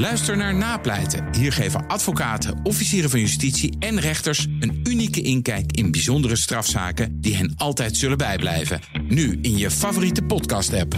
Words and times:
Luister 0.00 0.36
naar 0.36 0.54
Napleiten. 0.54 1.34
Hier 1.34 1.52
geven 1.52 1.86
advocaten, 1.86 2.60
officieren 2.62 3.10
van 3.10 3.20
justitie 3.20 3.76
en 3.78 4.00
rechters 4.00 4.46
een 4.60 4.80
unieke 4.84 5.20
inkijk 5.22 5.72
in 5.72 5.90
bijzondere 5.90 6.36
strafzaken 6.36 7.20
die 7.20 7.36
hen 7.36 7.54
altijd 7.56 7.96
zullen 7.96 8.18
bijblijven. 8.18 8.80
Nu 9.08 9.38
in 9.42 9.58
je 9.58 9.70
favoriete 9.70 10.22
podcast-app. 10.22 10.96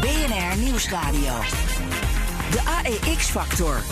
BNR 0.00 0.58
Nieuwsradio. 0.58 1.40
De 2.50 2.60
AEX-factor. 2.64 3.82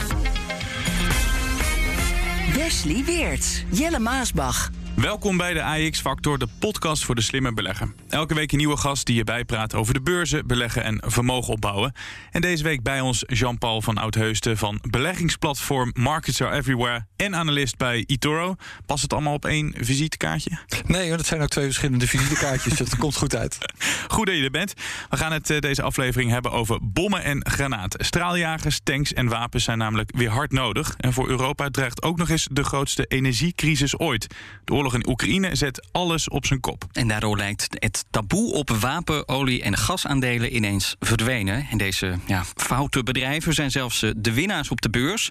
Wesley 2.56 3.04
Weert. 3.04 3.64
Jelle 3.70 3.98
Maasbach. 3.98 4.70
Welkom 4.96 5.36
bij 5.36 5.54
de 5.54 5.62
AX 5.62 6.00
Factor, 6.00 6.38
de 6.38 6.46
podcast 6.58 7.04
voor 7.04 7.14
de 7.14 7.20
slimme 7.20 7.52
belegger. 7.52 7.92
Elke 8.08 8.34
week 8.34 8.52
een 8.52 8.58
nieuwe 8.58 8.76
gast 8.76 9.06
die 9.06 9.16
je 9.16 9.24
bijpraat 9.24 9.74
over 9.74 9.94
de 9.94 10.00
beurzen, 10.00 10.46
beleggen 10.46 10.84
en 10.84 11.00
vermogen 11.04 11.52
opbouwen. 11.52 11.92
En 12.30 12.40
deze 12.40 12.62
week 12.62 12.82
bij 12.82 13.00
ons 13.00 13.24
Jean-Paul 13.26 13.82
van 13.82 13.98
Oudheusden 13.98 14.56
van 14.56 14.78
beleggingsplatform 14.90 15.90
Markets 15.94 16.42
Are 16.42 16.56
Everywhere 16.56 17.06
en 17.16 17.36
analist 17.36 17.76
bij 17.76 18.04
eToro. 18.06 18.54
Past 18.86 19.02
het 19.02 19.12
allemaal 19.12 19.34
op 19.34 19.44
één 19.44 19.74
visitekaartje? 19.76 20.58
Nee, 20.86 21.10
dat 21.10 21.26
zijn 21.26 21.42
ook 21.42 21.48
twee 21.48 21.64
verschillende 21.64 22.06
visitekaartjes. 22.06 22.76
dat 22.76 22.96
komt 22.96 23.16
goed 23.16 23.36
uit. 23.36 23.58
Goed 24.08 24.26
dat 24.26 24.36
je 24.36 24.42
er 24.42 24.50
bent. 24.50 24.74
We 25.10 25.16
gaan 25.16 25.32
het 25.32 25.50
eh, 25.50 25.58
deze 25.58 25.82
aflevering 25.82 26.30
hebben 26.30 26.52
over 26.52 26.78
bommen 26.82 27.22
en 27.22 27.46
granaten. 27.46 28.04
Straaljagers, 28.04 28.80
tanks 28.82 29.12
en 29.12 29.28
wapens 29.28 29.64
zijn 29.64 29.78
namelijk 29.78 30.10
weer 30.16 30.30
hard 30.30 30.52
nodig. 30.52 30.94
En 30.96 31.12
voor 31.12 31.28
Europa 31.28 31.70
dreigt 31.70 32.02
ook 32.02 32.16
nog 32.16 32.28
eens 32.28 32.48
de 32.50 32.64
grootste 32.64 33.04
energiecrisis 33.04 33.98
ooit. 33.98 34.26
De 34.64 34.74
oorlog 34.84 35.02
in 35.02 35.10
Oekraïne 35.10 35.56
zet 35.56 35.88
alles 35.92 36.28
op 36.28 36.46
zijn 36.46 36.60
kop. 36.60 36.84
En 36.92 37.08
daardoor 37.08 37.36
lijkt 37.36 37.66
het 37.78 38.04
taboe 38.10 38.52
op 38.52 38.70
wapen, 38.70 39.28
olie 39.28 39.62
en 39.62 39.76
gasaandelen 39.76 40.56
ineens 40.56 40.96
verdwenen. 41.00 41.66
En 41.70 41.78
deze 41.78 42.18
ja, 42.26 42.44
foute 42.56 43.02
bedrijven 43.02 43.54
zijn 43.54 43.70
zelfs 43.70 44.02
eh, 44.02 44.10
de 44.16 44.32
winnaars 44.32 44.70
op 44.70 44.80
de 44.80 44.90
beurs. 44.90 45.28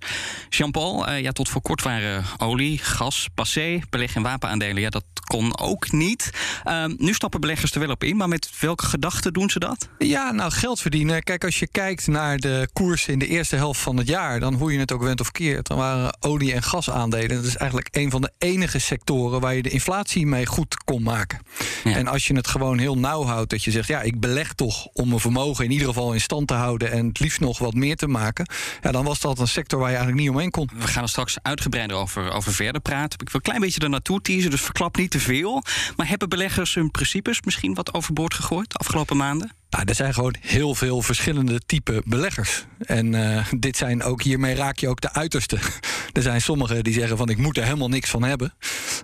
Jean-Paul, 0.50 1.10
uh, 1.10 1.22
ja, 1.22 1.32
tot 1.32 1.50
voor 1.50 1.62
kort 1.62 1.84
waren 1.84 2.26
olie, 2.38 2.78
gas, 2.78 3.28
passé, 3.34 3.80
beleg- 3.90 4.16
en 4.16 4.22
wapenaandelen. 4.22 4.82
Ja, 4.82 4.90
dat 4.90 5.04
kon 5.24 5.60
ook 5.60 5.92
niet. 5.92 6.30
Uh, 6.66 6.86
nu 6.98 7.14
stappen 7.14 7.42
beleggers 7.42 7.72
er 7.72 7.80
wel 7.80 7.90
op 7.90 8.04
in, 8.04 8.18
maar 8.18 8.28
met 8.28 8.50
welke 8.60 8.86
gedachten 8.86 9.34
doen 9.34 9.50
ze 9.50 9.60
dat? 9.60 9.90
Ja, 9.98 10.32
nou, 10.32 10.52
geld 10.52 10.82
verdienen. 10.82 11.24
Kijk, 11.24 11.44
als 11.44 11.60
je 11.60 11.68
kijkt 11.68 12.08
naar 12.08 12.38
de 12.38 12.70
koersen 12.74 13.14
in 13.14 13.20
de 13.20 13.28
eerste 13.28 13.56
helft 13.56 13.80
van 13.80 13.98
het 13.98 14.08
jaar, 14.08 14.40
dan 14.40 14.54
hoe 14.54 14.74
je 14.74 14.80
het 14.80 14.92
ook 14.92 15.04
went 15.04 15.20
of 15.20 15.32
keert, 15.32 15.68
dan 15.68 15.78
waren 15.78 16.18
olie- 16.20 16.54
en 16.54 16.64
gasaandelen. 16.64 17.36
Dat 17.36 17.46
is 17.46 17.58
eigenlijk 17.58 17.96
een 17.96 18.12
van 18.12 18.22
de 18.22 18.32
enige 18.38 18.80
sectoren 18.80 19.42
waar 19.44 19.56
je 19.56 19.62
de 19.62 19.70
inflatie 19.70 20.26
mee 20.26 20.46
goed 20.46 20.84
kon 20.84 21.04
maken. 21.04 21.40
Ja. 21.84 21.96
En 21.96 22.08
als 22.08 22.28
je 22.28 22.36
het 22.36 22.48
gewoon 22.48 22.78
heel 22.78 22.98
nauw 22.98 23.24
houdt, 23.24 23.50
dat 23.50 23.64
je 23.64 23.72
zegt, 23.72 23.88
ja, 23.88 24.02
ik 24.02 24.20
beleg 24.20 24.54
toch 24.54 24.86
om 24.86 25.08
mijn 25.08 25.20
vermogen 25.20 25.66
in 25.66 25.72
ieder 25.72 25.88
geval 25.88 26.14
in 26.14 26.22
stand 26.22 26.48
te 26.48 26.54
houden 26.54 26.92
en 26.92 27.08
het 27.08 27.20
liefst 27.20 27.40
nog 27.40 27.60
wat 27.60 27.74
meer 27.74 27.96
te 27.96 28.08
maken, 28.08 28.48
ja, 28.82 28.92
dan 28.92 29.06
was 29.06 29.20
dat 29.20 29.40
een 29.40 29.48
sector 29.48 29.80
waar 29.80 29.90
je 29.90 29.96
eigenlijk 29.96 30.26
niet 30.26 30.34
omheen 30.36 30.52
kon. 30.52 30.70
We 30.76 30.88
gaan 30.88 31.04
er 31.04 31.10
straks 31.10 31.38
uitgebreider 31.42 31.98
over, 31.98 32.32
over 32.32 32.54
verder 32.54 32.82
praten. 32.82 33.20
Ik 33.20 33.30
wil 33.30 33.36
een 33.36 33.42
klein 33.42 33.60
beetje 33.60 33.80
er 33.80 33.90
naartoe 33.90 34.22
teasen, 34.22 34.52
dus 34.52 34.62
verklap 34.62 34.98
niet 34.98 35.12
te 35.12 35.20
veel. 35.20 35.64
Maar 35.96 36.08
hebben 36.08 36.30
beleggers 36.30 36.74
hun 36.74 36.92
principes 36.92 37.42
misschien 37.42 37.74
wat 37.74 37.94
overboord 37.94 38.34
gegooid 38.34 38.72
de 38.72 38.78
afgelopen 38.78 39.18
maanden? 39.18 39.52
Nou, 39.74 39.86
er 39.86 39.96
zijn 39.96 40.14
gewoon 40.14 40.36
heel 40.40 40.76
veel 40.76 41.02
verschillende 41.02 41.62
type 41.66 42.02
beleggers. 42.06 42.66
En 42.80 43.14
uh, 43.14 43.46
dit 43.58 43.78
zijn 43.78 44.04
ook, 44.04 44.22
hiermee 44.22 44.56
raak 44.56 44.78
je 44.78 44.90
ook 44.90 45.02
de 45.02 45.14
uiterste. 45.14 45.58
er 46.14 46.22
zijn 46.22 46.42
sommigen 46.42 46.84
die 46.84 46.94
zeggen 46.94 47.18
van 47.18 47.30
ik 47.30 47.38
moet 47.38 47.58
er 47.58 47.64
helemaal 47.64 47.88
niks 47.88 48.10
van 48.10 48.24
hebben. 48.24 48.54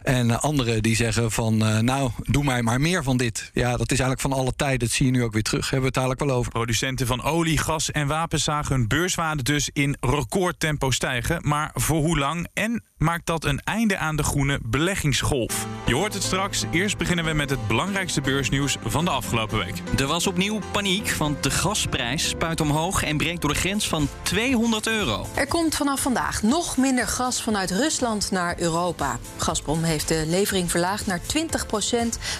En 0.03 0.27
uh, 0.27 0.37
anderen 0.39 0.83
die 0.83 0.95
zeggen 0.95 1.31
van 1.31 1.67
uh, 1.67 1.79
nou, 1.79 2.11
doe 2.23 2.43
mij 2.43 2.61
maar 2.61 2.81
meer 2.81 3.03
van 3.03 3.17
dit. 3.17 3.51
Ja, 3.53 3.69
dat 3.69 3.91
is 3.91 3.99
eigenlijk 3.99 4.21
van 4.21 4.33
alle 4.33 4.53
tijden. 4.55 4.79
Dat 4.79 4.89
zie 4.89 5.05
je 5.05 5.11
nu 5.11 5.23
ook 5.23 5.33
weer 5.33 5.41
terug. 5.41 5.61
Hebben 5.61 5.79
we 5.79 5.85
het 5.85 5.93
dadelijk 5.93 6.19
wel 6.19 6.31
over. 6.37 6.51
Producenten 6.51 7.07
van 7.07 7.23
olie, 7.23 7.57
gas 7.57 7.91
en 7.91 8.07
wapens 8.07 8.43
zagen 8.43 8.75
hun 8.75 8.87
beurswaarde 8.87 9.43
dus 9.43 9.69
in 9.73 9.97
recordtempo 9.99 10.91
stijgen. 10.91 11.39
Maar 11.41 11.71
voor 11.73 11.99
hoe 11.99 12.17
lang? 12.17 12.47
En 12.53 12.83
maakt 12.97 13.25
dat 13.25 13.45
een 13.45 13.59
einde 13.59 13.97
aan 13.97 14.15
de 14.15 14.23
groene 14.23 14.59
beleggingsgolf? 14.63 15.67
Je 15.85 15.95
hoort 15.95 16.13
het 16.13 16.23
straks. 16.23 16.63
Eerst 16.71 16.97
beginnen 16.97 17.25
we 17.25 17.33
met 17.33 17.49
het 17.49 17.67
belangrijkste 17.67 18.21
beursnieuws 18.21 18.77
van 18.85 19.05
de 19.05 19.11
afgelopen 19.11 19.57
week. 19.57 19.81
Er 19.97 20.07
was 20.07 20.27
opnieuw 20.27 20.58
paniek, 20.71 21.11
want 21.11 21.43
de 21.43 21.51
gasprijs 21.51 22.29
spuit 22.29 22.61
omhoog 22.61 23.03
en 23.03 23.17
breekt 23.17 23.41
door 23.41 23.53
de 23.53 23.59
grens 23.59 23.87
van 23.87 24.07
200 24.21 24.87
euro. 24.87 25.25
Er 25.35 25.47
komt 25.47 25.75
vanaf 25.75 26.01
vandaag 26.01 26.43
nog 26.43 26.77
minder 26.77 27.07
gas 27.07 27.41
vanuit 27.41 27.71
Rusland 27.71 28.31
naar 28.31 28.59
Europa. 28.59 29.19
Gazprom 29.37 29.83
heeft 29.83 30.07
de 30.07 30.23
levering 30.27 30.71
verlaagd 30.71 31.05
naar 31.05 31.19
20% 31.19 31.23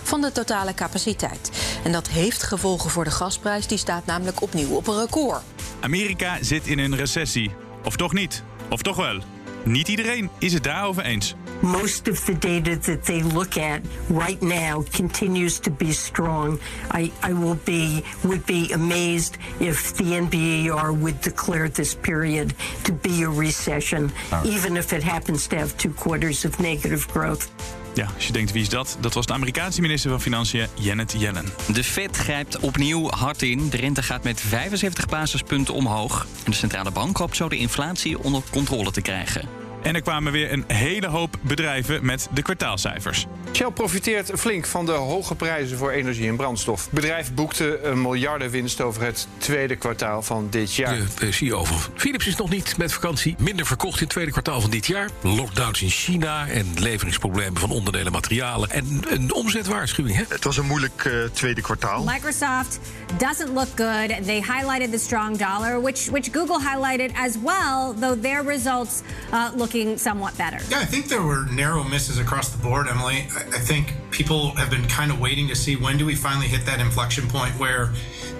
van 0.04 0.22
de 0.22 0.32
totale 0.32 0.74
capaciteit. 0.74 1.52
En 1.84 1.92
dat 1.92 2.08
heeft 2.08 2.44
gevolgen 2.44 2.90
voor 2.90 3.04
de 3.04 3.12
gasprijs, 3.12 3.68
die 3.68 3.78
staat 3.78 4.06
namelijk 4.06 4.42
opnieuw 4.42 4.70
op 4.70 4.88
een 4.88 5.00
record. 5.00 5.42
Amerika 5.80 6.38
zit 6.42 6.68
in 6.68 6.80
een 6.80 6.96
recessie. 6.96 7.52
Of 7.84 7.96
toch 7.96 8.14
niet? 8.14 8.44
Of 8.70 8.82
toch 8.82 8.96
wel? 8.96 9.20
Niet 9.64 9.88
iedereen 9.88 10.30
is 10.40 10.54
het 10.54 10.64
daarover 10.64 11.04
eens. 11.04 11.36
Most 11.60 12.10
of 12.10 12.20
the 12.20 12.38
data 12.38 12.78
that 12.78 13.06
they 13.06 13.24
look 13.24 13.58
at 13.58 13.80
right 14.08 14.42
now 14.42 14.86
continues 14.92 15.60
to 15.60 15.72
be 15.72 15.92
strong. 15.92 16.60
I, 16.96 17.12
I 17.28 17.34
will 17.34 17.58
be 17.64 18.04
would 18.24 18.46
be 18.46 18.74
amazed 18.74 19.38
if 19.58 19.94
the 19.94 20.04
NBER 20.04 21.00
would 21.00 21.22
declare 21.22 21.70
this 21.70 21.96
period 21.96 22.54
to 22.84 22.94
be 22.94 23.24
a 23.24 23.30
recession, 23.30 24.12
even 24.44 24.78
if 24.78 24.94
it 24.94 25.04
happens 25.04 25.48
to 25.48 25.58
have 25.58 25.78
two 25.78 25.94
quarters 25.94 26.46
of 26.46 26.60
negative 26.60 27.08
growth. 27.08 27.50
Ja, 27.94 28.08
als 28.16 28.28
je 28.28 28.34
denkt 28.34 28.52
wie 28.52 28.62
is 28.62 28.70
dat? 28.70 28.98
Dat 29.00 29.14
was 29.14 29.26
de 29.26 29.34
Amerikaanse 29.34 29.82
minister 29.82 30.10
van 30.10 30.22
Financiën, 30.22 30.68
Janet 30.74 31.16
Yellen. 31.18 31.46
De 31.74 31.84
Fed 31.84 32.18
grijpt 32.18 32.60
opnieuw 32.60 33.10
hard 33.10 33.42
in. 33.42 33.70
De 33.70 33.78
rente 33.78 34.04
gaat 34.04 34.24
met 34.24 34.42
75 34.42 35.08
basispunten 35.08 35.74
omhoog. 35.74 36.28
En 36.46 36.52
de 36.52 36.58
centrale 36.58 36.92
bank 36.92 37.18
hoopt 37.18 37.36
zo 37.36 37.50
de 37.50 37.58
inflatie 37.58 38.24
onder 38.24 38.42
controle 38.52 38.92
te 38.92 39.02
krijgen. 39.02 39.59
En 39.84 39.96
er 39.96 40.02
kwamen 40.02 40.32
weer 40.32 40.52
een 40.52 40.64
hele 40.68 41.08
hoop 41.08 41.38
bedrijven 41.42 42.06
met 42.06 42.28
de 42.34 42.42
kwartaalcijfers. 42.42 43.26
Shell 43.54 43.72
profiteert 43.72 44.32
flink 44.36 44.66
van 44.66 44.86
de 44.86 44.92
hoge 44.92 45.36
prijzen 45.36 45.78
voor 45.78 45.92
energie 45.92 46.28
en 46.28 46.36
brandstof. 46.36 46.84
Het 46.84 46.94
bedrijf 46.94 47.34
boekte 47.34 47.80
een 47.84 48.02
miljardenwinst 48.02 48.82
over 48.82 49.02
het 49.02 49.28
tweede 49.38 49.76
kwartaal 49.76 50.22
van 50.22 50.48
dit 50.50 50.76
jaar. 50.76 50.98
De 51.20 51.32
CEO 51.32 51.64
van 51.64 51.78
Philips 51.96 52.28
is 52.28 52.36
nog 52.36 52.50
niet 52.50 52.78
met 52.78 52.94
vakantie. 52.94 53.36
Minder 53.38 53.66
verkocht 53.66 53.96
in 53.96 54.04
het 54.04 54.10
tweede 54.10 54.32
kwartaal 54.32 54.62
van 54.62 54.70
dit 54.70 54.88
jaar. 54.88 55.10
Lockdowns 55.22 55.82
in 55.82 55.90
China 55.90 56.48
en 56.48 56.74
leveringsproblemen 56.76 57.60
van 57.60 57.72
onderdelen 57.72 58.12
materialen. 58.12 58.70
En 58.70 59.02
een 59.08 59.34
omzetwaarschuwing. 59.34 60.16
Hè? 60.16 60.24
Het 60.28 60.44
was 60.44 60.58
een 60.58 60.66
moeilijk 60.66 61.04
uh, 61.04 61.24
tweede 61.24 61.62
kwartaal. 61.62 62.04
Microsoft 62.04 62.80
doesn't 63.18 63.50
look 63.54 63.68
good. 63.76 64.26
They 64.26 64.42
highlighted 64.42 64.92
the 64.92 65.00
strong 65.00 65.38
dollar, 65.38 65.82
which, 65.82 66.10
which 66.10 66.30
Google 66.32 66.60
highlighted 66.60 67.12
as 67.16 67.36
well, 67.44 67.94
though 68.00 68.22
their 68.22 68.46
results 68.46 69.02
uh, 69.34 69.48
looking 69.70 69.98
somewhat 70.00 70.36
better. 70.36 70.58
Yeah, 70.70 70.80
I 70.80 70.86
think 70.86 71.10
there 71.10 71.22
were 71.22 71.46
narrow 71.46 71.84
misses 71.84 72.18
across 72.18 72.50
the 72.50 72.58
board, 72.58 72.88
Emily. 72.88 73.28
I 73.36 73.60
think 73.60 73.94
people 74.10 74.56
have 74.56 74.72
been 74.72 74.88
kind 74.88 75.12
of 75.12 75.20
waiting 75.20 75.48
to 75.50 75.56
see 75.56 75.76
when 75.76 75.96
do 75.96 76.08
we 76.08 76.16
finally 76.16 76.48
hit 76.48 76.66
that 76.66 76.80
inflection 76.80 77.28
point 77.28 77.54
where 77.60 77.94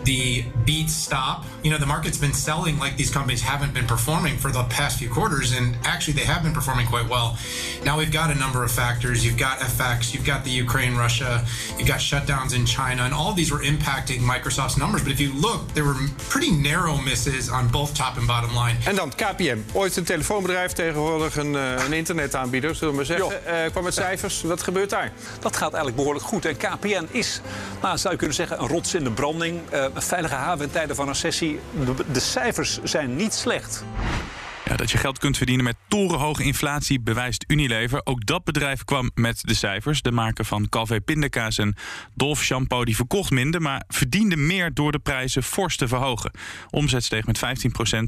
the 0.10 0.44
beats 0.66 0.96
stop. 0.96 1.46
You 1.62 1.70
know, 1.70 1.78
the 1.78 1.86
market's 1.86 2.18
been 2.18 2.34
selling 2.34 2.80
like 2.80 2.98
these 2.98 3.12
companies 3.12 3.44
haven't 3.44 3.76
been 3.76 3.86
performing 3.86 4.38
for 4.38 4.52
the 4.52 4.64
past 4.64 4.98
few 4.98 5.08
quarters, 5.08 5.56
and 5.56 5.78
actually 5.84 6.14
they 6.14 6.28
have 6.34 6.42
been 6.42 6.56
performing 6.60 6.88
quite 6.88 7.08
well. 7.08 7.38
Now 7.86 7.96
we've 8.00 8.12
got 8.12 8.32
a 8.32 8.36
number 8.44 8.64
of 8.64 8.72
factors. 8.72 9.24
You've 9.24 9.38
got 9.38 9.60
FX, 9.60 10.12
you've 10.12 10.26
got 10.26 10.44
the 10.44 10.50
Ukraine, 10.50 10.96
Russia, 10.96 11.46
you've 11.78 11.88
got 11.88 12.00
shutdowns 12.00 12.56
in 12.56 12.66
China, 12.66 13.04
and 13.04 13.14
all 13.14 13.30
of 13.30 13.36
these 13.36 13.52
were 13.52 13.64
impacting 13.74 14.20
Microsoft's 14.34 14.78
numbers. 14.78 15.04
But 15.04 15.12
if 15.12 15.20
you 15.20 15.32
look, 15.48 15.62
there 15.76 15.86
were 15.86 15.96
pretty 16.34 16.52
narrow 16.70 16.98
misses 16.98 17.48
on 17.52 17.68
both 17.68 17.94
top 17.94 18.18
and 18.18 18.26
bottom 18.26 18.58
line. 18.58 18.78
En 18.86 18.96
dan 18.96 19.10
KPM, 19.16 19.60
ooit 19.74 19.96
een 19.96 20.04
telefoonbedrijf, 20.04 20.72
tegenwoordig 20.72 21.36
een, 21.38 21.54
uh, 21.54 21.86
een 21.86 21.94
internetaanbieder, 21.94 22.76
zullen 22.76 22.90
we 22.90 22.96
maar 22.96 23.06
zeggen. 23.06 23.42
Uh, 23.48 23.72
kwam 23.72 23.84
met 23.84 23.94
cijfers, 23.94 24.42
wat 24.42 24.64
gebeurt 24.64 24.90
daar? 24.90 25.12
Dat 25.40 25.56
gaat 25.56 25.74
eigenlijk 25.74 25.96
behoorlijk 25.96 26.26
goed. 26.26 26.46
En 26.46 26.58
KPN 26.58 27.08
is, 27.12 27.42
nou, 27.82 27.98
zou 27.98 28.14
je 28.14 28.18
kunnen 28.20 28.36
zeggen, 28.36 28.62
een 28.62 28.68
rots 28.68 28.94
in 28.94 29.04
de 29.04 29.12
branding. 29.12 29.62
Uh, 29.74 29.86
een 29.94 29.99
veilige 30.06 30.36
haven 30.36 30.66
in 30.66 30.72
tijden 30.72 30.96
van 30.96 31.08
recessie. 31.08 31.60
De, 32.12 32.20
cijfers 32.20 32.80
zijn 32.84 33.16
niet 33.16 33.34
slecht. 33.34 33.84
Ja, 34.66 34.76
dat 34.76 34.92
je 34.92 34.98
geld 34.98 35.18
kunt 35.18 35.38
verdienen 35.38 35.66
met 35.66 35.76
torenhoge 35.88 36.44
inflatie 36.44 37.00
bewijst 37.00 37.44
Unilever. 37.48 38.02
Ook 38.04 38.26
dat 38.26 38.44
bedrijf 38.44 38.84
kwam 38.84 39.12
met 39.14 39.42
de 39.42 39.54
cijfers. 39.54 40.02
De 40.02 40.12
maker 40.12 40.46
van 40.46 40.70
Calvé 40.70 41.02
pindakaas 41.02 41.58
en 41.58 41.76
Dolf 42.14 42.44
shampoo 42.44 42.86
die 42.86 42.96
verkocht 42.96 43.32
minder... 43.32 43.62
maar 43.62 43.84
verdiende 43.88 44.36
meer 44.36 44.74
door 44.74 44.92
de 44.92 45.00
prijzen 45.00 45.44
fors 45.44 45.78
te 45.78 45.88
verhogen. 45.88 46.32
Omzet 46.70 47.04
steeg 47.04 47.26
met 47.26 47.40
15% 47.40 47.42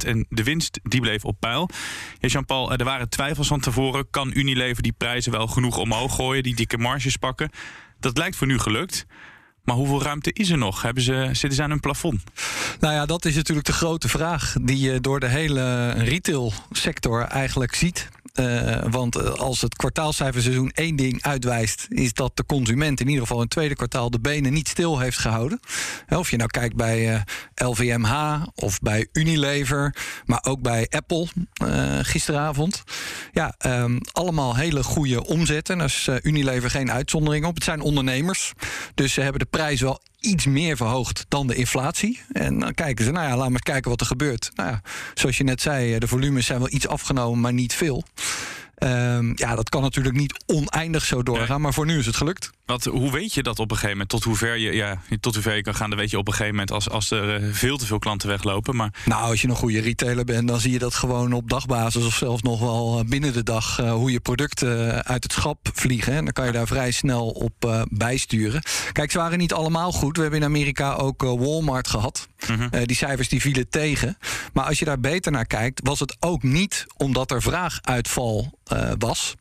en 0.05 0.25
de 0.29 0.43
winst 0.43 0.79
die 0.83 1.01
bleef 1.01 1.25
op 1.25 1.39
peil. 1.39 1.69
Ja, 2.19 2.27
Jean-Paul, 2.27 2.71
er 2.73 2.83
waren 2.83 3.09
twijfels 3.09 3.47
van 3.47 3.59
tevoren. 3.59 4.09
Kan 4.09 4.31
Unilever 4.33 4.83
die 4.83 4.95
prijzen 4.97 5.31
wel 5.31 5.47
genoeg 5.47 5.77
omhoog 5.77 6.15
gooien, 6.15 6.43
die 6.43 6.55
dikke 6.55 6.77
marges 6.77 7.17
pakken? 7.17 7.49
Dat 7.99 8.17
lijkt 8.17 8.35
voor 8.35 8.47
nu 8.47 8.59
gelukt. 8.59 9.05
Maar 9.63 9.75
hoeveel 9.75 10.03
ruimte 10.03 10.33
is 10.33 10.49
er 10.49 10.57
nog? 10.57 10.81
Hebben 10.81 11.03
ze, 11.03 11.29
zitten 11.31 11.53
ze 11.53 11.63
aan 11.63 11.69
hun 11.69 11.79
plafond? 11.79 12.23
Nou 12.79 12.93
ja, 12.93 13.05
dat 13.05 13.25
is 13.25 13.35
natuurlijk 13.35 13.67
de 13.67 13.73
grote 13.73 14.09
vraag 14.09 14.55
die 14.61 14.79
je 14.79 15.01
door 15.01 15.19
de 15.19 15.27
hele 15.27 15.89
retailsector 15.91 17.21
eigenlijk 17.21 17.75
ziet. 17.75 18.09
Uh, 18.39 18.83
want 18.89 19.17
uh, 19.17 19.29
als 19.29 19.61
het 19.61 19.75
kwartaalcijferseizoen 19.75 20.71
één 20.73 20.95
ding 20.95 21.23
uitwijst, 21.23 21.85
is 21.89 22.13
dat 22.13 22.37
de 22.37 22.45
consument 22.45 22.99
in 22.99 23.07
ieder 23.07 23.21
geval 23.21 23.37
in 23.37 23.43
het 23.43 23.51
tweede 23.51 23.75
kwartaal 23.75 24.09
de 24.09 24.19
benen 24.19 24.53
niet 24.53 24.67
stil 24.67 24.99
heeft 24.99 25.17
gehouden. 25.17 25.59
Of 26.09 26.31
je 26.31 26.37
nou 26.37 26.49
kijkt 26.49 26.75
bij 26.75 27.23
LVMH 27.55 28.43
of 28.55 28.79
bij 28.79 29.07
Unilever, 29.11 29.95
maar 30.25 30.43
ook 30.47 30.61
bij 30.61 30.87
Apple 30.89 31.27
gisteravond. 32.01 32.83
Ja, 33.31 33.55
um, 33.65 33.99
allemaal 34.11 34.55
hele 34.55 34.83
goede 34.83 35.25
omzetten. 35.25 35.77
Daar 35.77 35.87
is 35.87 36.09
Unilever 36.21 36.69
geen 36.69 36.91
uitzondering 36.91 37.45
op. 37.45 37.55
Het 37.55 37.63
zijn 37.63 37.81
ondernemers, 37.81 38.53
dus 38.95 39.13
ze 39.13 39.21
hebben 39.21 39.39
de 39.39 39.47
prijs 39.49 39.81
wel 39.81 40.01
iets 40.21 40.45
meer 40.45 40.77
verhoogd 40.77 41.25
dan 41.27 41.47
de 41.47 41.55
inflatie. 41.55 42.21
En 42.31 42.59
dan 42.59 42.73
kijken 42.73 43.05
ze, 43.05 43.11
nou 43.11 43.27
ja, 43.27 43.37
laat 43.37 43.49
maar 43.49 43.61
kijken 43.61 43.89
wat 43.89 43.99
er 43.99 44.05
gebeurt. 44.05 44.51
Nou 44.55 44.69
ja, 44.69 44.81
zoals 45.13 45.37
je 45.37 45.43
net 45.43 45.61
zei, 45.61 45.99
de 45.99 46.07
volumes 46.07 46.45
zijn 46.45 46.59
wel 46.59 46.71
iets 46.71 46.87
afgenomen, 46.87 47.39
maar 47.39 47.53
niet 47.53 47.73
veel. 47.73 48.03
Um, 48.83 49.31
ja, 49.35 49.55
dat 49.55 49.69
kan 49.69 49.81
natuurlijk 49.81 50.15
niet 50.15 50.43
oneindig 50.45 51.05
zo 51.05 51.23
doorgaan, 51.23 51.47
nee. 51.47 51.59
maar 51.59 51.73
voor 51.73 51.85
nu 51.85 51.99
is 51.99 52.05
het 52.05 52.15
gelukt. 52.15 52.49
Wat, 52.65 52.83
hoe 52.83 53.11
weet 53.11 53.33
je 53.33 53.43
dat 53.43 53.59
op 53.59 53.71
een 53.71 53.75
gegeven 53.75 53.91
moment? 53.91 54.09
Tot 54.09 54.23
hoever 54.23 54.57
je, 54.57 54.71
ja, 54.71 55.01
tot 55.19 55.33
hoever 55.33 55.55
je 55.55 55.61
kan 55.61 55.75
gaan, 55.75 55.89
dat 55.89 55.99
weet 55.99 56.09
je 56.09 56.17
op 56.17 56.27
een 56.27 56.33
gegeven 56.33 56.55
moment 56.55 56.71
als, 56.71 56.89
als 56.89 57.11
er 57.11 57.41
uh, 57.41 57.53
veel 57.53 57.77
te 57.77 57.85
veel 57.85 57.99
klanten 57.99 58.27
weglopen. 58.27 58.75
Maar... 58.75 58.93
Nou, 59.05 59.23
als 59.29 59.41
je 59.41 59.47
een 59.47 59.55
goede 59.55 59.81
retailer 59.81 60.25
bent, 60.25 60.47
dan 60.47 60.59
zie 60.59 60.71
je 60.71 60.79
dat 60.79 60.95
gewoon 60.95 61.33
op 61.33 61.49
dagbasis 61.49 62.05
of 62.05 62.15
zelfs 62.15 62.41
nog 62.41 62.59
wel 62.59 63.03
binnen 63.07 63.33
de 63.33 63.43
dag 63.43 63.79
uh, 63.79 63.93
hoe 63.93 64.11
je 64.11 64.19
producten 64.19 65.03
uit 65.05 65.23
het 65.23 65.33
schap 65.33 65.69
vliegen. 65.73 66.13
En 66.13 66.23
dan 66.23 66.33
kan 66.33 66.45
je 66.45 66.51
daar 66.51 66.67
vrij 66.67 66.91
snel 66.91 67.29
op 67.29 67.65
uh, 67.65 67.81
bijsturen. 67.89 68.61
Kijk, 68.91 69.11
ze 69.11 69.17
waren 69.17 69.37
niet 69.37 69.53
allemaal 69.53 69.91
goed. 69.91 70.15
We 70.15 70.21
hebben 70.21 70.39
in 70.39 70.45
Amerika 70.45 70.93
ook 70.93 71.21
Walmart 71.21 71.87
gehad. 71.87 72.27
-hmm. 72.37 72.69
die 72.85 72.95
cijfers 72.95 73.29
die 73.29 73.41
vielen 73.41 73.69
tegen. 73.69 74.17
Maar 74.53 74.65
als 74.65 74.79
je 74.79 74.85
daar 74.85 74.99
beter 74.99 75.31
naar 75.31 75.45
kijkt, 75.45 75.79
was 75.83 75.99
het 75.99 76.15
ook 76.19 76.43
niet 76.43 76.85
omdat 76.97 77.31
er 77.31 77.41
vraaguitval 77.41 78.59
uh, 78.73 78.91
was. 78.97 79.35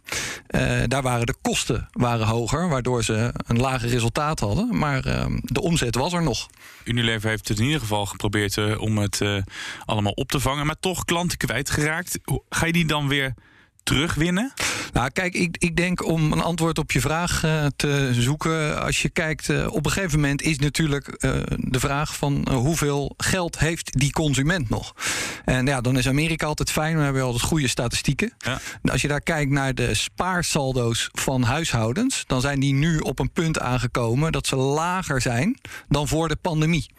Uh, 0.51 0.83
daar 0.87 1.03
waren 1.03 1.27
de 1.27 1.35
kosten 1.43 1.89
waren 1.93 2.27
hoger, 2.27 2.69
waardoor 2.69 3.05
ze 3.05 3.35
een 3.47 3.61
lager 3.61 3.89
resultaat 3.89 4.41
hadden. 4.41 4.79
Maar 4.79 5.07
uh, 5.07 5.25
de 5.43 5.61
omzet 5.61 5.95
was 5.95 6.13
er 6.13 6.23
nog. 6.23 6.49
Unilever 6.85 7.29
heeft 7.29 7.49
het 7.49 7.59
in 7.59 7.65
ieder 7.65 7.81
geval 7.81 8.07
geprobeerd 8.07 8.77
om 8.79 8.99
het 8.99 9.21
allemaal 9.85 10.13
op 10.13 10.31
te 10.31 10.41
vangen, 10.41 10.67
maar 10.67 10.81
toch 10.81 11.05
klanten 11.05 11.39
kwijtgeraakt. 11.39 12.19
Ga 12.49 12.67
je 12.67 12.73
die 12.73 12.87
dan 12.87 13.09
weer 13.09 13.35
terugwinnen? 13.83 14.53
Nou, 14.93 15.11
kijk, 15.11 15.35
ik, 15.35 15.57
ik 15.59 15.77
denk 15.77 16.05
om 16.07 16.33
een 16.33 16.41
antwoord 16.41 16.79
op 16.79 16.91
je 16.93 17.01
vraag 17.01 17.45
uh, 17.45 17.67
te 17.77 18.09
zoeken. 18.13 18.83
Als 18.83 19.03
je 19.03 19.09
kijkt, 19.09 19.49
uh, 19.49 19.73
op 19.73 19.87
een 19.87 19.93
gegeven 19.93 20.21
moment 20.21 20.43
is 20.43 20.59
natuurlijk 20.59 21.07
uh, 21.09 21.33
de 21.57 21.81
vraag 21.81 22.17
van 22.17 22.49
hoeveel 22.53 23.15
geld 23.17 23.59
heeft 23.59 23.99
die 23.99 24.13
consument 24.13 24.69
nog? 24.69 24.95
En 25.45 25.67
ja, 25.67 25.81
dan 25.81 25.99
is 25.99 26.09
Amerika 26.09 26.47
altijd 26.47 26.71
fijn, 26.71 26.97
we 26.97 27.03
hebben 27.03 27.23
altijd 27.23 27.43
goede 27.43 27.69
statistieken. 27.69 28.33
Ja. 28.39 28.61
Als 28.83 29.03
je 29.03 29.09
daar 29.09 29.21
kijkt 29.21 29.51
naar 29.51 29.75
de 29.75 29.95
spaarsaldo's 29.95 31.09
van 31.13 31.43
huishoudens, 31.43 32.25
dan 32.27 32.41
zijn 32.41 32.61
die 32.61 32.75
nu 32.75 32.99
op 32.99 33.19
een 33.19 33.33
punt 33.33 33.59
aangekomen 33.61 34.33
dat 34.33 34.47
ze 34.47 34.57
lager 34.57 35.21
zijn 35.21 35.59
dan 35.89 36.09
voor 36.09 36.29
de 36.29 36.37
pandemie. 36.37 36.91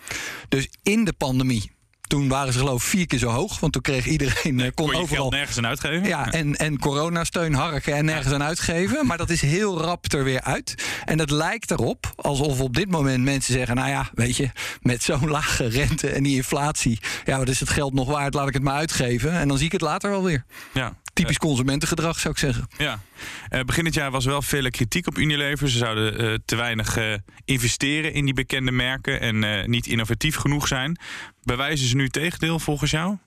Dus 0.49 0.69
in 0.83 1.03
de 1.03 1.13
pandemie 1.13 1.71
toen 2.11 2.27
waren 2.27 2.53
ze 2.53 2.59
geloof 2.59 2.83
ik 2.83 2.89
vier 2.89 3.07
keer 3.07 3.19
zo 3.19 3.29
hoog. 3.29 3.59
Want 3.59 3.73
toen 3.73 3.81
kreeg 3.81 4.05
iedereen... 4.05 4.55
Nee, 4.55 4.71
kon, 4.71 4.95
overal 4.95 5.29
nergens 5.29 5.57
aan 5.57 5.65
uitgeven. 5.65 6.07
Ja, 6.07 6.31
en, 6.31 6.55
en 6.55 6.79
coronasteun 6.79 7.53
harken 7.53 7.95
en 7.95 8.05
nergens 8.05 8.33
aan 8.33 8.43
uitgeven. 8.43 9.05
Maar 9.05 9.17
dat 9.17 9.29
is 9.29 9.41
heel 9.41 9.81
rap 9.81 10.11
er 10.13 10.23
weer 10.23 10.41
uit. 10.41 10.75
En 11.05 11.19
het 11.19 11.29
lijkt 11.29 11.71
erop 11.71 12.13
alsof 12.15 12.59
op 12.59 12.75
dit 12.75 12.89
moment 12.89 13.23
mensen 13.23 13.53
zeggen... 13.53 13.75
nou 13.75 13.89
ja, 13.89 14.09
weet 14.13 14.37
je, 14.37 14.49
met 14.81 15.03
zo'n 15.03 15.29
lage 15.37 15.67
rente 15.67 16.09
en 16.09 16.23
die 16.23 16.35
inflatie... 16.35 16.99
ja, 17.25 17.37
wat 17.37 17.49
is 17.49 17.59
het 17.59 17.69
geld 17.69 17.93
nog 17.93 18.07
waard? 18.07 18.33
Laat 18.33 18.47
ik 18.47 18.53
het 18.53 18.63
maar 18.63 18.77
uitgeven. 18.77 19.31
En 19.31 19.47
dan 19.47 19.57
zie 19.57 19.65
ik 19.65 19.71
het 19.71 19.81
later 19.81 20.09
wel 20.09 20.23
weer. 20.23 20.43
Ja. 20.73 20.93
Typisch 21.13 21.37
consumentengedrag, 21.37 22.19
zou 22.19 22.33
ik 22.33 22.39
zeggen. 22.39 22.67
Ja. 22.77 23.01
Uh, 23.49 23.61
begin 23.61 23.83
dit 23.83 23.93
jaar 23.93 24.11
was 24.11 24.25
wel 24.25 24.41
veel 24.41 24.69
kritiek 24.69 25.07
op 25.07 25.17
Unilever. 25.17 25.69
Ze 25.69 25.77
zouden 25.77 26.23
uh, 26.23 26.37
te 26.45 26.55
weinig 26.55 26.97
uh, 26.97 27.13
investeren 27.45 28.13
in 28.13 28.25
die 28.25 28.33
bekende 28.33 28.71
merken 28.71 29.19
en 29.19 29.69
niet 29.69 29.87
innovatief 29.87 30.35
genoeg 30.35 30.67
zijn. 30.67 30.99
Bewijzen 31.43 31.87
ze 31.87 31.95
nu 31.95 32.09
tegendeel 32.09 32.59
volgens 32.59 32.91
jou? 32.91 33.17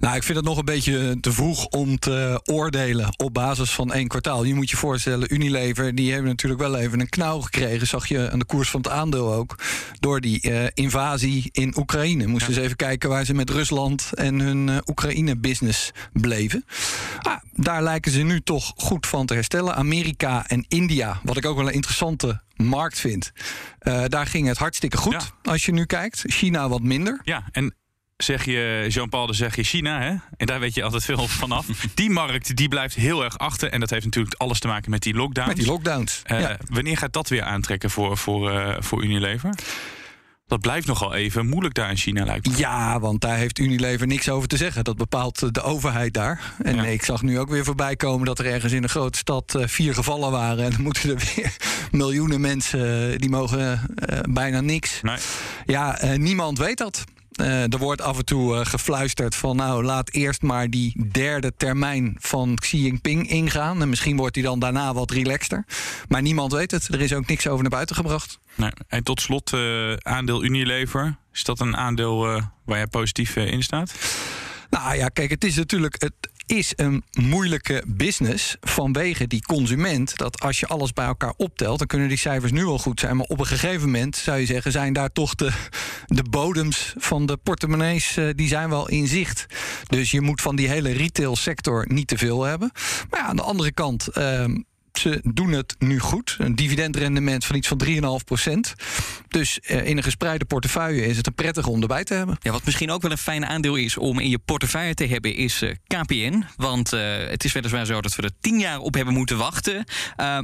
Nou, 0.00 0.16
ik 0.16 0.22
vind 0.22 0.36
het 0.36 0.46
nog 0.46 0.58
een 0.58 0.64
beetje 0.64 1.20
te 1.20 1.32
vroeg 1.32 1.66
om 1.66 1.98
te 1.98 2.40
oordelen 2.44 3.08
op 3.16 3.34
basis 3.34 3.70
van 3.70 3.92
één 3.92 4.08
kwartaal. 4.08 4.44
Je 4.44 4.54
moet 4.54 4.70
je 4.70 4.76
voorstellen, 4.76 5.34
Unilever, 5.34 5.94
die 5.94 6.12
hebben 6.12 6.30
natuurlijk 6.30 6.60
wel 6.60 6.76
even 6.76 7.00
een 7.00 7.08
knauw 7.08 7.40
gekregen. 7.40 7.86
Zag 7.86 8.06
je 8.06 8.30
aan 8.30 8.38
de 8.38 8.44
koers 8.44 8.70
van 8.70 8.80
het 8.80 8.90
aandeel 8.90 9.32
ook. 9.32 9.58
Door 10.00 10.20
die 10.20 10.48
uh, 10.48 10.64
invasie 10.74 11.48
in 11.52 11.74
Oekraïne. 11.78 12.26
Moesten 12.26 12.52
ja. 12.52 12.58
ze 12.58 12.64
even 12.64 12.76
kijken 12.76 13.08
waar 13.08 13.24
ze 13.24 13.34
met 13.34 13.50
Rusland 13.50 14.10
en 14.14 14.40
hun 14.40 14.68
uh, 14.68 14.76
Oekraïne-business 14.86 15.90
bleven. 16.12 16.64
Ah, 17.22 17.36
daar 17.52 17.82
lijken 17.82 18.12
ze 18.12 18.22
nu 18.22 18.40
toch 18.40 18.72
goed 18.76 19.06
van 19.06 19.26
te 19.26 19.34
herstellen. 19.34 19.74
Amerika 19.74 20.46
en 20.46 20.64
India, 20.68 21.20
wat 21.22 21.36
ik 21.36 21.46
ook 21.46 21.56
wel 21.56 21.66
een 21.66 21.74
interessante 21.74 22.42
markt 22.56 23.00
vind. 23.00 23.32
Uh, 23.82 24.04
daar 24.06 24.26
ging 24.26 24.46
het 24.46 24.58
hartstikke 24.58 24.96
goed 24.96 25.12
ja. 25.12 25.50
als 25.50 25.64
je 25.64 25.72
nu 25.72 25.84
kijkt. 25.84 26.22
China 26.26 26.68
wat 26.68 26.82
minder. 26.82 27.20
Ja, 27.24 27.44
en 27.52 27.74
zeg 28.16 28.44
je 28.44 28.86
Jean-Paul, 28.88 29.26
dan 29.26 29.34
zeg 29.34 29.56
je 29.56 29.62
China, 29.62 30.00
hè? 30.00 30.14
En 30.36 30.46
daar 30.46 30.60
weet 30.60 30.74
je 30.74 30.82
altijd 30.82 31.04
veel 31.04 31.28
vanaf. 31.28 31.66
die 31.94 32.10
markt 32.10 32.56
die 32.56 32.68
blijft 32.68 32.94
heel 32.94 33.24
erg 33.24 33.38
achter. 33.38 33.70
En 33.70 33.80
dat 33.80 33.90
heeft 33.90 34.04
natuurlijk 34.04 34.34
alles 34.34 34.58
te 34.58 34.66
maken 34.66 34.90
met 34.90 35.02
die 35.02 35.14
lockdowns. 35.14 35.48
Met 35.48 35.56
die 35.56 35.66
lockdowns. 35.66 36.22
Uh, 36.26 36.40
ja. 36.40 36.58
Wanneer 36.68 36.96
gaat 36.96 37.12
dat 37.12 37.28
weer 37.28 37.42
aantrekken 37.42 37.90
voor, 37.90 38.16
voor, 38.16 38.52
uh, 38.52 38.76
voor 38.78 39.04
Unilever? 39.04 39.50
Dat 40.46 40.60
blijft 40.60 40.86
nogal 40.86 41.14
even 41.14 41.46
moeilijk 41.46 41.74
daar 41.74 41.90
in 41.90 41.96
China, 41.96 42.24
lijkt 42.24 42.46
me. 42.46 42.56
Ja, 42.56 43.00
want 43.00 43.20
daar 43.20 43.36
heeft 43.36 43.58
Unilever 43.58 44.06
niks 44.06 44.28
over 44.28 44.48
te 44.48 44.56
zeggen. 44.56 44.84
Dat 44.84 44.96
bepaalt 44.96 45.54
de 45.54 45.62
overheid 45.62 46.14
daar. 46.14 46.40
En 46.62 46.74
ja. 46.74 46.84
ik 46.84 47.04
zag 47.04 47.22
nu 47.22 47.38
ook 47.38 47.48
weer 47.48 47.64
voorbij 47.64 47.96
komen 47.96 48.26
dat 48.26 48.38
er 48.38 48.46
ergens 48.46 48.72
in 48.72 48.82
een 48.82 48.88
grote 48.88 49.18
stad 49.18 49.54
uh, 49.56 49.66
vier 49.66 49.94
gevallen 49.94 50.30
waren. 50.30 50.64
En 50.64 50.70
dan 50.70 50.82
moeten 50.82 51.10
er 51.10 51.32
weer 51.34 51.56
miljoenen 51.90 52.40
mensen, 52.40 53.18
die 53.18 53.30
mogen 53.30 53.96
uh, 54.10 54.18
bijna 54.30 54.60
niks. 54.60 55.00
Nee. 55.02 55.16
Ja, 55.64 55.98
niemand 56.16 56.58
weet 56.58 56.78
dat. 56.78 57.04
Uh, 57.40 57.72
er 57.72 57.78
wordt 57.78 58.00
af 58.00 58.18
en 58.18 58.24
toe 58.24 58.54
uh, 58.54 58.66
gefluisterd 58.66 59.34
van 59.34 59.56
nou 59.56 59.84
laat 59.84 60.10
eerst 60.10 60.42
maar 60.42 60.70
die 60.70 61.08
derde 61.12 61.52
termijn 61.56 62.16
van 62.18 62.54
Xi 62.54 62.82
Jinping 62.82 63.28
ingaan. 63.28 63.82
En 63.82 63.88
misschien 63.88 64.16
wordt 64.16 64.34
hij 64.34 64.44
dan 64.44 64.58
daarna 64.58 64.94
wat 64.94 65.10
relaxter. 65.10 65.64
Maar 66.08 66.22
niemand 66.22 66.52
weet 66.52 66.70
het. 66.70 66.88
Er 66.88 67.00
is 67.00 67.12
ook 67.12 67.26
niks 67.26 67.46
over 67.46 67.60
naar 67.62 67.70
buiten 67.70 67.96
gebracht. 67.96 68.38
En 68.88 69.02
tot 69.02 69.20
slot 69.20 69.52
uh, 69.52 69.92
aandeel 69.96 70.44
Unilever. 70.44 71.16
Is 71.32 71.44
dat 71.44 71.60
een 71.60 71.76
aandeel 71.76 72.18
waar 72.64 72.76
jij 72.76 72.86
positief 72.86 73.36
in 73.36 73.62
staat? 73.62 73.94
Nou 74.70 74.96
ja, 74.96 75.08
kijk, 75.08 75.30
het 75.30 75.44
is 75.44 75.56
natuurlijk. 75.56 75.94
Het, 75.98 76.12
is 76.46 76.72
een 76.76 77.04
moeilijke 77.12 77.84
business 77.86 78.56
vanwege 78.60 79.26
die 79.26 79.42
consument. 79.42 80.16
Dat 80.16 80.40
als 80.40 80.60
je 80.60 80.66
alles 80.66 80.92
bij 80.92 81.06
elkaar 81.06 81.34
optelt, 81.36 81.78
dan 81.78 81.86
kunnen 81.86 82.08
die 82.08 82.18
cijfers 82.18 82.52
nu 82.52 82.64
wel 82.64 82.78
goed 82.78 83.00
zijn. 83.00 83.16
Maar 83.16 83.26
op 83.26 83.38
een 83.38 83.46
gegeven 83.46 83.84
moment 83.84 84.16
zou 84.16 84.38
je 84.38 84.46
zeggen, 84.46 84.72
zijn 84.72 84.92
daar 84.92 85.12
toch 85.12 85.34
de, 85.34 85.52
de 86.06 86.22
bodems 86.30 86.94
van 86.96 87.26
de 87.26 87.36
portemonnees, 87.36 88.16
uh, 88.16 88.30
die 88.34 88.48
zijn 88.48 88.68
wel 88.68 88.88
in 88.88 89.06
zicht. 89.06 89.46
Dus 89.86 90.10
je 90.10 90.20
moet 90.20 90.40
van 90.40 90.56
die 90.56 90.68
hele 90.68 90.92
retail 90.92 91.36
sector 91.36 91.84
niet 91.88 92.08
te 92.08 92.18
veel 92.18 92.42
hebben. 92.42 92.70
Maar 93.10 93.20
ja, 93.20 93.26
aan 93.26 93.36
de 93.36 93.42
andere 93.42 93.72
kant. 93.72 94.08
Uh, 94.18 94.44
ze 94.98 95.20
doen 95.24 95.52
het 95.52 95.76
nu 95.78 95.98
goed. 95.98 96.36
Een 96.38 96.54
dividendrendement 96.54 97.44
van 97.44 97.56
iets 97.56 97.68
van 97.68 97.82
3,5 97.84 98.24
procent. 98.24 98.74
Dus 99.28 99.60
uh, 99.62 99.86
in 99.86 99.96
een 99.96 100.02
gespreide 100.02 100.44
portefeuille 100.44 101.06
is 101.06 101.16
het 101.16 101.26
een 101.26 101.34
prettige 101.34 101.70
om 101.70 101.82
erbij 101.82 102.04
te 102.04 102.14
hebben. 102.14 102.36
Ja, 102.40 102.52
wat 102.52 102.64
misschien 102.64 102.90
ook 102.90 103.02
wel 103.02 103.10
een 103.10 103.18
fijn 103.18 103.46
aandeel 103.46 103.74
is 103.74 103.96
om 103.96 104.18
in 104.18 104.30
je 104.30 104.38
portefeuille 104.38 104.94
te 104.94 105.06
hebben, 105.06 105.34
is 105.34 105.62
uh, 105.62 105.72
KPN. 105.86 106.44
Want 106.56 106.92
uh, 106.92 107.00
het 107.16 107.44
is 107.44 107.52
weliswaar 107.52 107.86
zo 107.86 108.00
dat 108.00 108.14
we 108.14 108.22
er 108.22 108.30
10 108.40 108.58
jaar 108.58 108.78
op 108.78 108.94
hebben 108.94 109.14
moeten 109.14 109.38
wachten. 109.38 109.84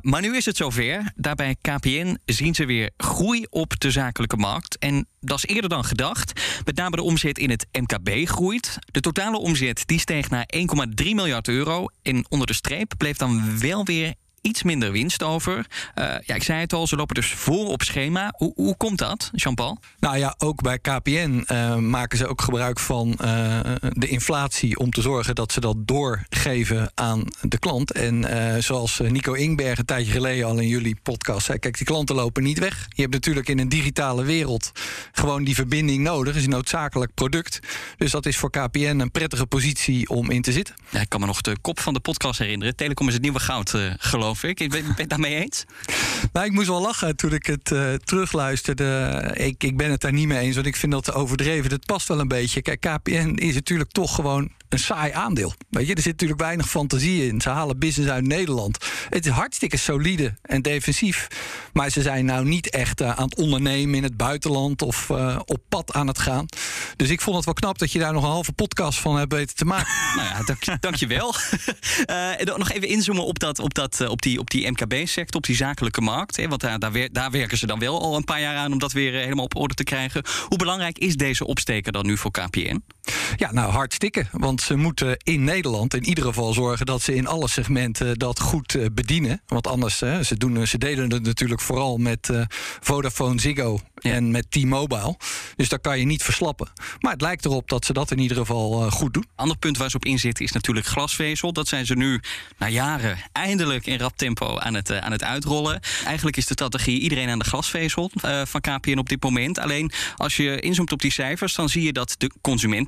maar 0.00 0.20
nu 0.20 0.36
is 0.36 0.44
het 0.44 0.56
zover. 0.56 1.12
Daarbij 1.14 1.56
KPN 1.60 2.18
zien 2.24 2.54
ze 2.54 2.64
weer 2.64 2.90
groei 2.96 3.46
op 3.50 3.80
de 3.80 3.90
zakelijke 3.90 4.36
markt. 4.36 4.78
En 4.78 5.06
dat 5.20 5.36
is 5.38 5.46
eerder 5.54 5.70
dan 5.70 5.84
gedacht. 5.84 6.40
Met 6.64 6.76
name 6.76 6.96
de 6.96 7.02
omzet 7.02 7.38
in 7.38 7.50
het 7.50 7.66
MKB 7.72 8.28
groeit. 8.28 8.78
De 8.84 9.00
totale 9.00 9.38
omzet 9.38 9.82
die 9.86 10.00
steeg 10.00 10.30
naar 10.30 10.48
1,3 10.56 10.64
miljard 10.96 11.48
euro. 11.48 11.86
En 12.02 12.26
onder 12.28 12.46
de 12.46 12.54
streep 12.54 12.92
bleef 12.96 13.16
dan 13.16 13.58
wel 13.58 13.84
weer 13.84 14.14
iets 14.42 14.62
minder 14.62 14.92
winst 14.92 15.22
over. 15.22 15.56
Uh, 15.58 16.04
ja, 16.24 16.34
ik 16.34 16.42
zei 16.42 16.60
het 16.60 16.72
al, 16.72 16.86
ze 16.86 16.96
lopen 16.96 17.14
dus 17.14 17.26
voor 17.26 17.66
op 17.66 17.82
schema. 17.82 18.32
Hoe, 18.36 18.52
hoe 18.54 18.76
komt 18.76 18.98
dat, 18.98 19.30
Jean-Paul? 19.32 19.78
Nou 19.98 20.18
ja, 20.18 20.34
ook 20.38 20.62
bij 20.62 20.78
KPN 20.78 21.44
uh, 21.46 21.76
maken 21.76 22.18
ze 22.18 22.26
ook 22.26 22.40
gebruik 22.40 22.78
van 22.78 23.08
uh, 23.08 23.60
de 23.78 24.08
inflatie 24.08 24.78
om 24.78 24.90
te 24.90 25.00
zorgen 25.00 25.34
dat 25.34 25.52
ze 25.52 25.60
dat 25.60 25.76
doorgeven 25.78 26.90
aan 26.94 27.24
de 27.40 27.58
klant. 27.58 27.92
En 27.92 28.26
zoals 28.62 28.98
Nico 28.98 29.32
Ingberg 29.32 29.78
een 29.78 29.84
tijdje 29.84 30.12
geleden 30.12 30.46
al 30.46 30.58
in 30.58 30.68
jullie 30.68 30.96
podcast 31.02 31.46
zei, 31.46 31.58
kijk, 31.58 31.76
die 31.76 31.86
klanten 31.86 32.14
lopen 32.14 32.42
niet 32.42 32.58
weg. 32.58 32.86
Je 32.88 33.00
hebt 33.02 33.14
natuurlijk 33.14 33.48
in 33.48 33.58
een 33.58 33.68
digitale 33.68 34.24
wereld 34.24 34.72
gewoon 35.12 35.44
die 35.44 35.54
verbinding 35.54 36.02
nodig. 36.02 36.36
is 36.36 36.44
een 36.44 36.50
noodzakelijk 36.50 37.14
product. 37.14 37.58
Dus 37.96 38.10
dat 38.10 38.26
is 38.26 38.36
voor 38.36 38.50
KPN 38.50 38.98
een 38.98 39.10
prettige 39.10 39.46
positie 39.46 40.08
om 40.08 40.30
in 40.30 40.42
te 40.42 40.52
zitten. 40.52 40.74
Ja, 40.90 41.00
ik 41.00 41.08
kan 41.08 41.20
me 41.20 41.26
nog 41.26 41.40
de 41.40 41.56
kop 41.60 41.80
van 41.80 41.94
de 41.94 42.00
podcast 42.00 42.38
herinneren. 42.38 42.76
Telecom 42.76 43.08
is 43.08 43.14
het 43.14 43.22
nieuwe 43.22 43.40
goud, 43.40 43.74
geloof 43.96 44.31
ik. 44.42 44.70
Ben, 44.70 44.84
het 44.96 45.08
daarmee 45.08 45.34
eens? 45.34 45.64
Nou, 46.32 46.46
ik 46.46 46.52
moest 46.52 46.68
wel 46.68 46.80
lachen 46.80 47.16
toen 47.16 47.32
ik 47.32 47.46
het 47.46 47.70
uh, 47.70 47.94
terugluisterde. 47.94 49.30
Ik, 49.34 49.64
ik 49.64 49.76
ben 49.76 49.90
het 49.90 50.00
daar 50.00 50.12
niet 50.12 50.28
mee 50.28 50.38
eens, 50.38 50.54
want 50.54 50.66
ik 50.66 50.76
vind 50.76 50.92
dat 50.92 51.14
overdreven. 51.14 51.70
Het 51.70 51.86
past 51.86 52.08
wel 52.08 52.20
een 52.20 52.28
beetje. 52.28 52.62
Kijk, 52.62 52.80
KPN 52.80 53.34
is 53.34 53.54
natuurlijk 53.54 53.90
toch 53.90 54.14
gewoon 54.14 54.50
een 54.72 54.78
saai 54.78 55.12
aandeel. 55.12 55.54
Weet 55.70 55.86
je, 55.86 55.94
er 55.94 56.02
zit 56.02 56.12
natuurlijk 56.12 56.40
weinig 56.40 56.68
fantasie 56.68 57.26
in. 57.26 57.40
Ze 57.40 57.48
halen 57.48 57.78
business 57.78 58.12
uit 58.12 58.26
Nederland. 58.26 58.78
Het 59.08 59.26
is 59.26 59.32
hartstikke 59.32 59.76
solide 59.76 60.34
en 60.42 60.62
defensief. 60.62 61.28
Maar 61.72 61.90
ze 61.90 62.02
zijn 62.02 62.24
nou 62.24 62.44
niet 62.44 62.70
echt 62.70 63.00
uh, 63.00 63.18
aan 63.18 63.24
het 63.24 63.36
ondernemen 63.36 63.94
in 63.94 64.02
het 64.02 64.16
buitenland 64.16 64.82
of 64.82 65.08
uh, 65.08 65.38
op 65.44 65.58
pad 65.68 65.92
aan 65.92 66.06
het 66.06 66.18
gaan. 66.18 66.46
Dus 66.96 67.08
ik 67.10 67.20
vond 67.20 67.36
het 67.36 67.44
wel 67.44 67.54
knap 67.54 67.78
dat 67.78 67.92
je 67.92 67.98
daar 67.98 68.12
nog 68.12 68.22
een 68.22 68.28
halve 68.28 68.52
podcast 68.52 68.98
van 68.98 69.16
hebt 69.16 69.32
weten 69.32 69.56
te 69.56 69.64
maken. 69.64 69.92
nou 70.16 70.28
ja, 70.28 70.42
dank, 70.44 70.82
dankjewel. 70.82 71.34
uh, 72.46 72.56
nog 72.56 72.70
even 72.70 72.88
inzoomen 72.88 73.24
op, 73.24 73.38
dat, 73.38 73.58
op, 73.58 73.74
dat, 73.74 74.08
op 74.08 74.22
die, 74.22 74.38
op 74.38 74.50
die 74.50 74.70
MKB-sector, 74.70 75.36
op 75.36 75.46
die 75.46 75.56
zakelijke 75.56 76.00
markt. 76.00 76.36
Hè, 76.36 76.48
want 76.48 76.60
daar, 76.60 76.78
daar, 76.78 77.08
daar 77.12 77.30
werken 77.30 77.58
ze 77.58 77.66
dan 77.66 77.78
wel 77.78 78.00
al 78.00 78.16
een 78.16 78.24
paar 78.24 78.40
jaar 78.40 78.56
aan 78.56 78.72
om 78.72 78.78
dat 78.78 78.92
weer 78.92 79.12
helemaal 79.12 79.44
op 79.44 79.56
orde 79.56 79.74
te 79.74 79.84
krijgen. 79.84 80.24
Hoe 80.48 80.58
belangrijk 80.58 80.98
is 80.98 81.16
deze 81.16 81.46
opsteker 81.46 81.92
dan 81.92 82.06
nu 82.06 82.16
voor 82.16 82.30
KPN? 82.30 82.82
Ja, 83.36 83.52
nou 83.52 83.72
hartstikke. 83.72 84.26
Want 84.32 84.60
ze 84.60 84.76
moeten 84.76 85.16
in 85.22 85.44
Nederland 85.44 85.94
in 85.94 86.04
ieder 86.04 86.24
geval 86.24 86.52
zorgen 86.52 86.86
dat 86.86 87.02
ze 87.02 87.14
in 87.14 87.26
alle 87.26 87.48
segmenten 87.48 88.18
dat 88.18 88.40
goed 88.40 88.74
uh, 88.74 88.86
bedienen. 88.92 89.42
Want 89.46 89.66
anders, 89.66 90.00
hè, 90.00 90.22
ze, 90.22 90.36
doen, 90.36 90.66
ze 90.66 90.78
deden 90.78 91.10
het 91.10 91.22
natuurlijk 91.22 91.60
vooral 91.60 91.96
met 91.96 92.28
uh, 92.28 92.42
Vodafone 92.80 93.40
Ziggo 93.40 93.80
ja. 93.94 94.12
en 94.12 94.30
met 94.30 94.50
T-Mobile. 94.50 95.16
Dus 95.56 95.68
daar 95.68 95.78
kan 95.78 95.98
je 95.98 96.04
niet 96.04 96.22
verslappen. 96.22 96.70
Maar 97.00 97.12
het 97.12 97.20
lijkt 97.20 97.44
erop 97.44 97.68
dat 97.68 97.84
ze 97.84 97.92
dat 97.92 98.10
in 98.10 98.18
ieder 98.18 98.36
geval 98.36 98.84
uh, 98.84 98.92
goed 98.92 99.14
doen. 99.14 99.26
Ander 99.34 99.56
punt 99.56 99.76
waar 99.76 99.90
ze 99.90 99.96
op 99.96 100.04
inzitten 100.04 100.44
is 100.44 100.52
natuurlijk 100.52 100.86
glasvezel. 100.86 101.52
Dat 101.52 101.68
zijn 101.68 101.86
ze 101.86 101.94
nu 101.94 102.20
na 102.58 102.68
jaren 102.68 103.18
eindelijk 103.32 103.86
in 103.86 103.98
rap 103.98 104.16
tempo 104.16 104.58
aan 104.58 104.74
het, 104.74 104.92
aan 104.92 105.12
het 105.12 105.24
uitrollen. 105.24 105.80
Eigenlijk 106.04 106.36
is 106.36 106.46
de 106.46 106.52
strategie 106.52 107.00
iedereen 107.00 107.28
aan 107.28 107.38
de 107.38 107.44
glasvezel 107.44 108.10
van 108.44 108.60
KPN 108.60 108.98
op 108.98 109.08
dit 109.08 109.22
moment. 109.22 109.58
Alleen 109.58 109.92
als 110.16 110.36
je 110.36 110.60
inzoomt 110.60 110.92
op 110.92 111.00
die 111.00 111.12
cijfers, 111.12 111.54
dan 111.54 111.68
zie 111.68 111.82
je 111.82 111.92
dat 111.92 112.14
de 112.18 112.30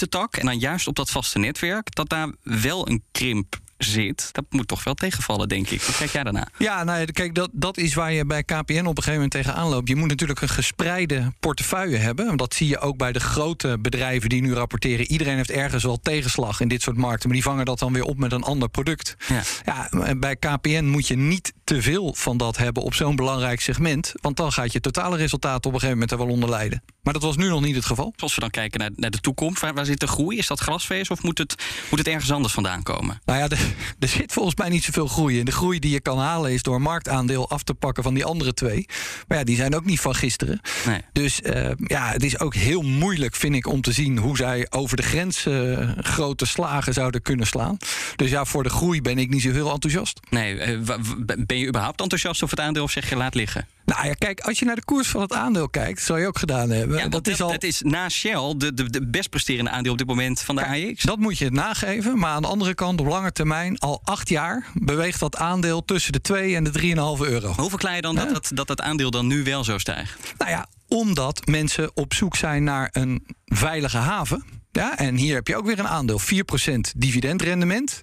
consumententak 0.08 0.36
en 0.36 0.46
dan 0.46 0.58
juist 0.58 0.86
op 0.86 0.96
dat 0.96 1.10
vaste 1.10 1.38
netwerk, 1.38 1.94
dat 1.94 2.08
daar 2.08 2.28
wel 2.42 2.88
een 2.88 3.02
krimp 3.12 3.62
zit, 3.78 4.28
dat 4.32 4.44
moet 4.50 4.68
toch 4.68 4.84
wel 4.84 4.94
tegenvallen, 4.94 5.48
denk 5.48 5.68
ik. 5.68 5.82
Hoe 5.82 5.94
kijk 5.94 6.10
jij 6.10 6.22
daarna? 6.22 6.48
Ja, 6.58 6.84
nou, 6.84 7.04
kijk, 7.04 7.34
dat, 7.34 7.50
dat 7.52 7.76
is 7.76 7.94
waar 7.94 8.12
je 8.12 8.24
bij 8.26 8.42
KPN 8.42 8.54
op 8.56 8.68
een 8.68 8.84
gegeven 8.86 9.12
moment 9.12 9.30
tegenaan 9.30 9.68
loopt. 9.68 9.88
Je 9.88 9.96
moet 9.96 10.08
natuurlijk 10.08 10.40
een 10.40 10.48
gespreide 10.48 11.32
portefeuille 11.40 11.96
hebben. 11.96 12.36
Dat 12.36 12.54
zie 12.54 12.68
je 12.68 12.78
ook 12.78 12.96
bij 12.96 13.12
de 13.12 13.20
grote 13.20 13.78
bedrijven 13.80 14.28
die 14.28 14.42
nu 14.42 14.54
rapporteren. 14.54 15.06
Iedereen 15.06 15.36
heeft 15.36 15.50
ergens 15.50 15.84
wel 15.84 16.00
tegenslag 16.02 16.60
in 16.60 16.68
dit 16.68 16.82
soort 16.82 16.96
markten, 16.96 17.28
maar 17.28 17.36
die 17.36 17.46
vangen 17.46 17.64
dat 17.64 17.78
dan 17.78 17.92
weer 17.92 18.04
op 18.04 18.18
met 18.18 18.32
een 18.32 18.42
ander 18.42 18.68
product. 18.68 19.16
Ja, 19.28 19.42
ja 19.64 20.14
bij 20.16 20.36
KPN 20.36 20.84
moet 20.84 21.06
je 21.06 21.16
niet 21.16 21.52
te 21.64 21.82
veel 21.82 22.14
van 22.16 22.36
dat 22.36 22.56
hebben 22.56 22.82
op 22.82 22.94
zo'n 22.94 23.16
belangrijk 23.16 23.60
segment, 23.60 24.12
want 24.20 24.36
dan 24.36 24.52
gaat 24.52 24.72
je 24.72 24.80
totale 24.80 25.16
resultaat 25.16 25.66
op 25.66 25.72
een 25.72 25.80
gegeven 25.80 25.92
moment 25.92 26.10
er 26.10 26.18
wel 26.18 26.28
onder 26.28 26.48
lijden. 26.48 26.82
Maar 27.02 27.12
dat 27.12 27.22
was 27.22 27.36
nu 27.36 27.48
nog 27.48 27.60
niet 27.60 27.74
het 27.74 27.84
geval. 27.84 28.14
Als 28.16 28.34
we 28.34 28.40
dan 28.40 28.50
kijken 28.50 28.80
naar, 28.80 28.90
naar 28.96 29.10
de 29.10 29.20
toekomst, 29.20 29.60
waar, 29.60 29.74
waar 29.74 29.84
zit 29.84 30.00
de 30.00 30.06
groei? 30.06 30.38
Is 30.38 30.46
dat 30.46 30.60
glasvezel 30.60 31.14
of 31.14 31.22
moet 31.22 31.38
het, 31.38 31.54
moet 31.90 31.98
het 31.98 32.08
ergens 32.08 32.32
anders 32.32 32.52
vandaan 32.52 32.82
komen? 32.82 33.20
Nou 33.24 33.38
ja, 33.38 33.48
er 33.98 34.08
zit 34.08 34.32
volgens 34.32 34.56
mij 34.56 34.68
niet 34.68 34.84
zoveel 34.84 35.06
groei 35.06 35.38
in. 35.38 35.44
De 35.44 35.52
groei 35.52 35.78
die 35.78 35.90
je 35.90 36.00
kan 36.00 36.18
halen 36.18 36.52
is 36.52 36.62
door 36.62 36.80
marktaandeel 36.80 37.50
af 37.50 37.62
te 37.62 37.74
pakken 37.74 38.02
van 38.02 38.14
die 38.14 38.24
andere 38.24 38.54
twee. 38.54 38.86
Maar 39.28 39.38
ja, 39.38 39.44
die 39.44 39.56
zijn 39.56 39.74
ook 39.74 39.84
niet 39.84 40.00
van 40.00 40.14
gisteren. 40.14 40.60
Nee. 40.86 41.00
Dus 41.12 41.40
uh, 41.40 41.70
ja, 41.76 42.10
het 42.10 42.24
is 42.24 42.38
ook 42.38 42.54
heel 42.54 42.82
moeilijk, 42.82 43.36
vind 43.36 43.54
ik, 43.54 43.66
om 43.66 43.80
te 43.80 43.92
zien 43.92 44.18
hoe 44.18 44.36
zij 44.36 44.66
over 44.70 44.96
de 44.96 45.02
grens 45.02 45.46
uh, 45.46 45.90
grote 45.98 46.46
slagen 46.46 46.92
zouden 46.92 47.22
kunnen 47.22 47.46
slaan. 47.46 47.76
Dus 48.16 48.30
ja, 48.30 48.44
voor 48.44 48.62
de 48.62 48.70
groei 48.70 49.02
ben 49.02 49.18
ik 49.18 49.30
niet 49.30 49.42
zo 49.42 49.50
heel 49.50 49.72
enthousiast. 49.72 50.20
Nee, 50.30 50.78
uh, 50.78 50.78
ben 51.54 51.62
je 51.62 51.68
überhaupt 51.68 52.00
enthousiast 52.00 52.42
over 52.42 52.56
het 52.56 52.66
aandeel 52.66 52.82
of 52.82 52.90
zeg 52.90 53.08
je 53.08 53.16
laat 53.16 53.34
liggen? 53.34 53.66
Nou 53.84 54.06
ja, 54.06 54.12
kijk, 54.12 54.40
als 54.40 54.58
je 54.58 54.64
naar 54.64 54.74
de 54.74 54.84
koers 54.84 55.08
van 55.08 55.20
het 55.20 55.32
aandeel 55.32 55.68
kijkt, 55.68 56.02
zou 56.02 56.20
je 56.20 56.26
ook 56.26 56.38
gedaan 56.38 56.70
hebben. 56.70 56.98
Ja, 56.98 57.08
dat, 57.08 57.26
is 57.26 57.42
al... 57.42 57.50
dat 57.50 57.62
is 57.62 57.82
na 57.82 58.08
Shell 58.08 58.54
de, 58.56 58.74
de, 58.74 58.90
de 58.90 59.06
best 59.06 59.30
presterende 59.30 59.70
aandeel 59.70 59.92
op 59.92 59.98
dit 59.98 60.06
moment 60.06 60.40
van 60.40 60.56
de 60.56 60.62
kijk, 60.62 60.90
AX. 60.90 61.02
Dat 61.02 61.18
moet 61.18 61.38
je 61.38 61.50
nageven. 61.50 62.18
Maar 62.18 62.30
aan 62.30 62.42
de 62.42 62.48
andere 62.48 62.74
kant, 62.74 63.00
op 63.00 63.06
lange 63.06 63.32
termijn, 63.32 63.78
al 63.78 64.00
acht 64.04 64.28
jaar 64.28 64.66
beweegt 64.74 65.20
dat 65.20 65.36
aandeel 65.36 65.84
tussen 65.84 66.12
de 66.12 66.20
2 66.20 66.56
en 66.56 66.64
de 66.64 66.80
3,5 66.80 66.84
euro. 67.28 67.52
Hoe 67.52 67.70
verklaar 67.70 67.94
je 67.94 68.02
dan 68.02 68.14
ja? 68.14 68.24
dat, 68.24 68.32
dat, 68.32 68.50
dat 68.54 68.66
dat 68.66 68.80
aandeel 68.80 69.10
dan 69.10 69.26
nu 69.26 69.42
wel 69.42 69.64
zo 69.64 69.78
stijgt? 69.78 70.34
Nou 70.38 70.50
ja, 70.50 70.66
omdat 70.88 71.46
mensen 71.46 71.90
op 71.94 72.14
zoek 72.14 72.36
zijn 72.36 72.64
naar 72.64 72.88
een 72.92 73.26
veilige 73.44 73.98
haven. 73.98 74.44
Ja, 74.76 74.98
en 74.98 75.16
hier 75.16 75.34
heb 75.34 75.46
je 75.46 75.56
ook 75.56 75.66
weer 75.66 75.78
een 75.78 75.88
aandeel. 75.88 76.20
4% 76.20 76.24
dividendrendement. 76.96 78.00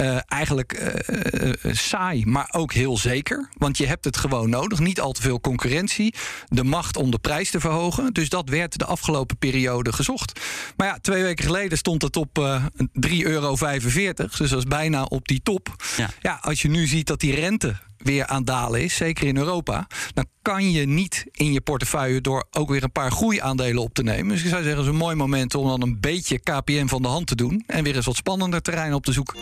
Uh, 0.00 0.18
eigenlijk 0.26 0.80
uh, 0.80 1.52
uh, 1.62 1.74
saai, 1.74 2.26
maar 2.26 2.48
ook 2.52 2.72
heel 2.72 2.98
zeker. 2.98 3.48
Want 3.58 3.78
je 3.78 3.86
hebt 3.86 4.04
het 4.04 4.16
gewoon 4.16 4.50
nodig. 4.50 4.78
Niet 4.78 5.00
al 5.00 5.12
te 5.12 5.22
veel 5.22 5.40
concurrentie. 5.40 6.14
De 6.48 6.64
macht 6.64 6.96
om 6.96 7.10
de 7.10 7.18
prijs 7.18 7.50
te 7.50 7.60
verhogen. 7.60 8.12
Dus 8.12 8.28
dat 8.28 8.48
werd 8.48 8.78
de 8.78 8.84
afgelopen 8.84 9.36
periode 9.36 9.92
gezocht. 9.92 10.40
Maar 10.76 10.86
ja, 10.86 10.98
twee 11.00 11.22
weken 11.22 11.44
geleden 11.44 11.78
stond 11.78 12.02
het 12.02 12.16
op 12.16 12.38
3,45 12.38 13.22
euro. 13.22 13.56
Dus 13.56 14.50
dat 14.50 14.58
is 14.58 14.64
bijna 14.64 15.02
op 15.02 15.28
die 15.28 15.40
top. 15.42 15.76
Ja. 15.96 16.10
ja, 16.20 16.38
als 16.40 16.62
je 16.62 16.68
nu 16.68 16.86
ziet 16.86 17.06
dat 17.06 17.20
die 17.20 17.34
rente 17.34 17.76
weer 17.96 18.26
aan 18.26 18.44
dalen 18.44 18.82
is, 18.82 18.96
zeker 18.96 19.26
in 19.26 19.36
Europa, 19.36 19.86
dan 20.14 20.26
kan 20.42 20.70
je 20.70 20.86
niet 20.86 21.24
in 21.30 21.52
je 21.52 21.60
portefeuille 21.60 22.20
door 22.20 22.46
ook 22.50 22.68
weer 22.68 22.82
een 22.82 22.92
paar 22.92 23.10
groeiaandelen 23.10 23.82
op 23.82 23.94
te 23.94 24.02
nemen. 24.02 24.28
Dus 24.28 24.42
ik 24.42 24.48
zou 24.48 24.62
zeggen, 24.62 24.80
het 24.80 24.86
is 24.88 24.92
een 24.92 25.04
mooi 25.04 25.16
moment 25.16 25.54
om 25.54 25.66
dan 25.66 25.82
een 25.82 26.00
beetje 26.00 26.38
KPN 26.38 26.86
van 26.86 27.02
de 27.02 27.08
hand 27.08 27.26
te 27.26 27.34
doen 27.34 27.64
en 27.66 27.84
weer 27.84 27.96
eens 27.96 28.06
wat 28.06 28.16
spannender 28.16 28.62
terrein 28.62 28.94
op 28.94 29.04
te 29.04 29.12
zoeken. 29.12 29.34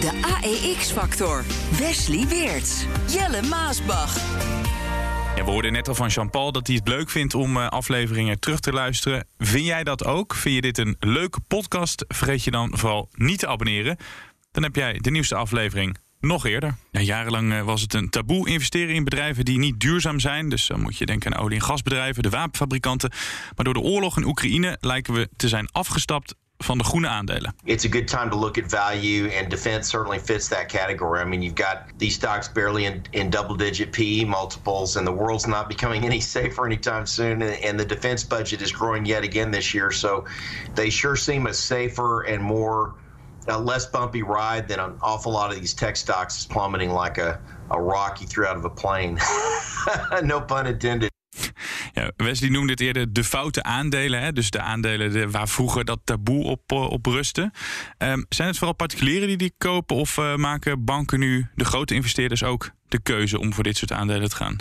De 0.00 0.12
AEX-factor. 0.20 1.44
Wesley 1.78 2.26
Weerts. 2.28 2.84
Jelle 3.06 3.42
Maasbach. 3.42 4.16
Ja, 5.36 5.44
we 5.44 5.50
hoorden 5.50 5.72
net 5.72 5.88
al 5.88 5.94
van 5.94 6.08
Jean-Paul 6.08 6.52
dat 6.52 6.66
hij 6.66 6.76
het 6.76 6.88
leuk 6.88 7.10
vindt 7.10 7.34
om 7.34 7.56
uh, 7.56 7.68
afleveringen 7.68 8.40
terug 8.40 8.60
te 8.60 8.72
luisteren. 8.72 9.26
Vind 9.38 9.64
jij 9.64 9.84
dat 9.84 10.04
ook? 10.04 10.34
Vind 10.34 10.54
je 10.54 10.60
dit 10.60 10.78
een 10.78 10.96
leuke 11.00 11.40
podcast? 11.40 12.04
Vergeet 12.08 12.44
je 12.44 12.50
dan 12.50 12.70
vooral 12.78 13.08
niet 13.12 13.38
te 13.38 13.46
abonneren. 13.46 13.96
Dan 14.50 14.62
heb 14.62 14.76
jij 14.76 14.98
de 14.98 15.10
nieuwste 15.10 15.34
aflevering 15.34 15.96
nog 16.20 16.46
eerder. 16.46 16.76
Ja, 16.90 17.00
jarenlang 17.00 17.52
eh, 17.52 17.62
was 17.62 17.80
het 17.80 17.94
een 17.94 18.10
taboe 18.10 18.48
investeren 18.48 18.94
in 18.94 19.04
bedrijven 19.04 19.44
die 19.44 19.58
niet 19.58 19.80
duurzaam 19.80 20.20
zijn. 20.20 20.48
Dus 20.48 20.66
dan 20.66 20.80
moet 20.80 20.96
je 20.96 21.06
denken 21.06 21.34
aan 21.34 21.42
olie- 21.42 21.56
en 21.56 21.62
gasbedrijven, 21.62 22.22
de 22.22 22.28
wapenfabrikanten. 22.28 23.10
Maar 23.56 23.64
door 23.64 23.74
de 23.74 23.80
oorlog 23.80 24.16
in 24.16 24.24
Oekraïne 24.24 24.76
lijken 24.80 25.14
we 25.14 25.28
te 25.36 25.48
zijn 25.48 25.68
afgestapt 25.72 26.34
van 26.58 26.78
de 26.78 26.84
groene 26.84 27.08
aandelen. 27.08 27.54
It's 27.64 27.84
a 27.84 27.88
good 27.90 28.06
time 28.06 28.30
to 28.30 28.38
look 28.38 28.58
at 28.58 28.64
value 28.68 29.30
and 29.40 29.50
defense 29.50 29.88
certainly 29.88 30.20
fits 30.20 30.48
that 30.48 30.66
category. 30.66 31.20
I 31.20 31.24
mean, 31.24 31.42
you've 31.42 31.62
got 31.62 31.78
these 31.98 32.14
stocks 32.14 32.52
barely 32.52 32.84
in, 32.84 33.02
in 33.10 33.30
double-digit 33.30 33.90
PE 33.90 34.24
multiples 34.24 34.96
and 34.96 35.06
the 35.06 35.12
world's 35.12 35.46
not 35.46 35.68
becoming 35.68 36.04
any 36.10 36.20
safer 36.20 36.66
anytime 36.66 37.06
soon 37.06 37.42
and 37.42 37.78
the 37.78 37.86
defense 37.86 38.24
budget 38.24 38.60
is 38.60 38.72
growing 38.72 39.06
yet 39.06 39.24
again 39.24 39.50
this 39.50 39.72
year. 39.72 39.92
So 39.92 40.24
they 40.74 40.90
sure 40.90 41.16
seem 41.16 41.46
a 41.46 41.54
safer 41.54 42.22
and 42.22 42.42
more 42.42 42.94
a 43.50 43.58
less 43.58 43.90
bumpy 43.90 44.22
ride 44.22 44.68
than 44.68 44.78
an 44.78 44.94
awful 45.00 45.32
lot 45.32 45.50
of 45.50 45.58
these 45.58 45.74
tech 45.74 45.96
stocks 45.96 46.36
is 46.36 46.46
plummeting 46.46 46.92
like 47.02 47.20
a, 47.20 47.40
a 47.70 47.80
rock 47.80 48.20
you 48.20 48.26
threw 48.26 48.46
out 48.46 48.56
of 48.56 48.64
a 48.64 48.70
plane. 48.70 49.18
no 50.22 50.40
pun 50.40 50.66
intended. 50.66 51.10
Ja, 51.92 52.12
Wesley 52.16 52.50
noemde 52.50 52.72
het 52.72 52.80
eerder 52.80 53.12
de 53.12 53.24
foute 53.24 53.62
aandelen. 53.62 54.22
Hè? 54.22 54.32
Dus 54.32 54.50
de 54.50 54.60
aandelen 54.60 55.12
de, 55.12 55.30
waar 55.30 55.48
vroeger 55.48 55.84
dat 55.84 55.98
taboe 56.04 56.44
op, 56.44 56.72
op 56.72 57.06
rustte. 57.06 57.50
Um, 57.98 58.26
zijn 58.28 58.48
het 58.48 58.56
vooral 58.56 58.74
particulieren 58.74 59.28
die 59.28 59.36
die 59.36 59.54
kopen? 59.58 59.96
Of 59.96 60.16
uh, 60.16 60.34
maken 60.34 60.84
banken 60.84 61.18
nu, 61.18 61.46
de 61.54 61.64
grote 61.64 61.94
investeerders 61.94 62.42
ook, 62.42 62.70
de 62.88 63.00
keuze 63.00 63.38
om 63.38 63.54
voor 63.54 63.64
dit 63.64 63.76
soort 63.76 63.92
aandelen 63.92 64.28
te 64.28 64.36
gaan? 64.36 64.56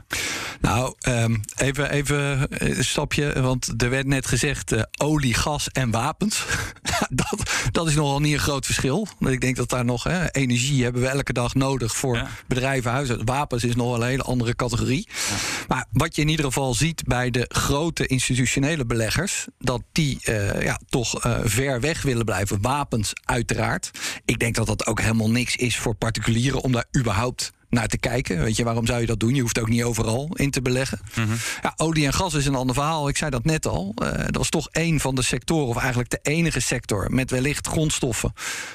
Nou, 0.61 0.93
um, 1.07 1.41
even, 1.55 1.91
even 1.91 2.47
een 2.49 2.83
stapje. 2.83 3.41
Want 3.41 3.81
er 3.81 3.89
werd 3.89 4.07
net 4.07 4.27
gezegd 4.27 4.73
uh, 4.73 4.81
olie, 4.97 5.33
gas 5.33 5.69
en 5.69 5.91
wapens. 5.91 6.45
dat, 7.09 7.51
dat 7.71 7.87
is 7.87 7.95
nogal 7.95 8.19
niet 8.19 8.33
een 8.33 8.39
groot 8.39 8.65
verschil. 8.65 9.07
Ik 9.19 9.41
denk 9.41 9.55
dat 9.55 9.69
daar 9.69 9.85
nog 9.85 10.03
hè, 10.03 10.31
energie 10.31 10.83
hebben 10.83 11.01
we 11.01 11.07
elke 11.07 11.33
dag 11.33 11.53
nodig 11.53 11.95
voor 11.95 12.15
ja. 12.15 12.27
bedrijven, 12.47 12.91
huizen. 12.91 13.25
Wapens 13.25 13.63
is 13.63 13.75
nog 13.75 13.87
wel 13.87 14.01
een 14.01 14.07
hele 14.07 14.23
andere 14.23 14.55
categorie. 14.55 15.07
Ja. 15.29 15.35
Maar 15.67 15.85
wat 15.91 16.15
je 16.15 16.21
in 16.21 16.29
ieder 16.29 16.45
geval 16.45 16.73
ziet 16.73 17.03
bij 17.03 17.29
de 17.29 17.45
grote 17.47 18.07
institutionele 18.07 18.85
beleggers, 18.85 19.45
dat 19.59 19.81
die 19.91 20.19
uh, 20.23 20.61
ja, 20.61 20.79
toch 20.89 21.25
uh, 21.25 21.39
ver 21.43 21.79
weg 21.79 22.01
willen 22.01 22.25
blijven. 22.25 22.61
Wapens, 22.61 23.13
uiteraard. 23.25 23.91
Ik 24.25 24.39
denk 24.39 24.55
dat 24.55 24.67
dat 24.67 24.85
ook 24.85 25.01
helemaal 25.01 25.29
niks 25.29 25.55
is 25.55 25.77
voor 25.77 25.95
particulieren 25.95 26.61
om 26.61 26.71
daar 26.71 26.85
überhaupt 26.97 27.51
naar 27.77 27.87
te 27.87 27.97
kijken. 27.97 28.43
Weet 28.43 28.55
je, 28.55 28.63
waarom 28.63 28.85
zou 28.85 28.99
je 28.99 29.05
dat 29.05 29.19
doen? 29.19 29.35
Je 29.35 29.41
hoeft 29.41 29.59
ook 29.59 29.69
niet 29.69 29.83
overal 29.83 30.29
in 30.33 30.51
te 30.51 30.61
beleggen. 30.61 30.99
Mm 31.15 31.25
-hmm. 31.25 31.37
ja, 31.61 31.73
olie 31.75 32.05
en 32.05 32.13
gas 32.13 32.33
is 32.33 32.45
een 32.45 32.55
ander 32.55 32.75
verhaal. 32.75 33.07
Ik 33.07 33.17
zei 33.17 33.29
dat 33.29 33.43
net 33.43 33.67
al. 33.67 33.93
Uh, 34.03 34.11
dat 34.11 34.35
was 34.35 34.49
toch 34.49 34.67
een 34.71 34.99
van 34.99 35.15
de 35.15 35.21
sectoren, 35.21 35.67
of 35.67 35.77
eigenlijk 35.77 36.09
de 36.09 36.19
enige 36.21 36.59
sector 36.59 37.11
met 37.11 37.31
wellicht 37.31 37.67
grondstoffen, 37.67 38.33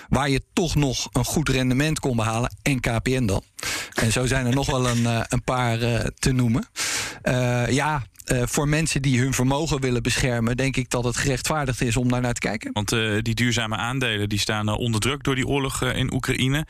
waar 0.08 0.28
je 0.28 0.42
toch 0.52 0.74
nog 0.74 1.08
een 1.12 1.24
goed 1.24 1.48
rendement 1.48 2.00
kon 2.00 2.16
behalen. 2.16 2.56
En 2.62 2.80
KPN 2.80 3.26
dan. 3.26 3.42
En 3.92 4.12
zo 4.12 4.26
zijn 4.26 4.46
er 4.46 4.54
nog 4.54 4.66
wel 4.66 4.88
een, 4.88 5.02
uh, 5.02 5.20
een 5.28 5.42
paar 5.42 5.82
uh, 5.82 5.98
te 6.18 6.32
noemen. 6.32 6.66
ja, 7.68 8.02
uh, 8.32 8.42
voor 8.44 8.68
mensen 8.68 9.02
die 9.02 9.20
hun 9.20 9.32
vermogen 9.32 9.80
willen 9.80 10.02
beschermen, 10.02 10.56
denk 10.56 10.76
ik 10.76 10.90
dat 10.90 11.04
het 11.04 11.16
gerechtvaardigd 11.16 11.80
is 11.80 11.96
om 11.96 12.08
daar 12.08 12.20
naar 12.20 12.32
te 12.32 12.40
kijken. 12.40 12.72
Want 12.72 12.92
uh, 12.92 13.18
die 13.22 13.34
duurzame 13.34 13.76
aandelen 13.76 14.28
die 14.28 14.38
staan 14.38 14.68
uh, 14.68 14.78
onder 14.78 15.00
druk 15.00 15.22
door 15.22 15.34
die 15.34 15.46
oorlog 15.46 15.82
in 15.82 16.14
Oekraïne. 16.14 16.66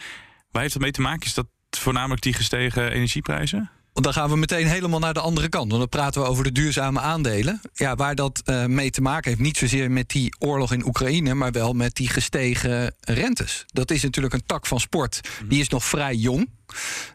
Waar 0.50 0.62
heeft 0.62 0.74
dat 0.74 0.82
mee 0.82 0.92
te 0.92 1.00
maken? 1.00 1.26
Is 1.26 1.34
dat 1.34 1.46
voornamelijk 1.78 2.22
die 2.22 2.32
gestegen 2.32 2.92
energieprijzen? 2.92 3.70
Dan 3.92 4.12
gaan 4.12 4.30
we 4.30 4.36
meteen 4.36 4.66
helemaal 4.66 4.98
naar 4.98 5.14
de 5.14 5.20
andere 5.20 5.48
kant. 5.48 5.68
Want 5.68 5.80
dan 5.80 5.88
praten 5.88 6.22
we 6.22 6.28
over 6.28 6.44
de 6.44 6.52
duurzame 6.52 7.00
aandelen. 7.00 7.60
Ja, 7.74 7.94
waar 7.94 8.14
dat 8.14 8.42
uh, 8.44 8.64
mee 8.64 8.90
te 8.90 9.00
maken 9.00 9.30
heeft, 9.30 9.42
niet 9.42 9.56
zozeer 9.56 9.90
met 9.90 10.08
die 10.08 10.34
oorlog 10.38 10.72
in 10.72 10.86
Oekraïne, 10.86 11.34
maar 11.34 11.52
wel 11.52 11.72
met 11.72 11.94
die 11.94 12.08
gestegen 12.08 12.94
rentes. 13.00 13.64
Dat 13.66 13.90
is 13.90 14.02
natuurlijk 14.02 14.34
een 14.34 14.46
tak 14.46 14.66
van 14.66 14.80
sport. 14.80 15.20
Die 15.48 15.60
is 15.60 15.68
nog 15.68 15.84
vrij 15.84 16.14
jong. 16.14 16.50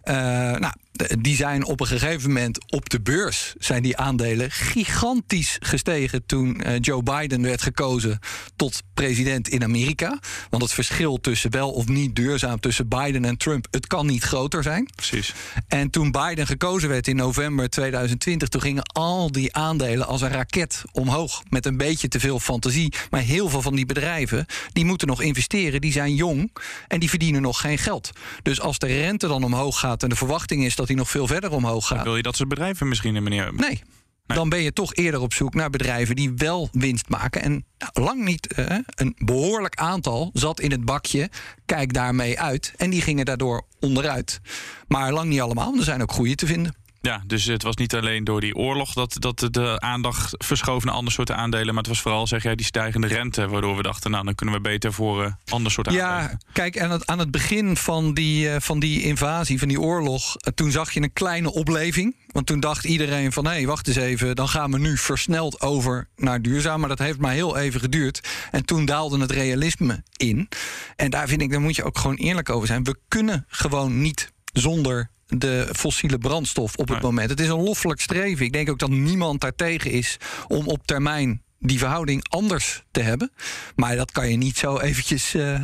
Uh, 0.03 0.13
nou, 0.55 0.73
die 1.19 1.35
zijn 1.35 1.65
op 1.65 1.79
een 1.79 1.87
gegeven 1.87 2.27
moment 2.27 2.71
op 2.71 2.89
de 2.89 3.01
beurs 3.01 3.53
zijn 3.57 3.83
die 3.83 3.97
aandelen 3.97 4.51
gigantisch 4.51 5.57
gestegen 5.59 6.25
toen 6.25 6.61
uh, 6.65 6.73
Joe 6.79 7.03
Biden 7.03 7.41
werd 7.41 7.61
gekozen 7.61 8.19
tot 8.55 8.83
president 8.93 9.47
in 9.47 9.63
Amerika. 9.63 10.19
Want 10.49 10.63
het 10.63 10.73
verschil 10.73 11.17
tussen 11.21 11.51
wel 11.51 11.71
of 11.71 11.87
niet 11.87 12.15
duurzaam 12.15 12.59
tussen 12.59 12.87
Biden 12.87 13.25
en 13.25 13.37
Trump, 13.37 13.67
het 13.71 13.87
kan 13.87 14.05
niet 14.05 14.23
groter 14.23 14.63
zijn. 14.63 14.89
Precies. 14.95 15.33
En 15.67 15.89
toen 15.89 16.11
Biden 16.11 16.47
gekozen 16.47 16.89
werd 16.89 17.07
in 17.07 17.15
november 17.15 17.69
2020, 17.69 18.47
toen 18.47 18.61
gingen 18.61 18.83
al 18.83 19.31
die 19.31 19.53
aandelen 19.53 20.07
als 20.07 20.21
een 20.21 20.31
raket 20.31 20.81
omhoog 20.91 21.43
met 21.49 21.65
een 21.65 21.77
beetje 21.77 22.07
te 22.07 22.19
veel 22.19 22.39
fantasie. 22.39 22.93
Maar 23.09 23.21
heel 23.21 23.49
veel 23.49 23.61
van 23.61 23.75
die 23.75 23.85
bedrijven 23.85 24.45
die 24.73 24.85
moeten 24.85 25.07
nog 25.07 25.21
investeren, 25.21 25.81
die 25.81 25.91
zijn 25.91 26.15
jong 26.15 26.51
en 26.87 26.99
die 26.99 27.09
verdienen 27.09 27.41
nog 27.41 27.61
geen 27.61 27.77
geld. 27.77 28.11
Dus 28.41 28.61
als 28.61 28.79
de 28.79 28.87
rente 28.87 29.27
dan 29.27 29.43
omhoog 29.43 29.79
gaat 29.79 30.03
en 30.03 30.09
de 30.09 30.15
verwachting 30.15 30.65
is 30.65 30.75
dat 30.75 30.86
die 30.87 30.95
nog 30.95 31.09
veel 31.09 31.27
verder 31.27 31.51
omhoog 31.51 31.87
gaat. 31.87 32.03
wil 32.03 32.15
je 32.15 32.23
dat 32.23 32.35
soort 32.35 32.49
bedrijven 32.49 32.87
misschien, 32.87 33.23
meneer? 33.23 33.53
Nee. 33.53 33.69
nee. 33.69 34.37
Dan 34.37 34.49
ben 34.49 34.61
je 34.61 34.73
toch 34.73 34.93
eerder 34.93 35.21
op 35.21 35.33
zoek 35.33 35.53
naar 35.53 35.69
bedrijven 35.69 36.15
die 36.15 36.31
wel 36.35 36.69
winst 36.71 37.09
maken. 37.09 37.41
En 37.41 37.65
nou, 37.77 37.91
lang 38.05 38.23
niet 38.23 38.53
uh, 38.59 38.65
een 38.85 39.13
behoorlijk 39.17 39.75
aantal 39.75 40.29
zat 40.33 40.59
in 40.59 40.71
het 40.71 40.85
bakje. 40.85 41.29
Kijk 41.65 41.93
daarmee 41.93 42.39
uit. 42.39 42.73
En 42.77 42.89
die 42.89 43.01
gingen 43.01 43.25
daardoor 43.25 43.65
onderuit. 43.79 44.39
Maar 44.87 45.13
lang 45.13 45.29
niet 45.29 45.41
allemaal. 45.41 45.75
Er 45.77 45.83
zijn 45.83 46.01
ook 46.01 46.11
goede 46.11 46.35
te 46.35 46.45
vinden. 46.45 46.75
Ja, 47.07 47.23
dus 47.25 47.45
het 47.45 47.63
was 47.63 47.75
niet 47.75 47.95
alleen 47.95 48.23
door 48.23 48.41
die 48.41 48.55
oorlog 48.55 48.93
dat, 48.93 49.15
dat 49.19 49.47
de 49.51 49.79
aandacht 49.79 50.33
verschoof 50.37 50.83
naar 50.83 50.93
ander 50.93 51.13
soorten 51.13 51.35
aandelen. 51.35 51.73
Maar 51.73 51.83
het 51.83 51.87
was 51.87 52.01
vooral, 52.01 52.27
zeg 52.27 52.43
jij, 52.43 52.55
die 52.55 52.65
stijgende 52.65 53.07
rente. 53.07 53.47
Waardoor 53.47 53.75
we 53.75 53.81
dachten, 53.81 54.11
nou, 54.11 54.25
dan 54.25 54.35
kunnen 54.35 54.55
we 54.55 54.61
beter 54.61 54.93
voor 54.93 55.23
uh, 55.23 55.31
ander 55.47 55.71
soort 55.71 55.87
aandelen. 55.87 56.09
Ja, 56.09 56.37
kijk, 56.53 56.79
aan 56.79 56.91
het, 56.91 57.05
aan 57.05 57.19
het 57.19 57.31
begin 57.31 57.77
van 57.77 58.13
die, 58.13 58.49
uh, 58.49 58.55
van 58.59 58.79
die 58.79 59.01
invasie, 59.01 59.59
van 59.59 59.67
die 59.67 59.79
oorlog. 59.79 60.35
Uh, 60.35 60.53
toen 60.53 60.71
zag 60.71 60.91
je 60.91 61.01
een 61.01 61.13
kleine 61.13 61.53
opleving. 61.53 62.15
Want 62.27 62.45
toen 62.45 62.59
dacht 62.59 62.85
iedereen 62.85 63.31
van, 63.31 63.45
hé, 63.45 63.51
hey, 63.51 63.65
wacht 63.65 63.87
eens 63.87 63.97
even. 63.97 64.35
Dan 64.35 64.49
gaan 64.49 64.71
we 64.71 64.79
nu 64.79 64.97
versneld 64.97 65.61
over 65.61 66.07
naar 66.15 66.41
duurzaam. 66.41 66.79
Maar 66.79 66.89
dat 66.89 66.99
heeft 66.99 67.19
maar 67.19 67.33
heel 67.33 67.57
even 67.57 67.79
geduurd. 67.79 68.27
En 68.51 68.65
toen 68.65 68.85
daalde 68.85 69.19
het 69.19 69.31
realisme 69.31 70.03
in. 70.17 70.49
En 70.95 71.09
daar 71.09 71.27
vind 71.27 71.41
ik, 71.41 71.51
daar 71.51 71.61
moet 71.61 71.75
je 71.75 71.83
ook 71.83 71.97
gewoon 71.97 72.15
eerlijk 72.15 72.49
over 72.49 72.67
zijn. 72.67 72.83
We 72.83 72.97
kunnen 73.07 73.45
gewoon 73.47 74.01
niet 74.01 74.31
zonder 74.53 75.09
de 75.27 75.69
fossiele 75.75 76.17
brandstof 76.17 76.75
op 76.75 76.87
het 76.87 77.01
moment. 77.01 77.29
Het 77.29 77.39
is 77.39 77.47
een 77.47 77.63
loffelijk 77.63 78.01
streven. 78.01 78.45
Ik 78.45 78.53
denk 78.53 78.69
ook 78.69 78.79
dat 78.79 78.89
niemand 78.89 79.41
daartegen 79.41 79.91
is 79.91 80.17
om 80.47 80.67
op 80.67 80.87
termijn 80.87 81.41
die 81.59 81.77
verhouding 81.77 82.25
anders 82.29 82.83
te 82.91 83.01
hebben. 83.01 83.31
Maar 83.75 83.95
dat 83.95 84.11
kan 84.11 84.29
je 84.29 84.37
niet 84.37 84.57
zo 84.57 84.77
eventjes. 84.77 85.35
Uh, 85.35 85.61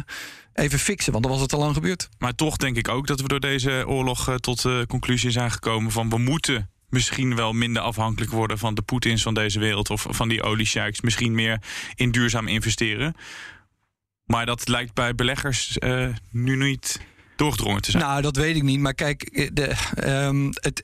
even 0.54 0.80
fixen, 0.80 1.12
want 1.12 1.24
dan 1.24 1.34
was 1.34 1.42
het 1.42 1.54
al 1.54 1.60
lang 1.60 1.74
gebeurd. 1.74 2.10
Maar 2.18 2.36
toch 2.36 2.58
denk 2.58 2.78
ik 2.78 2.88
ook 2.88 3.08
dat 3.08 3.22
we 3.22 3.28
door 3.28 3.40
deze 3.40 3.84
oorlog 3.88 4.30
uh, 4.30 4.36
tot 4.36 4.62
de 4.62 4.86
conclusie 4.88 5.32
zijn 5.32 5.52
gekomen 5.52 5.92
van 5.92 6.10
we 6.10 6.18
moeten 6.18 6.70
misschien 6.90 7.36
wel 7.36 7.54
minder 7.54 7.82
afhankelijk 7.82 8.32
worden 8.32 8.58
van 8.58 8.74
de 8.74 8.82
Poetins 8.82 9.22
van 9.22 9.34
deze 9.34 9.60
wereld 9.60 9.90
of 9.90 10.06
van 10.10 10.28
die 10.28 10.44
oliesheiks. 10.44 11.02
Misschien 11.02 11.36
meer 11.36 11.62
in 11.96 12.12
duurzaam 12.12 12.48
investeren. 12.48 13.16
Maar 14.26 14.46
dat 14.46 14.68
lijkt 14.68 14.94
bij 14.94 15.16
beleggers 15.16 15.78
uh, 15.80 16.08
nu 16.32 16.56
niet 16.56 17.00
te 17.52 17.92
zijn? 17.92 18.04
Nou, 18.04 18.22
dat 18.22 18.36
weet 18.36 18.56
ik 18.56 18.64
niet. 18.64 18.80
Maar 18.80 18.94
kijk, 18.94 19.50
de, 19.54 19.76
um, 20.26 20.50
het, 20.54 20.82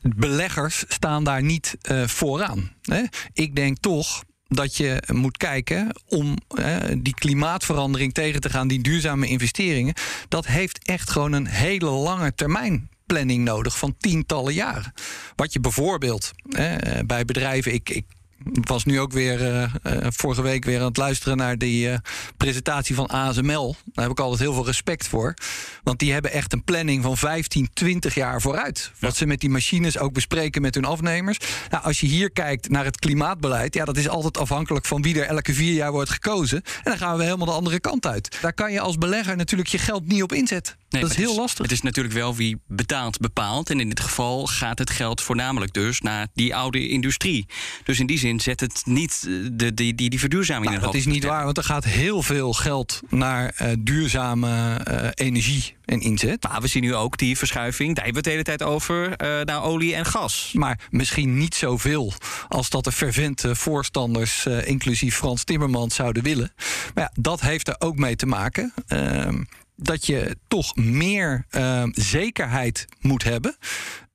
beleggers 0.00 0.84
staan 0.88 1.24
daar 1.24 1.42
niet 1.42 1.76
uh, 1.90 2.06
vooraan. 2.06 2.72
Hè? 2.82 3.02
Ik 3.32 3.56
denk 3.56 3.78
toch 3.78 4.24
dat 4.46 4.76
je 4.76 5.02
moet 5.12 5.36
kijken 5.36 5.96
om 6.06 6.36
uh, 6.58 6.76
die 6.98 7.14
klimaatverandering 7.14 8.14
tegen 8.14 8.40
te 8.40 8.50
gaan, 8.50 8.68
die 8.68 8.82
duurzame 8.82 9.28
investeringen. 9.28 9.94
Dat 10.28 10.46
heeft 10.46 10.84
echt 10.84 11.10
gewoon 11.10 11.32
een 11.32 11.46
hele 11.46 11.90
lange 11.90 12.34
termijn 12.34 12.88
planning 13.06 13.44
nodig 13.44 13.78
van 13.78 13.96
tientallen 13.98 14.54
jaren. 14.54 14.92
Wat 15.36 15.52
je 15.52 15.60
bijvoorbeeld 15.60 16.30
uh, 16.48 16.74
bij 17.06 17.24
bedrijven, 17.24 17.72
ik, 17.72 17.90
ik 17.90 18.04
was 18.44 18.84
nu 18.84 19.00
ook 19.00 19.12
weer 19.12 19.40
uh, 19.40 19.62
uh, 19.62 20.06
vorige 20.08 20.42
week 20.42 20.64
weer 20.64 20.78
aan 20.78 20.84
het 20.84 20.96
luisteren 20.96 21.36
naar 21.36 21.58
die 21.58 21.88
uh, 21.88 21.96
presentatie 22.36 22.94
van 22.94 23.06
ASML. 23.06 23.76
Daar 23.84 24.04
heb 24.04 24.12
ik 24.12 24.20
altijd 24.20 24.40
heel 24.40 24.52
veel 24.52 24.66
respect 24.66 25.08
voor. 25.08 25.34
Want 25.82 25.98
die 25.98 26.12
hebben 26.12 26.32
echt 26.32 26.52
een 26.52 26.64
planning 26.64 27.02
van 27.02 27.16
15, 27.16 27.68
20 27.72 28.14
jaar 28.14 28.40
vooruit. 28.40 28.92
Wat 28.98 29.16
ze 29.16 29.26
met 29.26 29.40
die 29.40 29.50
machines 29.50 29.98
ook 29.98 30.12
bespreken 30.12 30.62
met 30.62 30.74
hun 30.74 30.84
afnemers. 30.84 31.38
Nou, 31.70 31.84
als 31.84 32.00
je 32.00 32.06
hier 32.06 32.30
kijkt 32.30 32.68
naar 32.68 32.84
het 32.84 32.98
klimaatbeleid, 32.98 33.74
ja, 33.74 33.84
dat 33.84 33.96
is 33.96 34.08
altijd 34.08 34.38
afhankelijk 34.38 34.86
van 34.86 35.02
wie 35.02 35.20
er 35.20 35.26
elke 35.26 35.54
vier 35.54 35.72
jaar 35.72 35.92
wordt 35.92 36.10
gekozen. 36.10 36.62
En 36.62 36.82
dan 36.82 36.98
gaan 36.98 37.16
we 37.16 37.24
helemaal 37.24 37.46
de 37.46 37.52
andere 37.52 37.80
kant 37.80 38.06
uit. 38.06 38.38
Daar 38.40 38.54
kan 38.54 38.72
je 38.72 38.80
als 38.80 38.98
belegger 38.98 39.36
natuurlijk 39.36 39.68
je 39.68 39.78
geld 39.78 40.06
niet 40.06 40.22
op 40.22 40.32
inzetten. 40.32 40.76
Nee, 40.90 41.02
dat 41.02 41.10
is 41.10 41.16
heel 41.16 41.30
is, 41.30 41.36
lastig. 41.36 41.62
Het 41.62 41.72
is 41.72 41.82
natuurlijk 41.82 42.14
wel 42.14 42.34
wie 42.34 42.60
betaalt, 42.66 43.18
bepaalt. 43.18 43.70
En 43.70 43.80
in 43.80 43.88
dit 43.88 44.00
geval 44.00 44.46
gaat 44.46 44.78
het 44.78 44.90
geld 44.90 45.20
voornamelijk 45.20 45.72
dus 45.72 46.00
naar 46.00 46.26
die 46.34 46.54
oude 46.54 46.88
industrie. 46.88 47.46
Dus 47.84 48.00
in 48.00 48.06
die 48.06 48.18
zin 48.18 48.27
zet 48.36 48.60
het 48.60 48.82
niet 48.84 49.22
de, 49.52 49.74
die, 49.74 49.94
die, 49.94 50.10
die 50.10 50.18
verduurzaming 50.18 50.70
nou, 50.70 50.82
Dat 50.82 50.94
is 50.94 51.06
niet 51.06 51.24
waar, 51.24 51.44
want 51.44 51.56
er 51.56 51.64
gaat 51.64 51.84
heel 51.84 52.22
veel 52.22 52.52
geld 52.52 53.00
naar 53.08 53.54
uh, 53.62 53.72
duurzame 53.78 54.80
uh, 54.90 55.08
energie 55.14 55.76
en 55.84 56.00
inzet. 56.00 56.42
Maar 56.48 56.60
we 56.60 56.66
zien 56.66 56.82
nu 56.82 56.94
ook 56.94 57.18
die 57.18 57.38
verschuiving, 57.38 57.94
daar 57.94 58.04
hebben 58.04 58.22
we 58.22 58.30
het 58.30 58.38
de 58.38 58.44
hele 58.44 58.58
tijd 58.58 58.70
over, 58.72 59.06
uh, 59.06 59.44
naar 59.44 59.62
olie 59.62 59.94
en 59.94 60.04
gas. 60.04 60.52
Maar 60.52 60.80
misschien 60.90 61.38
niet 61.38 61.54
zoveel 61.54 62.12
als 62.48 62.70
dat 62.70 62.84
de 62.84 62.92
fervente 62.92 63.56
voorstanders, 63.56 64.46
inclusief 64.46 65.16
Frans 65.16 65.44
Timmermans, 65.44 65.94
zouden 65.94 66.22
willen. 66.22 66.52
Maar 66.94 67.04
ja, 67.04 67.22
dat 67.22 67.40
heeft 67.40 67.68
er 67.68 67.76
ook 67.78 67.96
mee 67.96 68.16
te 68.16 68.26
maken 68.26 68.72
ehm, 68.86 69.42
dat 69.76 70.06
je 70.06 70.36
toch 70.48 70.76
meer 70.76 71.46
uh, 71.50 71.82
zekerheid 71.92 72.86
moet 73.00 73.24
hebben. 73.24 73.56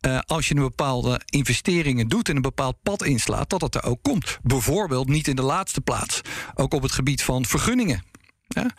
Uh, 0.06 0.20
als 0.26 0.48
je 0.48 0.56
een 0.56 0.62
bepaalde 0.62 1.22
investeringen 1.26 2.08
doet 2.08 2.30
en 2.30 2.36
een 2.36 2.42
bepaald 2.42 2.76
pad 2.84 3.04
inslaat, 3.04 3.50
dat 3.50 3.62
het 3.62 3.76
er 3.76 3.84
ook 3.84 4.00
komt. 4.02 4.40
Bijvoorbeeld 4.42 5.08
niet 5.08 5.28
in 5.28 5.36
de 5.36 5.42
laatste 5.42 5.82
plaats, 5.82 6.22
ook 6.56 6.74
op 6.74 6.82
het 6.82 6.92
gebied 6.92 7.24
van 7.24 7.46
vergunningen. 7.46 8.04
Ja? 8.48 8.72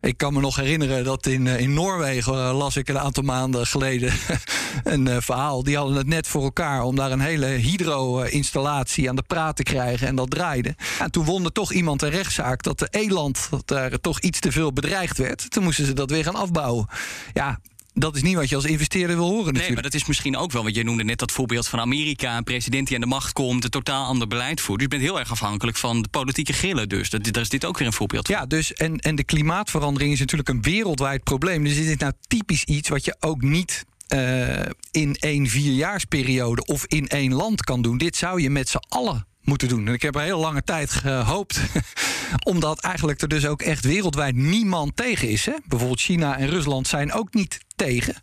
Ik 0.00 0.16
kan 0.16 0.32
me 0.32 0.40
nog 0.40 0.56
herinneren 0.56 1.04
dat 1.04 1.26
in, 1.26 1.46
in 1.46 1.74
Noorwegen 1.74 2.34
uh, 2.34 2.56
las 2.56 2.76
ik 2.76 2.88
een 2.88 2.98
aantal 2.98 3.22
maanden 3.22 3.66
geleden 3.66 4.12
een 4.84 5.22
verhaal. 5.22 5.62
Die 5.62 5.76
hadden 5.76 5.96
het 5.96 6.06
net 6.06 6.26
voor 6.26 6.42
elkaar 6.42 6.82
om 6.82 6.96
daar 6.96 7.10
een 7.10 7.20
hele 7.20 7.46
hydro-installatie 7.46 9.08
aan 9.08 9.16
de 9.16 9.22
praat 9.22 9.56
te 9.56 9.62
krijgen. 9.62 10.06
En 10.06 10.16
dat 10.16 10.30
draaide. 10.30 10.74
En 10.98 11.10
toen 11.10 11.24
won 11.24 11.52
toch 11.52 11.72
iemand 11.72 12.02
een 12.02 12.10
rechtszaak 12.10 12.62
dat 12.62 12.78
de 12.78 12.88
eland 12.90 13.46
dat 13.50 13.66
daar 13.66 14.00
toch 14.00 14.20
iets 14.20 14.40
te 14.40 14.52
veel 14.52 14.72
bedreigd 14.72 15.18
werd. 15.18 15.50
Toen 15.50 15.64
moesten 15.64 15.86
ze 15.86 15.92
dat 15.92 16.10
weer 16.10 16.24
gaan 16.24 16.34
afbouwen. 16.34 16.86
Ja, 17.32 17.58
dat 17.98 18.16
is 18.16 18.22
niet 18.22 18.34
wat 18.34 18.48
je 18.48 18.54
als 18.54 18.64
investeerder 18.64 19.16
wil 19.16 19.24
horen. 19.24 19.38
Natuurlijk. 19.38 19.66
Nee, 19.66 19.74
maar 19.74 19.82
dat 19.82 19.94
is 19.94 20.06
misschien 20.06 20.36
ook 20.36 20.52
wel. 20.52 20.62
Want 20.62 20.74
je 20.74 20.84
noemde 20.84 21.04
net 21.04 21.18
dat 21.18 21.32
voorbeeld 21.32 21.68
van 21.68 21.80
Amerika. 21.80 22.36
Een 22.36 22.44
president 22.44 22.86
die 22.86 22.96
aan 22.96 23.02
de 23.02 23.08
macht 23.08 23.32
komt, 23.32 23.64
een 23.64 23.70
totaal 23.70 24.06
ander 24.06 24.28
beleid 24.28 24.60
voert. 24.60 24.78
Dus 24.78 24.88
je 24.90 24.96
bent 24.98 25.10
heel 25.10 25.18
erg 25.18 25.30
afhankelijk 25.30 25.76
van 25.76 26.02
de 26.02 26.08
politieke 26.08 26.52
grillen. 26.52 26.88
Dus 26.88 27.10
dat, 27.10 27.32
daar 27.32 27.42
is 27.42 27.48
dit 27.48 27.64
ook 27.64 27.78
weer 27.78 27.86
een 27.86 27.92
voorbeeld 27.92 28.26
van. 28.26 28.36
Ja, 28.36 28.46
dus 28.46 28.72
en, 28.72 28.98
en 28.98 29.14
de 29.14 29.24
klimaatverandering 29.24 30.12
is 30.12 30.18
natuurlijk 30.18 30.48
een 30.48 30.62
wereldwijd 30.62 31.22
probleem. 31.22 31.64
Dus 31.64 31.74
dit 31.74 31.86
is 31.86 31.96
nou 31.96 32.12
typisch 32.26 32.64
iets 32.64 32.88
wat 32.88 33.04
je 33.04 33.16
ook 33.20 33.42
niet 33.42 33.84
uh, 34.08 34.60
in 34.90 35.16
één 35.16 35.46
vierjaarsperiode 35.46 36.64
of 36.64 36.84
in 36.86 37.08
één 37.08 37.34
land 37.34 37.64
kan 37.64 37.82
doen. 37.82 37.98
Dit 37.98 38.16
zou 38.16 38.42
je 38.42 38.50
met 38.50 38.68
z'n 38.68 38.82
allen 38.88 39.26
moeten 39.42 39.68
doen. 39.68 39.86
En 39.86 39.92
ik 39.92 40.02
heb 40.02 40.14
een 40.14 40.22
hele 40.22 40.36
lange 40.36 40.62
tijd 40.62 40.90
gehoopt, 40.90 41.60
omdat 42.52 42.80
eigenlijk 42.80 43.20
er 43.20 43.28
dus 43.28 43.46
ook 43.46 43.62
echt 43.62 43.84
wereldwijd 43.84 44.34
niemand 44.34 44.96
tegen 44.96 45.28
is. 45.28 45.46
Hè? 45.46 45.52
Bijvoorbeeld 45.66 46.00
China 46.00 46.38
en 46.38 46.48
Rusland 46.48 46.88
zijn 46.88 47.12
ook 47.12 47.34
niet 47.34 47.58
tegen. 47.78 48.14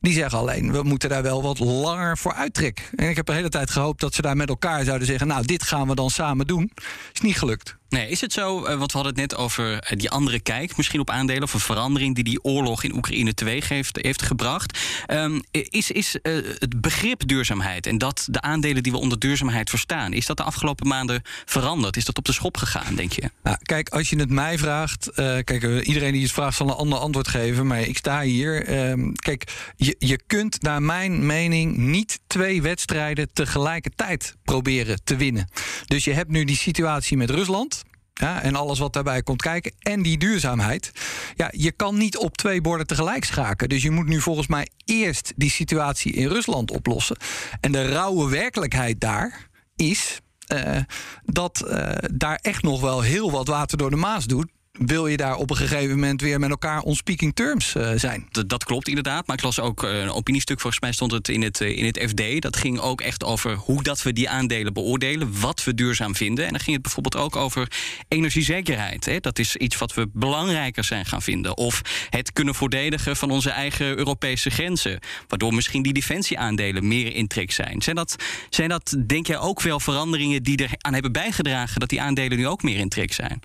Die 0.00 0.12
zeggen 0.12 0.38
alleen, 0.38 0.72
we 0.72 0.82
moeten 0.82 1.08
daar 1.08 1.22
wel 1.22 1.42
wat 1.42 1.58
langer 1.58 2.18
voor 2.18 2.32
uittrekken. 2.32 2.84
En 2.96 3.08
ik 3.08 3.16
heb 3.16 3.26
de 3.26 3.32
hele 3.32 3.48
tijd 3.48 3.70
gehoopt 3.70 4.00
dat 4.00 4.14
ze 4.14 4.22
daar 4.22 4.36
met 4.36 4.48
elkaar 4.48 4.84
zouden 4.84 5.06
zeggen... 5.06 5.26
nou, 5.26 5.46
dit 5.46 5.62
gaan 5.62 5.88
we 5.88 5.94
dan 5.94 6.10
samen 6.10 6.46
doen. 6.46 6.70
Is 7.12 7.20
niet 7.20 7.38
gelukt. 7.38 7.76
Nee, 7.88 8.08
is 8.08 8.20
het 8.20 8.32
zo, 8.32 8.60
want 8.60 8.92
we 8.92 8.98
hadden 8.98 9.12
het 9.12 9.16
net 9.16 9.36
over 9.36 9.92
die 9.96 10.10
andere 10.10 10.40
kijk... 10.40 10.76
misschien 10.76 11.00
op 11.00 11.10
aandelen 11.10 11.42
of 11.42 11.54
een 11.54 11.60
verandering 11.60 12.14
die 12.14 12.24
die 12.24 12.44
oorlog 12.44 12.82
in 12.82 12.96
Oekraïne 12.96 13.34
teweeg 13.34 13.68
heeft, 13.68 13.98
heeft 14.02 14.22
gebracht. 14.22 14.78
Um, 15.10 15.42
is 15.50 15.90
is 15.90 16.18
uh, 16.22 16.44
het 16.58 16.80
begrip 16.80 17.26
duurzaamheid 17.26 17.86
en 17.86 17.98
dat 17.98 18.26
de 18.30 18.40
aandelen 18.40 18.82
die 18.82 18.92
we 18.92 18.98
onder 18.98 19.18
duurzaamheid 19.18 19.70
verstaan... 19.70 20.12
is 20.12 20.26
dat 20.26 20.36
de 20.36 20.42
afgelopen 20.42 20.88
maanden 20.88 21.22
veranderd? 21.44 21.96
Is 21.96 22.04
dat 22.04 22.18
op 22.18 22.24
de 22.24 22.32
schop 22.32 22.56
gegaan, 22.56 22.94
denk 22.94 23.12
je? 23.12 23.30
Nou, 23.42 23.56
kijk, 23.62 23.88
als 23.88 24.10
je 24.10 24.16
het 24.16 24.30
mij 24.30 24.58
vraagt... 24.58 25.10
Kijk, 25.14 25.82
iedereen 25.82 26.12
die 26.12 26.22
het 26.22 26.32
vraagt 26.32 26.56
zal 26.56 26.68
een 26.68 26.74
ander 26.74 26.98
antwoord 26.98 27.28
geven... 27.28 27.66
maar 27.66 27.80
ik 27.80 27.96
sta 27.96 28.20
hier... 28.20 28.68
kijk, 29.14 29.72
je, 29.76 29.94
je 29.98 30.20
kunt 30.26 30.62
naar 30.62 30.82
mijn 30.82 31.26
mening 31.26 31.76
niet 31.76 32.20
twee 32.26 32.62
wedstrijden 32.62 33.32
tegelijkertijd 33.32 34.34
proberen 34.44 35.04
te 35.04 35.16
winnen. 35.16 35.48
Dus 35.86 36.04
je 36.04 36.12
hebt 36.12 36.30
nu 36.30 36.44
die 36.44 36.56
situatie 36.56 37.16
met 37.16 37.30
Rusland. 37.30 37.82
Ja, 38.20 38.42
en 38.42 38.54
alles 38.54 38.78
wat 38.78 38.92
daarbij 38.92 39.22
komt 39.22 39.42
kijken. 39.42 39.72
En 39.78 40.02
die 40.02 40.18
duurzaamheid. 40.18 40.90
Ja, 41.34 41.48
je 41.56 41.72
kan 41.72 41.96
niet 41.96 42.16
op 42.16 42.36
twee 42.36 42.60
borden 42.60 42.86
tegelijk 42.86 43.24
schaken. 43.24 43.68
Dus 43.68 43.82
je 43.82 43.90
moet 43.90 44.06
nu 44.06 44.20
volgens 44.20 44.46
mij 44.46 44.68
eerst 44.84 45.32
die 45.36 45.50
situatie 45.50 46.12
in 46.12 46.28
Rusland 46.28 46.70
oplossen. 46.70 47.16
En 47.60 47.72
de 47.72 47.88
rauwe 47.88 48.30
werkelijkheid 48.30 49.00
daar 49.00 49.48
is. 49.76 50.20
eh, 50.46 50.78
dat 51.24 51.60
eh, 51.60 51.92
daar 52.12 52.38
echt 52.42 52.62
nog 52.62 52.80
wel 52.80 53.00
heel 53.00 53.30
wat 53.30 53.48
water 53.48 53.78
door 53.78 53.90
de 53.90 53.96
Maas 53.96 54.24
doet. 54.26 54.50
Wil 54.78 55.06
je 55.06 55.16
daar 55.16 55.36
op 55.36 55.50
een 55.50 55.56
gegeven 55.56 55.90
moment 55.90 56.20
weer 56.20 56.38
met 56.38 56.50
elkaar 56.50 56.80
on 56.80 56.94
speaking 56.94 57.34
terms 57.34 57.74
eh, 57.74 57.90
zijn? 57.96 58.26
Dat, 58.30 58.48
dat 58.48 58.64
klopt 58.64 58.88
inderdaad. 58.88 59.26
Maar 59.26 59.36
ik 59.36 59.42
las 59.42 59.60
ook 59.60 59.84
eh, 59.84 60.00
een 60.00 60.10
opiniestuk, 60.10 60.60
volgens 60.60 60.82
mij 60.82 60.92
stond 60.92 61.12
het 61.12 61.28
in 61.28 61.42
het, 61.42 61.60
eh, 61.60 61.76
in 61.76 61.84
het 61.84 62.04
FD. 62.08 62.42
Dat 62.42 62.56
ging 62.56 62.78
ook 62.78 63.00
echt 63.00 63.24
over 63.24 63.54
hoe 63.54 63.82
dat 63.82 64.02
we 64.02 64.12
die 64.12 64.28
aandelen 64.28 64.72
beoordelen, 64.72 65.40
wat 65.40 65.64
we 65.64 65.74
duurzaam 65.74 66.14
vinden. 66.14 66.44
En 66.44 66.50
dan 66.50 66.60
ging 66.60 66.72
het 66.72 66.82
bijvoorbeeld 66.82 67.16
ook 67.16 67.36
over 67.36 67.68
energiezekerheid. 68.08 69.04
Hè. 69.04 69.20
Dat 69.20 69.38
is 69.38 69.56
iets 69.56 69.78
wat 69.78 69.94
we 69.94 70.08
belangrijker 70.12 70.84
zijn 70.84 71.06
gaan 71.06 71.22
vinden. 71.22 71.56
Of 71.56 71.80
het 72.10 72.32
kunnen 72.32 72.54
verdedigen 72.54 73.16
van 73.16 73.30
onze 73.30 73.50
eigen 73.50 73.98
Europese 73.98 74.50
grenzen. 74.50 74.98
Waardoor 75.28 75.54
misschien 75.54 75.82
die 75.82 75.92
defensieaandelen 75.92 76.88
meer 76.88 77.14
in 77.14 77.26
trek 77.26 77.52
zijn. 77.52 77.82
Zijn 77.82 77.96
dat, 77.96 78.16
zijn 78.50 78.68
dat, 78.68 78.96
denk 79.06 79.26
jij, 79.26 79.38
ook 79.38 79.60
wel 79.60 79.80
veranderingen 79.80 80.42
die 80.42 80.60
eraan 80.60 80.92
hebben 80.92 81.12
bijgedragen 81.12 81.80
dat 81.80 81.88
die 81.88 82.00
aandelen 82.00 82.38
nu 82.38 82.46
ook 82.46 82.62
meer 82.62 82.78
in 82.78 82.88
trek 82.88 83.12
zijn? 83.12 83.40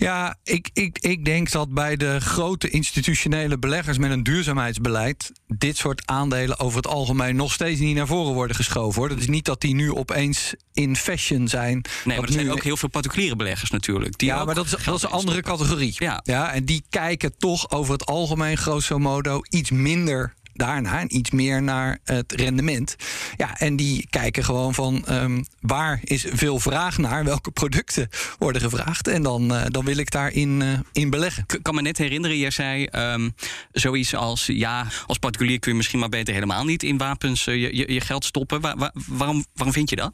Ja, 0.00 0.36
ik, 0.44 0.70
ik, 0.72 0.98
ik 0.98 1.24
denk 1.24 1.50
dat 1.50 1.74
bij 1.74 1.96
de 1.96 2.20
grote 2.20 2.70
institutionele 2.70 3.58
beleggers 3.58 3.98
met 3.98 4.10
een 4.10 4.22
duurzaamheidsbeleid. 4.22 5.32
dit 5.46 5.76
soort 5.76 6.06
aandelen 6.06 6.58
over 6.58 6.76
het 6.76 6.86
algemeen 6.86 7.36
nog 7.36 7.52
steeds 7.52 7.80
niet 7.80 7.96
naar 7.96 8.06
voren 8.06 8.34
worden 8.34 8.56
geschoven. 8.56 9.00
Hoor. 9.00 9.08
Dat 9.08 9.18
is 9.18 9.28
niet 9.28 9.44
dat 9.44 9.60
die 9.60 9.74
nu 9.74 9.92
opeens 9.92 10.54
in 10.72 10.96
fashion 10.96 11.48
zijn. 11.48 11.84
Nee, 12.04 12.16
maar 12.16 12.26
er 12.26 12.32
zijn 12.32 12.50
ook 12.50 12.62
heel 12.62 12.76
veel 12.76 12.88
particuliere 12.88 13.36
beleggers 13.36 13.70
natuurlijk. 13.70 14.18
Die 14.18 14.28
ja, 14.28 14.44
maar 14.44 14.54
dat 14.54 14.64
is, 14.64 14.70
dat 14.84 14.96
is 14.96 15.02
een 15.02 15.10
andere 15.10 15.42
categorie. 15.42 15.94
Ja. 15.98 16.52
en 16.52 16.64
die 16.64 16.84
kijken 16.90 17.36
toch 17.36 17.70
over 17.70 17.92
het 17.92 18.06
algemeen, 18.06 18.56
grosso 18.56 18.98
modo, 18.98 19.40
iets 19.48 19.70
minder 19.70 20.34
daarna 20.58 21.08
iets 21.08 21.30
meer 21.30 21.62
naar 21.62 21.98
het 22.04 22.32
rendement. 22.32 22.96
Ja, 23.36 23.58
en 23.58 23.76
die 23.76 24.06
kijken 24.10 24.44
gewoon 24.44 24.74
van 24.74 25.06
ehm, 25.06 25.42
waar 25.60 26.00
is 26.04 26.26
veel 26.32 26.58
vraag 26.58 26.98
naar, 26.98 27.24
welke 27.24 27.50
producten 27.50 28.08
worden 28.38 28.62
gevraagd. 28.62 29.08
En 29.08 29.22
dan, 29.22 29.54
eh, 29.54 29.62
dan 29.68 29.84
wil 29.84 29.96
ik 29.96 30.10
daarin 30.10 30.62
eh, 30.62 30.68
in 30.92 31.10
beleggen. 31.10 31.44
Ik 31.46 31.62
kan 31.62 31.74
me 31.74 31.82
net 31.82 31.98
herinneren, 31.98 32.38
jij 32.38 32.50
zei 32.50 32.84
ehm, 32.84 33.28
zoiets 33.72 34.14
als... 34.14 34.46
ja, 34.46 34.86
als 35.06 35.18
particulier 35.18 35.58
kun 35.58 35.70
je 35.70 35.76
misschien 35.76 35.98
maar 35.98 36.08
beter 36.08 36.34
helemaal 36.34 36.64
niet 36.64 36.82
in 36.82 36.98
wapens 36.98 37.46
eh, 37.46 37.54
je, 37.54 37.76
je, 37.76 37.92
je 37.92 38.00
geld 38.00 38.24
stoppen. 38.24 38.60
Wa- 38.60 38.76
wa- 38.76 38.92
waarom, 39.06 39.44
waarom 39.54 39.74
vind 39.74 39.90
je 39.90 39.96
dat? 39.96 40.12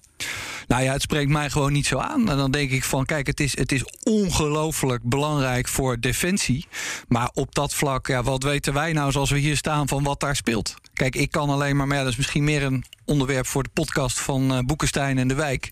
Nou 0.68 0.82
ja, 0.82 0.92
het 0.92 1.02
spreekt 1.02 1.30
mij 1.30 1.50
gewoon 1.50 1.72
niet 1.72 1.86
zo 1.86 1.98
aan. 1.98 2.30
En 2.30 2.36
dan 2.36 2.50
denk 2.50 2.70
ik 2.70 2.84
van, 2.84 3.04
kijk, 3.04 3.26
het 3.26 3.40
is, 3.40 3.56
het 3.56 3.72
is 3.72 3.84
ongelooflijk 4.02 5.02
belangrijk 5.02 5.68
voor 5.68 6.00
defensie. 6.00 6.66
Maar 7.08 7.30
op 7.34 7.54
dat 7.54 7.74
vlak, 7.74 8.06
ja, 8.06 8.22
wat 8.22 8.42
weten 8.42 8.72
wij 8.72 8.92
nou 8.92 9.12
zoals 9.12 9.30
we 9.30 9.38
hier 9.38 9.56
staan 9.56 9.88
van 9.88 10.02
wat 10.02 10.20
daar 10.20 10.33
speelt? 10.36 10.74
Kijk, 10.92 11.16
ik 11.16 11.30
kan 11.30 11.48
alleen 11.50 11.76
maar, 11.76 11.86
maar 11.86 11.96
ja, 11.96 12.02
dat 12.02 12.12
is 12.12 12.18
misschien 12.18 12.44
meer 12.44 12.62
een 12.62 12.84
onderwerp 13.04 13.46
voor 13.46 13.62
de 13.62 13.68
podcast 13.72 14.20
van 14.20 14.52
eh 14.52 14.58
Boekenstein 14.58 15.18
en 15.18 15.28
de 15.28 15.34
Wijk. 15.34 15.68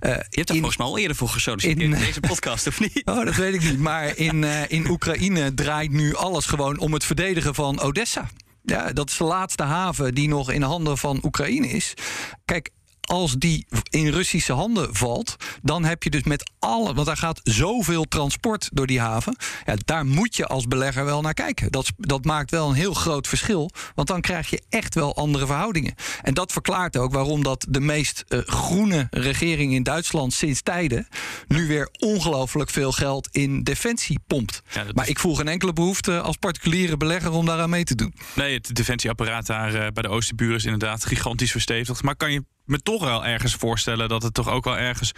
Eh, 0.00 0.10
Je 0.10 0.16
hebt 0.30 0.46
daar 0.46 0.56
volgens 0.56 0.76
mij 0.76 0.86
al 0.86 0.98
eerder 0.98 1.16
voor 1.16 1.28
gesolliciteerd 1.28 1.80
in- 1.80 1.92
in 1.94 1.98
deze 1.98 2.20
podcast, 2.20 2.66
of 2.66 2.80
niet? 2.80 3.02
Oh, 3.10 3.24
dat 3.24 3.34
weet 3.34 3.54
ik 3.54 3.62
niet. 3.62 3.78
Maar 3.78 4.16
in, 4.16 4.44
eh, 4.44 4.62
in 4.68 4.88
Oekraïne 4.90 5.54
draait 5.54 5.90
nu 5.90 6.14
alles 6.14 6.46
gewoon 6.46 6.78
om 6.78 6.92
het 6.92 7.04
verdedigen 7.04 7.54
van 7.54 7.80
Odessa. 7.80 8.28
Ja, 8.62 8.92
dat 8.92 9.10
is 9.10 9.16
de 9.16 9.24
laatste 9.24 9.62
haven 9.62 10.14
die 10.14 10.28
nog 10.28 10.50
in 10.50 10.62
handen 10.62 10.98
van 10.98 11.20
Oekraïne 11.22 11.66
is. 11.68 11.94
Kijk, 12.44 12.70
als 13.10 13.34
die 13.34 13.66
in 13.90 14.08
Russische 14.08 14.52
handen 14.52 14.94
valt, 14.94 15.36
dan 15.62 15.84
heb 15.84 16.02
je 16.02 16.10
dus 16.10 16.22
met 16.22 16.50
alle. 16.58 16.94
Want 16.94 17.06
daar 17.06 17.16
gaat 17.16 17.40
zoveel 17.42 18.04
transport 18.04 18.68
door 18.72 18.86
die 18.86 19.00
haven. 19.00 19.36
Ja, 19.66 19.74
daar 19.84 20.06
moet 20.06 20.36
je 20.36 20.46
als 20.46 20.66
belegger 20.66 21.04
wel 21.04 21.20
naar 21.20 21.34
kijken. 21.34 21.70
Dat, 21.70 21.92
dat 21.96 22.24
maakt 22.24 22.50
wel 22.50 22.68
een 22.68 22.74
heel 22.74 22.94
groot 22.94 23.28
verschil. 23.28 23.70
Want 23.94 24.08
dan 24.08 24.20
krijg 24.20 24.50
je 24.50 24.62
echt 24.68 24.94
wel 24.94 25.16
andere 25.16 25.46
verhoudingen. 25.46 25.94
En 26.22 26.34
dat 26.34 26.52
verklaart 26.52 26.96
ook 26.96 27.12
waarom 27.12 27.42
dat 27.42 27.66
de 27.68 27.80
meest 27.80 28.24
eh, 28.28 28.38
groene 28.38 29.06
regering 29.10 29.72
in 29.72 29.82
Duitsland 29.82 30.32
sinds 30.32 30.62
tijden. 30.62 31.08
nu 31.48 31.66
weer 31.66 31.88
ongelooflijk 31.98 32.70
veel 32.70 32.92
geld 32.92 33.28
in 33.32 33.62
defensie 33.62 34.18
pompt. 34.26 34.62
maar 34.94 35.08
ik 35.08 35.18
voel 35.18 35.34
geen 35.34 35.48
enkele 35.48 35.72
behoefte 35.72 36.20
als 36.20 36.36
particuliere 36.36 36.96
belegger 36.96 37.32
om 37.32 37.46
daaraan 37.46 37.70
mee 37.70 37.84
te 37.84 37.94
doen. 37.94 38.14
Nee, 38.34 38.54
het 38.54 38.74
defensieapparaat 38.74 39.46
daar 39.46 39.74
eh, 39.74 39.92
bij 39.92 40.02
de 40.02 40.08
Oosterburen 40.08 40.56
is 40.56 40.64
inderdaad 40.64 41.04
gigantisch 41.04 41.50
verstevigd. 41.50 42.02
Maar 42.02 42.16
kan 42.16 42.32
je 42.32 42.44
me 42.70 42.82
toch 42.82 43.04
wel 43.04 43.26
ergens 43.26 43.54
voorstellen 43.54 44.08
dat 44.08 44.22
het 44.22 44.34
toch 44.34 44.48
ook 44.48 44.64
wel 44.64 44.78
ergens 44.78 45.12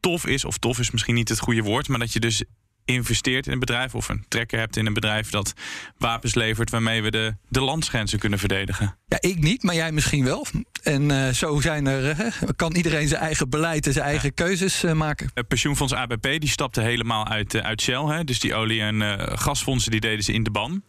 tof 0.00 0.26
is, 0.26 0.44
of 0.44 0.58
tof 0.58 0.78
is 0.78 0.90
misschien 0.90 1.14
niet 1.14 1.28
het 1.28 1.38
goede 1.38 1.62
woord, 1.62 1.88
maar 1.88 1.98
dat 1.98 2.12
je 2.12 2.20
dus 2.20 2.44
investeert 2.84 3.46
in 3.46 3.52
een 3.52 3.58
bedrijf 3.58 3.94
of 3.94 4.08
een 4.08 4.24
trekker 4.28 4.58
hebt 4.58 4.76
in 4.76 4.86
een 4.86 4.94
bedrijf 4.94 5.30
dat 5.30 5.52
wapens 5.98 6.34
levert 6.34 6.70
waarmee 6.70 7.02
we 7.02 7.10
de, 7.10 7.34
de 7.48 7.60
landsgrenzen 7.60 8.18
kunnen 8.18 8.38
verdedigen. 8.38 8.98
Ja, 9.06 9.16
ik 9.20 9.38
niet, 9.38 9.62
maar 9.62 9.74
jij 9.74 9.92
misschien 9.92 10.24
wel. 10.24 10.46
En 10.82 11.10
eh, 11.10 11.32
zo 11.34 11.60
zijn 11.60 11.86
er, 11.86 12.10
eh, 12.10 12.32
kan 12.56 12.74
iedereen 12.74 13.08
zijn 13.08 13.20
eigen 13.20 13.48
beleid 13.50 13.86
en 13.86 13.92
zijn 13.92 14.04
eigen 14.04 14.34
keuzes 14.34 14.84
eh, 14.84 14.92
maken. 14.92 15.30
Het 15.34 15.48
pensioenfonds 15.48 15.92
ABP 15.92 16.22
die 16.22 16.48
stapte 16.48 16.80
helemaal 16.80 17.26
uit, 17.26 17.54
eh, 17.54 17.62
uit 17.64 17.80
Shell. 17.80 18.04
Hè? 18.04 18.24
Dus 18.24 18.40
die 18.40 18.54
olie- 18.54 18.80
en 18.80 19.02
eh, 19.02 19.36
gasfondsen 19.38 19.90
die 19.90 20.00
deden 20.00 20.24
ze 20.24 20.32
in 20.32 20.42
de 20.42 20.50
ban. 20.50 20.82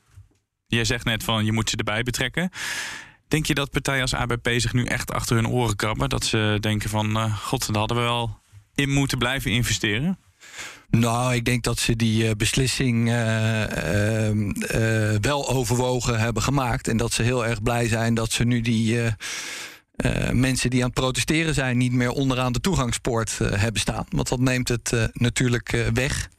Jij 0.67 0.85
zegt 0.85 1.05
net 1.05 1.23
van 1.23 1.45
je 1.45 1.51
moet 1.51 1.69
ze 1.69 1.77
erbij 1.77 2.03
betrekken. 2.03 2.49
Denk 3.29 3.45
je 3.45 3.53
dat 3.53 3.71
partijen 3.71 4.01
als 4.01 4.13
ABP 4.13 4.49
zich 4.57 4.73
nu 4.73 4.85
echt 4.85 5.11
achter 5.11 5.35
hun 5.35 5.47
oren 5.47 5.75
krabben? 5.75 6.09
Dat 6.09 6.25
ze 6.25 6.57
denken 6.59 6.89
van 6.89 7.17
eh, 7.17 7.37
god, 7.37 7.67
daar 7.67 7.77
hadden 7.77 7.97
we 7.97 8.03
wel 8.03 8.39
in 8.75 8.89
moeten 8.89 9.17
blijven 9.17 9.51
investeren? 9.51 10.19
Nou, 10.89 11.33
ik 11.33 11.45
denk 11.45 11.63
dat 11.63 11.79
ze 11.79 11.95
die 11.95 12.27
eh, 12.27 12.35
beslissing 12.35 13.09
eh, 13.09 13.65
wel 15.21 15.49
overwogen 15.49 16.19
hebben 16.19 16.43
gemaakt. 16.43 16.87
En 16.87 16.97
dat 16.97 17.13
ze 17.13 17.23
heel 17.23 17.45
erg 17.45 17.63
blij 17.63 17.87
zijn 17.87 18.13
dat 18.13 18.31
ze 18.31 18.43
nu 18.43 18.61
die 18.61 18.99
mensen 20.31 20.69
die 20.69 20.79
aan 20.79 20.89
het 20.89 20.99
protesteren 20.99 21.53
zijn, 21.53 21.77
niet 21.77 21.93
meer 21.93 22.11
onderaan 22.11 22.51
de 22.51 22.59
toegangspoort 22.59 23.37
hebben 23.37 23.81
staan. 23.81 24.05
Want 24.09 24.29
dat 24.29 24.39
neemt 24.39 24.67
het 24.67 25.09
natuurlijk 25.13 25.89
weg. 25.93 26.29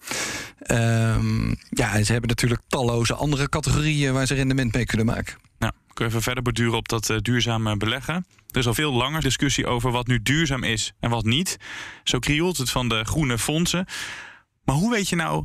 Ehm, 0.59 1.49
ja, 1.71 1.95
en 1.95 2.05
ze 2.05 2.13
hebben 2.13 2.31
natuurlijk 2.31 2.63
talloze 2.69 3.15
andere 3.15 3.49
categorieën 3.49 4.13
waar 4.13 4.27
ze 4.27 4.35
rendement 4.35 4.75
mee 4.75 4.87
kunnen 4.87 5.07
maken. 5.07 5.35
Nou, 5.59 5.73
even 6.01 6.23
verder 6.23 6.43
borduren 6.43 6.77
op 6.77 6.89
dat 6.89 7.11
eh, 7.11 7.17
duurzame 7.19 7.77
beleggen. 7.77 8.27
Er 8.51 8.59
is 8.59 8.67
al 8.67 8.75
veel 8.75 8.93
langer 8.93 9.21
discussie 9.21 9.67
over 9.67 9.91
wat 9.91 10.07
nu 10.07 10.23
duurzaam 10.23 10.63
is 10.63 10.93
en 11.01 11.11
wat 11.11 11.25
niet. 11.25 11.57
Zo 12.05 12.19
krioelt 12.19 12.57
het 12.57 12.71
van 12.71 12.89
de 12.89 13.05
groene 13.05 13.39
fondsen. 13.39 13.87
Maar 14.65 14.75
hoe 14.75 14.91
weet 14.91 15.09
je 15.09 15.17
nou 15.17 15.45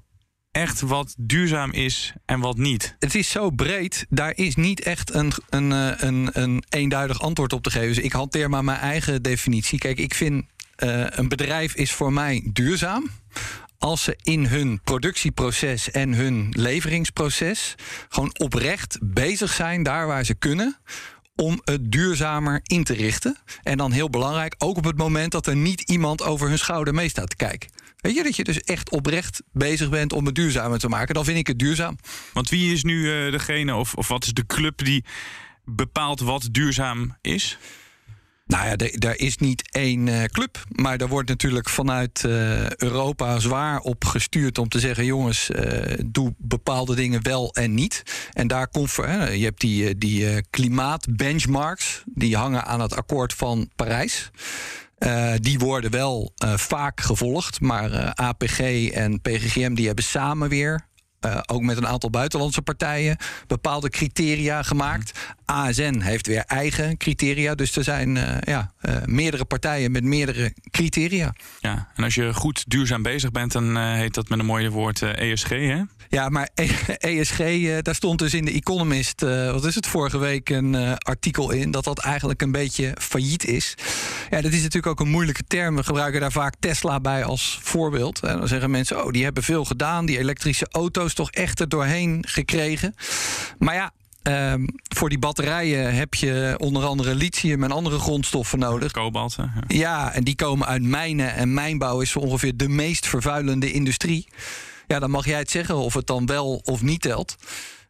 echt 0.52 0.82
wat 0.82 1.15
duurzaam 1.18 1.72
is 1.72 2.13
en 2.26 2.39
wat 2.39 2.58
niet? 2.58 2.96
Het 3.00 3.15
is 3.15 3.30
zo 3.30 3.50
breed, 3.50 4.06
daar 4.10 4.32
is 4.36 4.56
niet 4.56 4.82
echt 4.82 5.13
een, 5.13 5.32
een, 5.50 5.72
eh, 5.72 5.91
een, 5.98 6.30
een 6.32 6.63
eenduidig 6.70 7.22
antwoord 7.22 7.54
op 7.54 7.63
te 7.63 7.72
geven. 7.72 7.88
Dus 7.88 8.04
ik 8.04 8.12
hanteer 8.12 8.50
maar 8.50 8.63
mijn 8.63 8.80
eigen 8.80 9.22
definitie. 9.22 9.80
Kijk, 9.80 10.00
ik 10.00 10.13
vind 10.13 10.46
eh, 10.76 11.06
een 11.10 11.28
bedrijf 11.28 11.76
is 11.76 11.91
voor 11.91 12.13
mij 12.13 12.50
duurzaam. 12.54 13.10
Als 13.86 14.04
ze 14.04 14.17
in 14.24 14.45
hun 14.45 14.82
productieproces 14.84 15.91
en 15.91 16.13
hun 16.13 16.48
leveringsproces 16.58 17.76
gewoon 18.10 18.39
oprecht 18.39 18.98
bezig 19.02 19.54
zijn 19.54 19.84
daar 19.84 20.08
waar 20.08 20.24
ze 20.24 20.36
kunnen 20.36 20.78
om 21.36 21.62
het 21.63 21.91
duurzamer 21.91 22.60
in 22.63 22.84
te 22.84 22.93
richten. 22.93 23.38
En 23.63 23.78
dan 23.78 23.91
heel 23.91 24.10
belangrijk, 24.10 24.56
ook 24.58 24.78
op 24.78 24.84
het 24.84 24.98
moment 24.98 25.32
dat 25.32 25.48
er 25.48 25.56
niet 25.56 25.82
iemand 25.82 26.24
over 26.24 26.48
hun 26.48 26.58
schouder 26.58 26.93
mee 26.93 27.10
staat 27.10 27.30
te 27.30 27.36
kijken. 27.36 27.69
Weet 27.98 28.15
je, 28.15 28.24
dat 28.24 28.36
je 28.36 28.43
dus 28.43 28.62
echt 28.62 28.91
oprecht 28.91 29.41
bezig 29.52 29.89
bent 29.89 30.13
om 30.13 30.26
het 30.26 30.36
duurzamer 30.36 30.80
te 30.80 30.89
maken. 30.89 31.15
Dan 31.15 31.26
vind 31.26 31.38
ik 31.38 31.48
het 31.48 31.60
duurzaam. 31.60 31.98
Want 32.34 32.50
wie 32.50 32.74
is 32.74 32.84
nu 32.84 33.12
eh, 33.12 33.32
degene 33.32 33.76
of, 33.76 33.93
of 33.93 34.08
wat 34.08 34.24
is 34.24 34.34
de 34.34 34.45
club 34.45 34.86
die 34.86 35.06
bepaalt 35.65 36.19
wat 36.19 36.48
duurzaam 36.52 37.17
is? 37.21 37.58
Nou 38.47 38.65
ja, 38.65 38.75
er 39.10 39.19
is 39.19 39.38
niet 39.38 39.71
één 39.71 40.08
eh, 40.08 40.23
club. 40.23 40.63
Maar 40.69 40.97
er 40.97 41.08
wordt 41.08 41.29
natuurlijk 41.29 41.69
vanuit 41.69 42.23
eh, 42.25 42.69
Europa 42.69 43.39
zwaar 43.39 43.79
op 43.79 44.05
gestuurd 44.05 44.58
om 44.58 44.69
te 44.69 44.79
zeggen: 44.79 45.05
jongens, 45.05 45.49
eh, 45.49 45.99
doe 46.05 46.34
bepaalde 46.38 46.95
dingen 46.95 47.23
wel 47.23 47.53
en 47.53 47.73
niet. 47.73 48.03
En 48.34 48.47
daar 48.47 48.67
komt 48.67 48.93
je 48.95 49.43
hebt 49.43 49.62
die, 49.62 49.97
die 49.97 50.41
klimaatbenchmarks, 50.49 52.03
die 52.05 52.36
hangen 52.36 52.65
aan 52.65 52.79
het 52.79 52.95
akkoord 52.95 53.34
van 53.34 53.69
Parijs. 53.75 54.31
Die 55.36 55.60
worden 55.60 55.91
wel 55.91 56.31
vaak 56.55 57.01
gevolgd. 57.01 57.62
Maar 57.62 58.13
APG 58.13 58.60
en 58.89 59.21
PGGM 59.21 59.73
die 59.73 59.86
hebben 59.86 60.03
samen 60.03 60.49
weer. 60.49 60.88
ook 61.45 61.62
met 61.62 61.77
een 61.77 61.88
aantal 61.88 62.10
buitenlandse 62.10 62.62
partijen 62.62 63.17
bepaalde 63.47 63.89
criteria 63.89 64.63
gemaakt. 64.63 65.19
ASN 65.45 65.99
heeft 65.99 66.27
weer 66.27 66.43
eigen 66.47 66.97
criteria. 66.97 67.55
Dus 67.55 67.75
er 67.75 67.84
zijn 67.84 68.15
uh, 68.15 68.38
ja, 68.41 68.73
uh, 68.81 68.95
meerdere 69.05 69.45
partijen 69.45 69.91
met 69.91 70.03
meerdere 70.03 70.53
criteria. 70.71 71.34
Ja, 71.60 71.88
en 71.95 72.03
als 72.03 72.15
je 72.15 72.34
goed 72.34 72.63
duurzaam 72.67 73.01
bezig 73.01 73.31
bent, 73.31 73.51
dan 73.51 73.77
uh, 73.77 73.93
heet 73.93 74.13
dat 74.13 74.29
met 74.29 74.39
een 74.39 74.45
mooie 74.45 74.69
woord 74.69 75.01
ESG, 75.01 75.49
hè? 75.49 75.81
Ja, 76.10 76.29
maar 76.29 76.49
ESG, 76.97 77.38
daar 77.81 77.95
stond 77.95 78.19
dus 78.19 78.34
in 78.34 78.45
de 78.45 78.51
Economist, 78.51 79.21
wat 79.21 79.65
is 79.65 79.75
het, 79.75 79.88
vorige 79.88 80.17
week 80.17 80.49
een 80.49 80.97
artikel 80.97 81.51
in... 81.51 81.71
dat 81.71 81.84
dat 81.84 81.99
eigenlijk 81.99 82.41
een 82.41 82.51
beetje 82.51 82.95
failliet 82.99 83.45
is. 83.45 83.75
Ja, 84.29 84.41
dat 84.41 84.51
is 84.51 84.62
natuurlijk 84.62 84.88
ook 84.88 84.99
een 84.99 85.12
moeilijke 85.12 85.43
term. 85.47 85.75
We 85.75 85.84
gebruiken 85.84 86.21
daar 86.21 86.31
vaak 86.31 86.55
Tesla 86.60 86.99
bij 86.99 87.23
als 87.23 87.60
voorbeeld. 87.62 88.19
En 88.19 88.38
dan 88.38 88.47
zeggen 88.47 88.71
mensen, 88.71 89.05
oh, 89.05 89.12
die 89.12 89.23
hebben 89.23 89.43
veel 89.43 89.65
gedaan. 89.65 90.05
Die 90.05 90.17
elektrische 90.17 90.67
auto's 90.71 91.13
toch 91.13 91.31
echt 91.31 91.60
er 91.60 91.69
doorheen 91.69 92.23
gekregen. 92.27 92.95
Maar 93.58 93.75
ja, 93.75 93.91
Um, 94.28 94.68
voor 94.96 95.10
die 95.10 95.20
batterijen 95.20 95.96
heb 95.96 96.14
je 96.14 96.56
onder 96.58 96.84
andere 96.84 97.16
lithium 97.16 97.64
en 97.64 97.72
andere 97.72 98.00
grondstoffen 98.00 98.60
nodig. 98.60 98.92
Kobalt. 98.92 99.36
Ja. 99.38 99.54
ja, 99.68 100.14
en 100.14 100.24
die 100.24 100.36
komen 100.36 100.68
uit 100.68 100.84
mijnen. 100.84 101.34
En 101.34 101.54
mijnbouw 101.54 102.02
is 102.02 102.16
ongeveer 102.16 102.58
de 102.58 102.70
meest 102.70 103.08
vervuilende 103.08 103.72
industrie. 103.72 104.28
Ja, 104.88 105.00
dan 105.00 105.10
mag 105.10 105.26
jij 105.26 105.38
het 105.38 105.52
zeggen 105.52 105.76
of 105.76 105.94
het 105.94 106.08
dan 106.08 106.26
wel 106.26 106.62
of 106.64 106.82
niet 106.82 107.02
telt. 107.02 107.36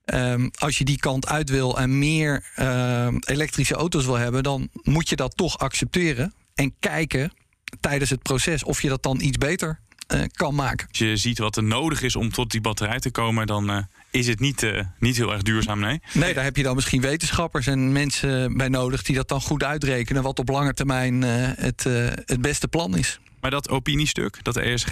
Um, 0.06 0.52
als 0.58 0.78
je 0.78 0.84
die 0.86 0.98
kant 0.98 1.28
uit 1.28 1.50
wil 1.50 1.78
en 1.78 2.00
meer 2.00 2.44
uh, 2.60 3.08
elektrische 3.20 3.76
auto's 3.76 4.06
wil 4.06 4.18
hebben, 4.18 4.44
dan 4.44 4.70
moet 4.84 5.10
je 5.10 5.16
dat 5.16 5.38
toch 5.38 5.58
accepteren. 5.58 6.34
En 6.56 6.74
kijken 6.80 7.34
tijdens 7.80 8.10
het 8.10 8.22
proces 8.22 8.64
of 8.64 8.82
je 8.82 8.90
dat 8.90 9.04
dan 9.04 9.22
iets 9.22 9.38
beter 9.38 9.80
uh, 10.14 10.22
kan 10.32 10.56
maken. 10.56 10.88
Als 10.88 10.98
je 10.98 11.18
ziet 11.18 11.38
wat 11.38 11.58
er 11.58 11.64
nodig 11.64 12.02
is 12.02 12.16
om 12.16 12.32
tot 12.32 12.52
die 12.52 12.62
batterij 12.62 13.00
te 13.00 13.12
komen, 13.12 13.48
dan 13.48 13.72
uh, 13.72 13.78
is 14.16 14.28
het 14.28 14.40
niet, 14.40 14.64
uh, 14.64 14.82
niet 15.00 15.16
heel 15.18 15.32
erg 15.32 15.42
duurzaam, 15.42 15.80
nee? 15.80 16.00
Nee, 16.14 16.34
daar 16.34 16.44
heb 16.44 16.56
je 16.58 16.64
dan 16.64 16.76
misschien 16.76 17.02
wetenschappers 17.02 17.68
en 17.68 17.92
mensen 17.92 18.58
bij 18.58 18.68
nodig 18.68 19.04
die 19.04 19.16
dat 19.16 19.28
dan 19.28 19.42
goed 19.42 19.64
uitrekenen, 19.64 20.24
wat 20.24 20.40
op 20.40 20.50
lange 20.50 20.74
termijn 20.74 21.22
het, 21.22 21.84
het 22.26 22.42
beste 22.42 22.68
plan 22.68 22.98
is. 22.98 23.20
Maar 23.42 23.52
dat 23.52 23.70
opiniestuk, 23.70 24.44
dat 24.44 24.54
de 24.54 24.62
ESG 24.62 24.92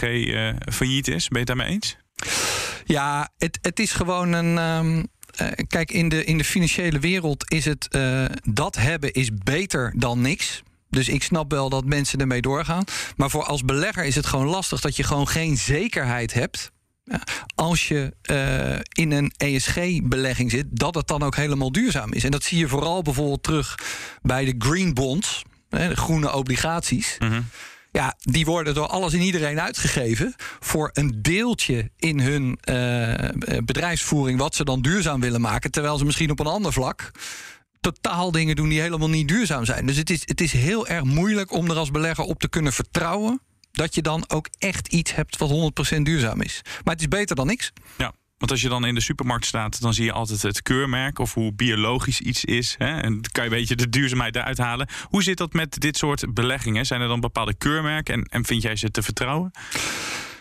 failliet 0.74 1.08
is, 1.08 1.28
ben 1.28 1.42
je 1.42 1.46
het 1.46 1.48
daarmee 1.48 1.68
eens? 1.68 1.98
Ja, 2.86 3.30
het, 3.38 3.60
het 3.62 3.80
is 3.80 3.92
gewoon 3.92 4.34
een. 4.34 4.58
Um, 4.58 5.08
uh, 5.42 5.48
kijk, 5.68 5.92
in 5.92 6.10
de, 6.10 6.24
in 6.24 6.38
de 6.38 6.44
financiële 6.44 7.00
wereld 7.00 7.52
is 7.52 7.66
het 7.66 7.98
dat 8.44 8.76
hebben 8.76 9.14
is 9.14 9.30
beter 9.44 9.94
dan 9.96 10.22
niks. 10.22 10.64
Dus 10.94 11.10
ik 11.10 11.24
snap 11.24 11.52
wel 11.52 11.70
dat 11.70 11.86
mensen 11.86 12.20
ermee 12.20 12.42
doorgaan. 12.42 12.84
Maar 13.16 13.30
voor 13.30 13.44
als 13.44 13.66
belegger 13.66 14.06
is 14.06 14.16
het 14.16 14.26
gewoon 14.26 14.46
lastig 14.46 14.82
dat 14.82 14.96
je 14.96 15.04
gewoon 15.04 15.28
geen 15.28 15.58
zekerheid 15.58 16.34
hebt. 16.34 16.72
Als 17.56 17.88
je 17.88 18.14
uh, 18.32 18.80
in 19.06 19.12
een 19.12 19.34
ESG-belegging 19.38 20.52
zit, 20.52 20.66
dat 20.70 20.96
het 20.96 21.08
dan 21.08 21.24
ook 21.24 21.36
helemaal 21.36 21.72
duurzaam 21.72 22.14
is. 22.14 22.24
En 22.24 22.32
dat 22.32 22.44
zie 22.44 22.58
je 22.58 22.68
vooral 22.68 23.02
bijvoorbeeld 23.02 23.44
terug 23.44 23.80
bij 24.22 24.46
de 24.46 24.56
green 24.58 24.94
bonds, 24.94 25.44
de 25.70 25.96
groene 25.96 26.34
obligaties. 26.34 27.16
Mm 27.20 27.30
-hmm. 27.30 27.46
Ja, 27.92 28.16
die 28.20 28.46
worden 28.46 28.74
door 28.74 28.88
alles 28.88 29.14
en 29.14 29.22
iedereen 29.22 29.60
uitgegeven 29.60 30.34
voor 30.60 30.90
een 30.94 31.20
deeltje 31.22 31.92
in 31.98 32.20
hun 32.20 32.60
uh, 32.70 33.14
bedrijfsvoering 33.66 34.40
wat 34.40 34.56
ze 34.56 34.64
dan 34.64 34.82
duurzaam 34.82 35.20
willen 35.20 35.42
maken, 35.42 35.72
terwijl 35.72 35.98
ze 35.98 36.06
misschien 36.06 36.32
op 36.32 36.40
een 36.40 36.46
ander 36.46 36.74
vlak 36.74 37.12
totaal 37.82 38.32
dingen 38.32 38.56
doen 38.56 38.70
die 38.70 38.82
helemaal 38.82 39.10
niet 39.10 39.28
duurzaam 39.28 39.66
zijn. 39.66 39.86
Dus 39.86 39.98
het 39.98 40.10
is, 40.10 40.22
het 40.26 40.42
is 40.42 40.52
heel 40.52 40.88
erg 40.88 41.04
moeilijk 41.04 41.52
om 41.52 41.70
er 41.70 41.76
als 41.76 41.92
belegger 41.92 42.24
op 42.24 42.40
te 42.40 42.50
kunnen 42.50 42.74
vertrouwen 42.74 43.42
dat 43.74 43.96
je 43.96 44.02
dan 44.02 44.24
ook 44.28 44.48
echt 44.58 44.88
iets 44.88 45.16
hebt 45.16 45.38
wat 45.38 45.74
100% 45.96 46.02
duurzaam 46.02 46.42
is. 46.42 46.62
Maar 46.84 46.94
het 46.94 47.02
is 47.02 47.08
beter 47.08 47.36
dan 47.36 47.48
niks. 47.48 47.72
Ja. 47.98 48.14
Want 48.38 48.52
als 48.52 48.62
je 48.62 48.70
dan 48.70 48.86
in 48.86 48.96
de 48.96 49.02
supermarkt 49.02 49.46
staat, 49.46 49.82
dan 49.82 49.94
zie 49.94 50.06
je 50.06 50.12
altijd 50.12 50.42
het 50.42 50.62
keurmerk 50.62 51.20
of 51.20 51.34
hoe 51.34 51.54
biologisch 51.54 52.20
iets 52.20 52.46
is. 52.46 52.76
Hè? 52.78 53.02
En 53.02 53.12
dan 53.12 53.32
kan 53.32 53.44
je 53.44 53.50
een 53.50 53.58
beetje 53.58 53.76
de 53.76 53.90
duurzaamheid 53.90 54.36
eruit 54.36 54.58
halen. 54.58 54.88
Hoe 55.04 55.24
zit 55.24 55.38
dat 55.38 55.54
met 55.54 55.80
dit 55.80 55.98
soort 55.98 56.34
beleggingen? 56.34 56.86
Zijn 56.86 57.02
er 57.02 57.08
dan 57.08 57.20
bepaalde 57.20 57.54
keurmerken 57.54 58.14
en, 58.14 58.24
en 58.24 58.46
vind 58.46 58.62
jij 58.62 58.76
ze 58.76 58.92
te 58.92 59.02
vertrouwen? 59.02 59.52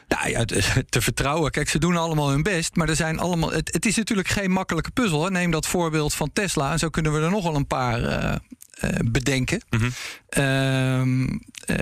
Nou 0.08 0.28
ja, 0.28 0.44
te 0.88 1.00
vertrouwen. 1.00 1.50
Kijk, 1.50 1.68
ze 1.68 1.78
doen 1.78 1.96
allemaal 1.96 2.30
hun 2.30 2.42
best. 2.42 2.76
Maar 2.76 2.88
er 2.88 2.96
zijn 2.96 3.18
allemaal. 3.18 3.52
Het, 3.52 3.72
het 3.72 3.86
is 3.86 3.96
natuurlijk 3.96 4.28
geen 4.28 4.50
makkelijke 4.50 4.90
puzzel. 4.90 5.24
Hè. 5.24 5.30
Neem 5.30 5.50
dat 5.50 5.66
voorbeeld 5.66 6.14
van 6.14 6.32
Tesla. 6.32 6.72
En 6.72 6.78
zo 6.78 6.88
kunnen 6.88 7.12
we 7.12 7.20
er 7.20 7.30
nogal 7.30 7.54
een 7.54 7.66
paar 7.66 8.00
uh, 8.00 8.34
uh, 8.84 8.90
bedenken. 9.04 9.62
Mm 9.70 9.78
-hmm. 9.78 11.40
uh, 11.68 11.76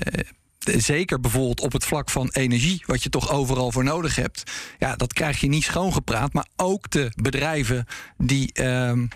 zeker 0.64 1.20
bijvoorbeeld 1.20 1.60
op 1.60 1.72
het 1.72 1.84
vlak 1.84 2.10
van 2.10 2.28
energie, 2.32 2.82
wat 2.86 3.02
je 3.02 3.08
toch 3.08 3.30
overal 3.30 3.72
voor 3.72 3.84
nodig 3.84 4.16
hebt. 4.16 4.42
Ja, 4.78 4.96
dat 4.96 5.12
krijg 5.12 5.40
je 5.40 5.48
niet 5.48 5.64
schoongepraat. 5.64 6.32
Maar 6.32 6.46
ook 6.56 6.90
de 6.90 7.12
bedrijven 7.14 7.86
die 8.16 8.52
ehm, 8.52 9.06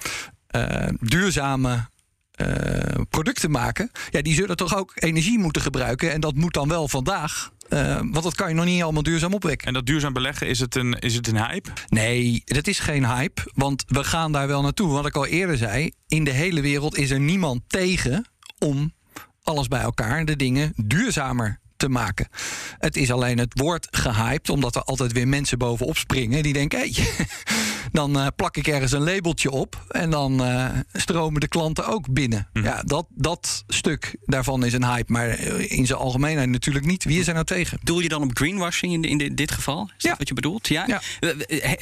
duurzame 1.01 1.89
uh, 2.37 3.05
producten 3.11 3.51
maken, 3.51 3.91
ja, 4.11 4.23
die 4.23 4.35
zullen 4.35 4.57
toch 4.57 4.77
ook 4.77 4.93
energie 4.95 5.39
moeten 5.39 5.63
gebruiken. 5.63 6.13
En 6.13 6.21
dat 6.21 6.35
moet 6.35 6.55
dan 6.55 6.69
wel 6.69 6.89
vandaag. 6.89 7.53
Uh, 7.69 7.97
want 7.97 8.23
dat 8.23 8.35
kan 8.35 8.49
je 8.49 8.55
nog 8.55 8.65
niet 8.65 8.83
allemaal 8.83 9.03
duurzaam 9.03 9.35
opwekken. 9.35 9.67
En 9.67 9.75
dat 9.75 9.87
duurzaam 9.87 10.13
beleggen, 10.13 10.49
is 10.49 10.61
het, 10.61 10.75
een, 10.75 10.93
is 10.93 11.15
het 11.15 11.27
een 11.27 11.47
hype? 11.47 11.71
Nee, 11.89 12.43
dat 12.45 12.67
is 12.67 12.79
geen 12.79 13.07
hype. 13.07 13.43
Want 13.55 13.85
we 13.87 14.05
gaan 14.05 14.33
daar 14.33 14.47
wel 14.47 14.63
naartoe. 14.63 14.89
Wat 14.89 15.07
ik 15.07 15.17
al 15.17 15.27
eerder 15.27 15.57
zei, 15.57 15.91
in 16.09 16.25
de 16.25 16.31
hele 16.31 16.61
wereld 16.61 16.97
is 16.97 17.11
er 17.11 17.21
niemand 17.21 17.63
tegen 17.67 18.29
om 18.59 18.93
alles 19.45 19.69
bij 19.69 19.81
elkaar. 19.81 20.25
De 20.25 20.37
dingen 20.37 20.73
duurzamer 20.77 21.61
te 21.85 21.91
maken. 21.91 22.29
Het 22.79 22.97
is 22.97 23.11
alleen 23.11 23.39
het 23.39 23.61
woord 23.61 23.89
gehyped, 23.91 24.51
omdat 24.51 24.75
er 24.75 24.83
altijd 24.83 25.13
weer 25.13 25.29
mensen 25.29 25.59
bovenop 25.59 25.97
springen 25.97 26.43
die 26.43 26.53
denken: 26.53 26.79
hé, 26.79 26.91
hey, 26.93 27.27
dan 27.93 28.19
uh, 28.19 28.27
plak 28.37 28.57
ik 28.57 28.67
ergens 28.67 28.93
een 28.93 29.05
labeltje 29.05 29.51
op 29.51 29.85
en 29.89 30.11
dan 30.11 30.43
uh, 30.43 30.67
stromen 30.93 31.41
de 31.41 31.49
klanten 31.49 31.87
ook 31.87 32.13
binnen. 32.13 32.49
Mm. 32.53 32.65
Ja, 32.65 32.83
dat, 32.83 33.07
dat 33.09 33.65
stuk 33.67 34.17
daarvan 34.25 34.65
is 34.65 34.73
een 34.73 34.85
hype, 34.85 35.13
maar 35.13 35.39
in 35.61 35.87
zijn 35.87 35.99
algemeenheid 35.99 36.49
natuurlijk 36.49 36.85
niet. 36.85 37.05
Wie 37.05 37.21
is 37.21 37.27
er 37.27 37.35
nou 37.35 37.47
tegen? 37.47 37.79
Doel 37.83 38.01
je 38.01 38.09
dan 38.09 38.23
op 38.23 38.31
greenwashing 38.37 38.93
in, 38.93 39.03
in 39.03 39.19
de, 39.19 39.35
dit 39.35 39.53
geval? 39.53 39.91
Is 39.97 40.03
ja. 40.03 40.09
dat 40.09 40.19
wat 40.19 40.29
je 40.29 40.35
bedoelt? 40.35 40.69
Ja? 40.69 40.85
ja. 40.87 41.01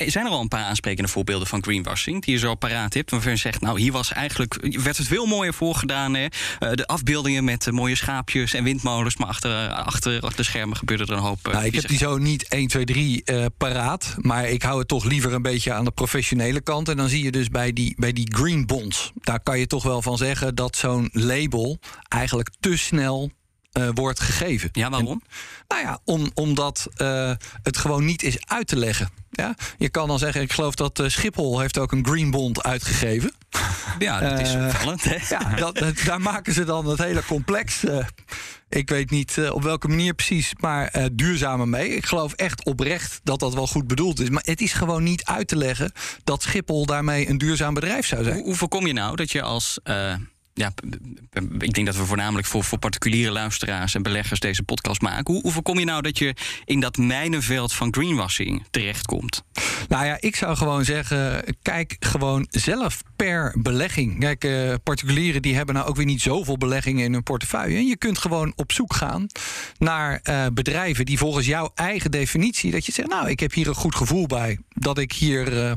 Zijn 0.07 0.27
er 0.27 0.33
al 0.33 0.41
een 0.41 0.49
paar 0.49 0.65
aansprekende 0.65 1.11
voorbeelden 1.11 1.49
van 1.49 1.62
greenwashing 1.62 2.25
die 2.25 2.35
je 2.35 2.41
zo 2.41 2.55
paraat 2.55 2.95
hebt, 2.95 3.11
waarvan 3.11 3.33
je 3.33 3.38
zegt: 3.38 3.61
nou, 3.61 3.81
hier 3.81 3.93
was 3.93 4.12
eigenlijk 4.12 4.59
werd 4.83 4.97
het 4.97 5.07
veel 5.07 5.27
mooier 5.27 5.55
voorgedaan. 5.55 6.15
Hè? 6.15 6.27
de 6.59 6.87
afbeeldingen 6.87 7.45
met 7.45 7.71
mooie 7.71 7.95
schaapjes 7.95 8.55
en 8.55 8.65
windmolens, 8.65 9.17
maar 9.17 9.29
achter 9.29 9.69
achter 9.94 10.37
de 10.37 10.42
schermen 10.42 10.76
gebeurde 10.76 11.05
er 11.05 11.12
een 11.12 11.18
hoop. 11.18 11.46
Uh, 11.46 11.52
nou, 11.52 11.66
ik 11.66 11.74
heb 11.74 11.88
die 11.88 11.98
zo 11.98 12.18
niet 12.18 12.48
1, 12.48 12.68
2, 12.68 12.85
3 12.85 13.22
uh, 13.24 13.44
paraat. 13.57 14.14
Maar 14.18 14.48
ik 14.48 14.62
hou 14.62 14.78
het 14.78 14.88
toch 14.88 15.05
liever 15.05 15.33
een 15.33 15.42
beetje 15.42 15.72
aan 15.72 15.85
de 15.85 15.90
professionele 15.90 16.61
kant. 16.61 16.88
En 16.88 16.96
dan 16.96 17.09
zie 17.09 17.24
je 17.24 17.31
dus 17.31 17.48
bij 17.48 17.72
die, 17.72 17.94
bij 17.98 18.12
die 18.12 18.35
green 18.35 18.66
bonds. 18.66 19.12
Daar 19.14 19.40
kan 19.40 19.59
je 19.59 19.66
toch 19.66 19.83
wel 19.83 20.02
van 20.02 20.16
zeggen 20.16 20.55
dat 20.55 20.76
zo'n 20.76 21.09
label 21.12 21.78
eigenlijk 22.09 22.50
te 22.61 22.76
snel 22.76 23.31
uh, 23.79 23.89
wordt 23.95 24.21
gegeven. 24.21 24.69
Ja, 24.73 24.91
waarom? 24.91 25.09
En, 25.09 25.23
nou 25.69 25.83
ja, 25.83 25.99
om, 26.05 26.31
omdat 26.35 26.89
uh, 26.97 27.33
het 27.63 27.77
gewoon 27.77 28.05
niet 28.05 28.23
is 28.23 28.47
uit 28.47 28.67
te 28.67 28.77
leggen. 28.77 29.11
Ja? 29.31 29.55
Je 29.79 29.89
kan 29.89 30.09
dan 30.09 30.19
zeggen, 30.19 30.41
ik 30.41 30.53
geloof 30.53 30.75
dat 30.75 30.99
uh, 30.99 31.09
Schiphol 31.09 31.61
heeft 31.61 31.79
ook 31.79 31.93
een 31.93 32.07
green 32.07 32.31
bond 32.31 32.63
uitgegeven. 32.63 33.33
Ja, 33.99 34.21
dat 34.21 34.41
is 34.41 34.55
opvallend. 34.55 35.05
Hè? 35.05 35.17
Ja, 35.29 35.55
dat, 35.55 35.79
dat, 35.79 35.99
daar 36.05 36.21
maken 36.21 36.53
ze 36.53 36.65
dan 36.65 36.87
het 36.87 36.99
hele 36.99 37.25
complex. 37.25 37.85
ik 38.69 38.89
weet 38.89 39.11
niet 39.11 39.51
op 39.51 39.63
welke 39.63 39.89
manier 39.89 40.15
precies, 40.15 40.53
maar 40.59 41.09
duurzamer 41.13 41.69
mee. 41.69 41.89
Ik 41.89 42.07
geloof 42.07 42.33
echt 42.33 42.65
oprecht 42.65 43.21
dat 43.23 43.41
dat 43.41 43.55
wel 43.55 43.67
goed 43.67 43.87
bedoeld 43.87 44.21
is. 44.21 44.31
Maar 44.31 44.43
het 44.47 44.61
is 44.61 44.73
gewoon 44.73 45.03
niet 45.03 45.25
uit 45.25 45.49
te 45.49 45.57
leggen 45.57 45.93
dat 46.25 46.43
Schiphol 46.43 46.87
daarmee 46.87 47.29
een 47.29 47.39
duurzaam 47.39 47.75
bedrijf 47.75 48.07
zou 48.07 48.25
zijn. 48.25 48.37
Hoe, 48.37 48.45
hoe 48.45 48.55
voorkom 48.55 48.87
je 48.87 48.93
nou 48.93 49.17
dat 49.17 49.33
je 49.33 49.43
als 49.43 49.79
ja, 50.55 50.73
ik 51.59 51.73
denk 51.73 51.87
dat 51.87 51.97
we 51.97 52.05
voornamelijk 52.05 52.47
voor, 52.47 52.65
voor 52.65 52.79
particuliere 52.79 53.31
luisteraars 53.31 53.95
en 53.95 54.03
beleggers 54.03 54.41
deze 54.41 54.62
podcast 54.62 55.01
maken. 55.01 55.33
Hoe, 55.33 55.43
hoe 55.43 55.53
voorkom 55.53 55.79
je 55.79 55.85
nou 55.85 56.03
dat 56.03 56.19
je 56.19 56.35
in 56.65 56.81
dat 56.81 56.97
mijnenveld 56.97 57.73
van 57.73 57.95
greenwashing 57.95 58.65
terechtkomt? 58.71 59.43
Nou 59.88 60.05
ja, 60.05 60.17
ik 60.21 60.37
zou 60.37 60.57
gewoon 60.57 60.85
zeggen, 60.85 61.45
kijk 61.62 61.97
gewoon 62.01 62.47
zelf 62.51 63.03
per 63.17 63.55
belegging. 63.59 64.21
Kijk, 64.21 64.45
uh, 64.45 64.75
particulieren 64.83 65.43
die 65.43 65.55
hebben 65.55 65.75
nou 65.75 65.88
ook 65.88 65.97
weer 65.97 66.07
niet 66.07 66.23
zoveel 66.23 66.59
beleggingen 66.59 67.05
in 67.05 67.12
hun 67.12 67.23
portefeuille. 67.23 67.77
En 67.77 67.87
je 67.87 67.97
kunt 67.97 68.19
gewoon 68.19 68.53
op 68.57 68.73
zoek 68.73 68.95
gaan 68.95 69.27
naar 69.79 70.21
uh, 70.25 70.47
bedrijven 70.53 71.05
die 71.05 71.19
volgens 71.19 71.47
jouw 71.47 71.73
eigen 71.75 72.11
definitie, 72.11 72.71
dat 72.71 72.87
je 72.87 72.93
zegt, 72.93 73.09
nou, 73.09 73.31
ik 73.31 73.41
heb 73.41 73.53
hier 73.53 73.69
een 73.69 73.75
goed 73.75 73.95
gevoel 73.95 74.27
bij 74.27 74.59
dat 74.69 74.99
ik 74.99 75.12
hier, 75.12 75.53
uh, 75.53 75.73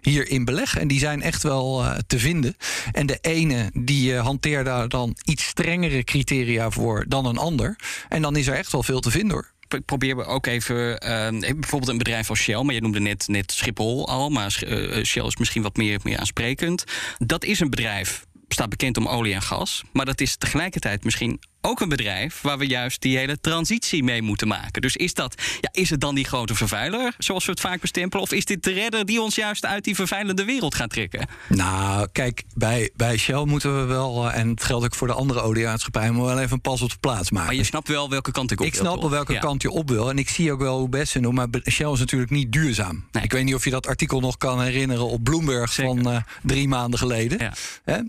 hierin 0.00 0.44
beleg. 0.44 0.78
En 0.78 0.88
die 0.88 0.98
zijn 0.98 1.22
echt 1.22 1.42
wel 1.42 1.84
te 2.06 2.18
vinden. 2.18 2.56
En 2.92 3.06
de 3.06 3.18
ene 3.20 3.70
die 3.72 4.18
hanteert 4.28 4.64
daar 4.64 4.88
dan 4.88 5.16
iets 5.24 5.44
strengere 5.44 6.04
criteria 6.04 6.70
voor 6.70 7.04
dan 7.08 7.26
een 7.26 7.38
ander. 7.38 7.76
En 8.08 8.22
dan 8.22 8.36
is 8.36 8.46
er 8.46 8.54
echt 8.54 8.72
wel 8.72 8.82
veel 8.82 9.00
te 9.00 9.10
vinden 9.10 9.32
hoor 9.32 9.56
ik 9.74 9.84
probeer 9.84 10.26
ook 10.26 10.46
even. 10.46 10.76
Uh, 10.76 11.52
bijvoorbeeld 11.54 11.90
een 11.90 11.98
bedrijf 11.98 12.30
als 12.30 12.38
Shell, 12.38 12.62
maar 12.62 12.74
je 12.74 12.80
noemde 12.80 13.00
net, 13.00 13.28
net 13.28 13.52
Schiphol 13.52 14.08
al, 14.08 14.28
maar 14.28 14.62
uh, 14.66 15.04
Shell 15.04 15.26
is 15.26 15.36
misschien 15.36 15.62
wat 15.62 15.76
meer, 15.76 16.00
meer 16.02 16.18
aansprekend. 16.18 16.84
Dat 17.18 17.44
is 17.44 17.60
een 17.60 17.70
bedrijf, 17.70 18.26
staat 18.48 18.68
bekend 18.68 18.96
om 18.96 19.08
olie 19.08 19.34
en 19.34 19.42
gas, 19.42 19.82
maar 19.92 20.04
dat 20.04 20.20
is 20.20 20.36
tegelijkertijd 20.36 21.04
misschien 21.04 21.40
ook 21.60 21.80
een 21.80 21.88
bedrijf 21.88 22.40
waar 22.42 22.58
we 22.58 22.66
juist 22.66 23.00
die 23.02 23.16
hele 23.18 23.40
transitie 23.40 24.02
mee 24.04 24.22
moeten 24.22 24.48
maken. 24.48 24.82
Dus 24.82 24.96
is, 24.96 25.14
dat, 25.14 25.42
ja, 25.60 25.68
is 25.72 25.90
het 25.90 26.00
dan 26.00 26.14
die 26.14 26.24
grote 26.24 26.54
vervuiler, 26.54 27.14
zoals 27.18 27.44
we 27.44 27.50
het 27.50 27.60
vaak 27.60 27.80
bestempelen? 27.80 28.24
Of 28.24 28.32
is 28.32 28.44
dit 28.44 28.62
de 28.62 28.72
redder 28.72 29.06
die 29.06 29.20
ons 29.22 29.34
juist 29.34 29.64
uit 29.66 29.84
die 29.84 29.94
vervuilende 29.94 30.44
wereld 30.44 30.74
gaat 30.74 30.90
trekken? 30.90 31.26
Nou, 31.48 32.08
kijk, 32.12 32.42
bij, 32.54 32.90
bij 32.96 33.16
Shell 33.16 33.44
moeten 33.44 33.78
we 33.80 33.84
wel, 33.84 34.28
eh, 34.30 34.38
en 34.40 34.48
het 34.48 34.64
geldt 34.64 34.84
ook 34.84 34.94
voor 34.94 35.06
de 35.06 35.12
andere 35.12 35.40
oliemaatschappijen, 35.40 36.14
maar 36.14 36.24
wel 36.24 36.38
even 36.38 36.52
een 36.52 36.60
pas 36.60 36.82
op 36.82 36.90
de 36.90 36.96
plaats 37.00 37.30
maken. 37.30 37.46
Maar 37.46 37.56
je 37.56 37.64
snapt 37.64 37.88
wel 37.88 38.10
welke 38.10 38.32
kant 38.32 38.50
ik 38.50 38.60
op 38.60 38.66
Ik 38.66 38.72
wil, 38.72 38.80
snap 38.82 38.92
toch? 38.92 39.02
wel 39.02 39.10
welke 39.10 39.32
Ja. 39.32 39.38
kant 39.38 39.62
je 39.62 39.70
op 39.70 39.88
wil. 39.88 40.10
En 40.10 40.18
ik 40.18 40.28
zie 40.28 40.52
ook 40.52 40.60
wel 40.60 40.78
hoe 40.78 40.88
best 40.88 41.12
ze 41.12 41.20
doen. 41.20 41.34
Maar 41.34 41.46
Shell 41.70 41.90
is 41.92 41.98
natuurlijk 41.98 42.30
niet 42.30 42.52
duurzaam. 42.52 43.04
Ik 43.22 43.32
weet 43.32 43.44
niet 43.44 43.54
of 43.54 43.64
je 43.64 43.70
dat 43.70 43.86
artikel 43.86 44.20
nog 44.20 44.36
kan 44.36 44.62
herinneren 44.62 45.06
op 45.08 45.24
Bloomberg 45.24 45.74
van 45.74 46.10
eh, 46.10 46.16
drie 46.42 46.68
maanden 46.68 46.98
geleden. 46.98 47.52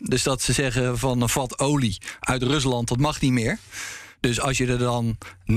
Dus 0.02 0.24
dat 0.24 0.42
ze 0.42 0.54
zeggen 0.54 0.98
van 0.98 1.22
een 1.22 1.30
vat 1.30 1.60
olie 1.60 1.98
uit 2.20 2.44
Rusland, 2.44 2.88
dat 2.88 2.98
mag 2.98 3.22
niet 3.22 3.32
meer 3.32 3.38
meer. 3.40 3.58
Dus 4.20 4.40
als 4.40 4.58
je 4.58 4.68
er 4.68 4.78
dan 4.78 5.18
49,9% 5.52 5.56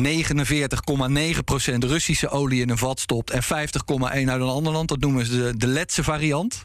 Russische 1.79 2.29
olie 2.29 2.61
in 2.61 2.70
een 2.70 2.79
vat 2.79 3.01
stopt 3.01 3.31
en 3.31 3.42
50,1 3.42 3.48
uit 4.01 4.27
een 4.27 4.40
ander 4.40 4.72
land, 4.72 4.88
dat 4.88 5.01
noemen 5.01 5.27
ze 5.27 5.37
de, 5.37 5.57
de 5.57 5.66
letse 5.66 6.05
variant. 6.05 6.64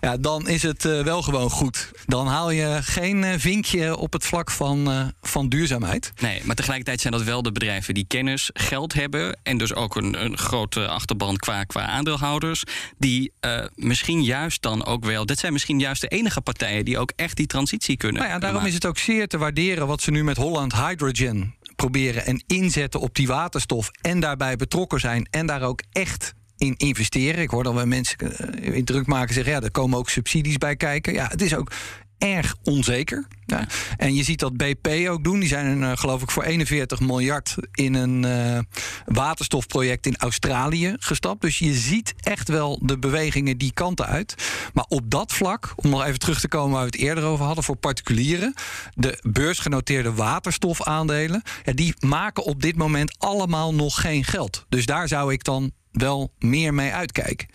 Ja. 0.00 0.16
dan 0.16 0.48
is 0.48 0.62
het 0.62 0.84
eh, 0.84 1.02
wel 1.02 1.22
gewoon 1.22 1.50
goed. 1.50 1.90
Dan 2.06 2.26
haal 2.26 2.50
je 2.50 2.78
geen 2.82 3.24
eh, 3.24 3.38
vinkje 3.38 3.96
op 3.96 4.12
het 4.12 4.26
vlak 4.26 4.50
van, 4.50 4.90
eh, 4.90 5.06
van 5.20 5.48
duurzaamheid. 5.48 6.12
Nee, 6.20 6.40
maar 6.44 6.56
tegelijkertijd 6.56 7.00
zijn 7.00 7.12
dat 7.12 7.22
wel 7.22 7.42
de 7.42 7.52
bedrijven 7.52 7.94
die 7.94 8.04
kennis, 8.08 8.50
geld 8.52 8.92
hebben. 8.92 9.38
En 9.42 9.58
dus 9.58 9.74
ook 9.74 9.96
een, 9.96 10.24
een 10.24 10.38
grote 10.38 10.88
achterban 10.88 11.36
qua, 11.36 11.64
qua 11.64 11.86
aandeelhouders. 11.86 12.62
Die 12.98 13.32
misschien 13.74 14.22
juist 14.22 14.62
dan 14.62 14.84
ook 14.84 15.04
wel. 15.04 15.26
Dat 15.26 15.38
zijn 15.38 15.52
misschien 15.52 15.78
juist 15.78 16.00
de 16.00 16.08
enige 16.08 16.40
partijen 16.40 16.84
die 16.84 16.98
ook 16.98 17.12
echt 17.16 17.36
die 17.36 17.46
transitie 17.46 17.96
kunnen. 17.96 18.20
Nou 18.20 18.34
ja, 18.34 18.38
daarom 18.38 18.66
is 18.66 18.74
het 18.74 18.86
ook 18.86 18.98
zeer 18.98 19.28
te 19.28 19.38
waarderen 19.38 19.86
wat 19.86 20.02
ze 20.02 20.10
nu 20.10 20.24
met 20.24 20.36
Holland 20.36 20.74
Hydrogen 20.74 21.27
proberen 21.76 22.26
en 22.26 22.42
inzetten 22.46 23.00
op 23.00 23.14
die 23.14 23.26
waterstof. 23.26 23.90
En 24.00 24.20
daarbij 24.20 24.56
betrokken 24.56 25.00
zijn 25.00 25.26
en 25.30 25.46
daar 25.46 25.62
ook 25.62 25.82
echt 25.92 26.34
in 26.56 26.76
investeren. 26.76 27.42
Ik 27.42 27.50
hoor 27.50 27.62
dan 27.62 27.74
wel 27.74 27.86
mensen 27.86 28.18
eh, 28.18 28.74
in 28.74 28.84
druk 28.84 29.06
maken 29.06 29.34
zeggen: 29.34 29.52
ja, 29.52 29.60
er 29.60 29.70
komen 29.70 29.98
ook 29.98 30.10
subsidies 30.10 30.58
bij 30.58 30.76
kijken. 30.76 31.12
Ja, 31.12 31.26
het 31.26 31.42
is 31.42 31.54
ook 31.54 31.72
erg 32.18 32.56
onzeker. 32.64 33.26
Ja. 33.46 33.66
En 33.96 34.14
je 34.14 34.22
ziet 34.22 34.38
dat 34.38 34.56
BP 34.56 35.08
ook 35.08 35.24
doen. 35.24 35.40
Die 35.40 35.48
zijn 35.48 35.82
eh, 35.82 35.96
geloof 35.96 36.22
ik 36.22 36.30
voor 36.30 36.42
41 36.42 37.00
miljard 37.00 37.54
in 37.72 37.94
een 37.94 38.24
eh, 38.24 38.58
waterstofproject 39.06 40.06
in 40.06 40.16
Australië 40.16 40.94
gestapt. 40.98 41.40
Dus 41.40 41.58
je 41.58 41.74
ziet 41.74 42.14
echt 42.20 42.48
wel 42.48 42.78
de 42.82 42.98
bewegingen 42.98 43.58
die 43.58 43.72
kanten 43.72 44.06
uit. 44.06 44.34
Maar 44.74 44.84
op 44.88 45.10
dat 45.10 45.32
vlak, 45.32 45.72
om 45.76 45.90
nog 45.90 46.04
even 46.04 46.18
terug 46.18 46.40
te 46.40 46.48
komen 46.48 46.70
waar 46.70 46.84
we 46.84 46.90
het 46.90 47.00
eerder 47.00 47.24
over 47.24 47.44
hadden, 47.44 47.64
voor 47.64 47.76
particulieren, 47.76 48.54
de 48.94 49.18
beursgenoteerde 49.22 50.12
waterstofaandelen, 50.12 51.42
ja, 51.64 51.72
die 51.72 51.94
maken 51.98 52.44
op 52.44 52.62
dit 52.62 52.76
moment 52.76 53.18
allemaal 53.18 53.74
nog 53.74 54.00
geen 54.00 54.24
geld. 54.24 54.66
Dus 54.68 54.86
daar 54.86 55.08
zou 55.08 55.32
ik 55.32 55.44
dan 55.44 55.72
wel 55.92 56.32
meer 56.38 56.74
mee 56.74 56.92
uitkijken. 56.92 57.48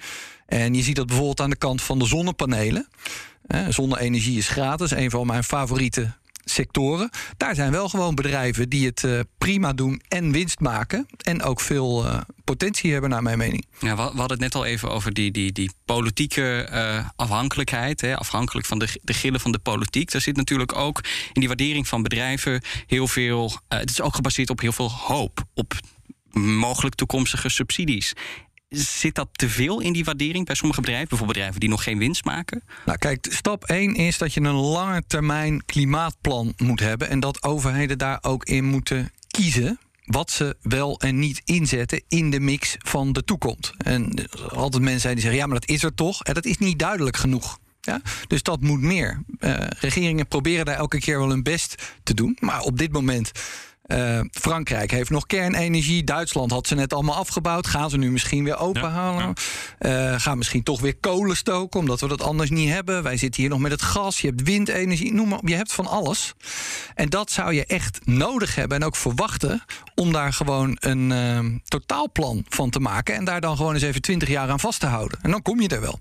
En 0.54 0.74
je 0.74 0.84
ziet 0.84 0.96
dat 0.96 1.08
bijvoorbeeld 1.08 1.42
aan 1.42 1.50
de 1.50 1.56
kant 1.56 1.82
van 1.82 2.00
de 2.00 2.06
zonnepanelen. 2.06 2.88
Zonne-energie 3.70 4.38
is 4.38 4.48
gratis, 4.48 4.92
een 4.92 5.10
van 5.10 5.28
mijn 5.28 5.44
favoriete 5.44 6.14
sectoren. 6.46 7.10
Daar 7.38 7.56
zijn 7.56 7.72
wel 7.72 7.90
gewoon 7.90 8.16
bedrijven 8.16 8.70
die 8.70 8.86
het 8.86 9.04
eh, 9.04 9.20
prima 9.38 9.74
doen 9.74 10.02
en 10.08 10.32
winst 10.32 10.60
maken. 10.60 11.06
En 11.18 11.44
ook 11.44 11.60
veel 11.60 12.06
eh, 12.08 12.22
potentie 12.44 12.92
hebben, 12.92 13.10
naar 13.10 13.24
mijn 13.24 13.38
mening. 13.38 13.66
Ja, 13.80 13.96
we, 13.96 14.02
hadden 14.02 14.30
het 14.30 14.40
net 14.40 14.56
al 14.56 14.66
even 14.66 14.92
over 14.92 15.14
die, 15.14 15.32
die, 15.32 15.52
die 15.52 15.72
politieke 15.86 16.62
eh, 16.62 17.08
afhankelijkheid. 17.16 18.04
Afhankelijk 18.04 18.68
van 18.68 18.80
de, 18.80 19.00
de 19.02 19.14
gillen 19.14 19.40
van 19.40 19.52
de 19.52 19.60
politiek. 19.60 20.12
Daar 20.12 20.22
zit 20.22 20.36
natuurlijk 20.36 20.76
ook 20.76 21.02
in 21.34 21.40
die 21.40 21.48
waardering 21.48 21.88
van 21.88 22.04
bedrijven 22.04 22.62
heel 22.88 23.08
veel. 23.08 23.52
het 23.68 23.90
is 23.90 24.02
ook 24.02 24.16
gebaseerd 24.16 24.50
op 24.50 24.60
heel 24.60 24.72
veel 24.72 24.92
hoop. 24.92 25.44
Op 25.54 25.74
mogelijk 26.40 26.96
toekomstige 26.96 27.50
subsidies. 27.50 28.14
Zit 28.76 29.16
dat 29.16 29.28
te 29.32 29.50
veel 29.50 29.80
in 29.80 29.94
die 29.94 30.04
waardering 30.04 30.46
bij 30.46 30.56
sommige 30.56 30.82
bedrijven? 30.82 31.08
Bijvoorbeeld 31.08 31.38
bedrijven 31.38 31.60
die 31.60 31.70
nog 31.70 31.84
geen 31.84 31.98
winst 31.98 32.26
maken? 32.26 32.64
Nou, 32.86 32.98
kijk, 32.98 33.28
stap 33.30 33.64
1 33.64 33.96
is 33.96 34.18
dat 34.18 34.34
je 34.34 34.42
een 34.42 34.54
lange 34.54 35.04
termijn 35.08 35.66
klimaatplan 35.66 36.54
moet 36.58 36.80
hebben. 36.80 37.10
En 37.10 37.20
dat 37.20 37.44
overheden 37.44 37.98
daar 37.98 38.18
ook 38.22 38.46
in 38.46 38.66
moeten 38.66 39.12
kiezen. 39.28 39.80
Wat 40.06 40.32
ze 40.32 40.56
wel 40.62 41.00
en 41.00 41.20
niet 41.20 41.42
inzetten 41.46 42.04
in 42.08 42.30
de 42.30 42.40
mix 42.40 42.76
van 42.78 43.14
de 43.14 43.24
toekomst. 43.24 43.74
En 43.78 44.30
altijd 44.50 44.84
mensen 44.84 45.02
zijn 45.02 45.14
die 45.14 45.24
zeggen: 45.24 45.42
ja, 45.42 45.48
maar 45.48 45.60
dat 45.60 45.70
is 45.70 45.84
er 45.84 45.94
toch? 45.94 46.24
En 46.24 46.34
dat 46.34 46.46
is 46.46 46.58
niet 46.58 46.80
duidelijk 46.80 47.18
genoeg. 47.18 47.60
Ja? 47.82 48.02
Dus 48.28 48.44
dat 48.44 48.62
moet 48.62 48.82
meer. 48.82 49.24
Eh, 49.40 49.56
regeringen 49.80 50.28
proberen 50.28 50.66
daar 50.66 50.76
elke 50.76 51.00
keer 51.00 51.18
wel 51.18 51.30
hun 51.30 51.44
best 51.44 51.84
te 52.04 52.14
doen. 52.14 52.38
Maar 52.40 52.62
op 52.62 52.78
dit 52.78 52.92
moment. 52.92 53.32
Eh, 53.84 54.20
Frankrijk 54.32 54.92
heeft 54.92 55.10
nog 55.10 55.26
kernenergie. 55.26 56.04
Duitsland 56.04 56.52
had 56.52 56.68
ze 56.68 56.76
net 56.76 56.94
allemaal 56.94 57.16
afgebouwd. 57.16 57.68
Gaan 57.68 57.90
ze 57.90 57.98
nu 57.98 58.12
misschien 58.12 58.44
weer 58.44 58.58
openhalen? 58.58 59.34
Eh, 59.78 60.14
gaan 60.18 60.38
misschien 60.38 60.64
toch 60.64 60.82
weer 60.82 60.96
kolen 60.96 61.36
stoken, 61.36 61.80
omdat 61.80 62.00
we 62.00 62.08
dat 62.08 62.22
anders 62.22 62.50
niet 62.50 62.70
hebben. 62.70 63.04
Wij 63.04 63.18
zitten 63.18 63.42
hier 63.42 63.50
nog 63.50 63.60
met 63.60 63.72
het 63.72 63.82
gas. 63.82 64.22
Je 64.22 64.28
hebt 64.28 64.44
windenergie, 64.44 65.14
noem 65.14 65.28
maar 65.28 65.38
op. 65.38 65.48
Je 65.48 65.56
hebt 65.56 65.74
van 65.74 65.88
alles. 65.88 66.34
En 66.96 67.10
dat 67.10 67.32
zou 67.32 67.54
je 67.54 67.66
echt 67.66 68.00
nodig 68.06 68.56
hebben 68.56 68.78
en 68.78 68.86
ook 68.86 68.96
verwachten 68.96 69.64
om 69.96 70.12
daar 70.12 70.34
gewoon 70.34 70.78
een 70.80 71.12
eh, 71.12 71.40
totaalplan 71.66 72.46
van 72.50 72.70
te 72.70 72.80
maken. 72.80 73.16
En 73.16 73.26
daar 73.26 73.42
dan 73.42 73.58
gewoon 73.58 73.74
eens 73.74 73.84
even 73.84 74.02
20 74.02 74.30
jaar 74.30 74.50
aan 74.50 74.60
vast 74.60 74.80
te 74.80 74.86
houden. 74.88 75.20
En 75.22 75.32
dan 75.32 75.42
kom 75.42 75.62
je 75.62 75.68
er 75.68 75.82
wel. 75.82 76.00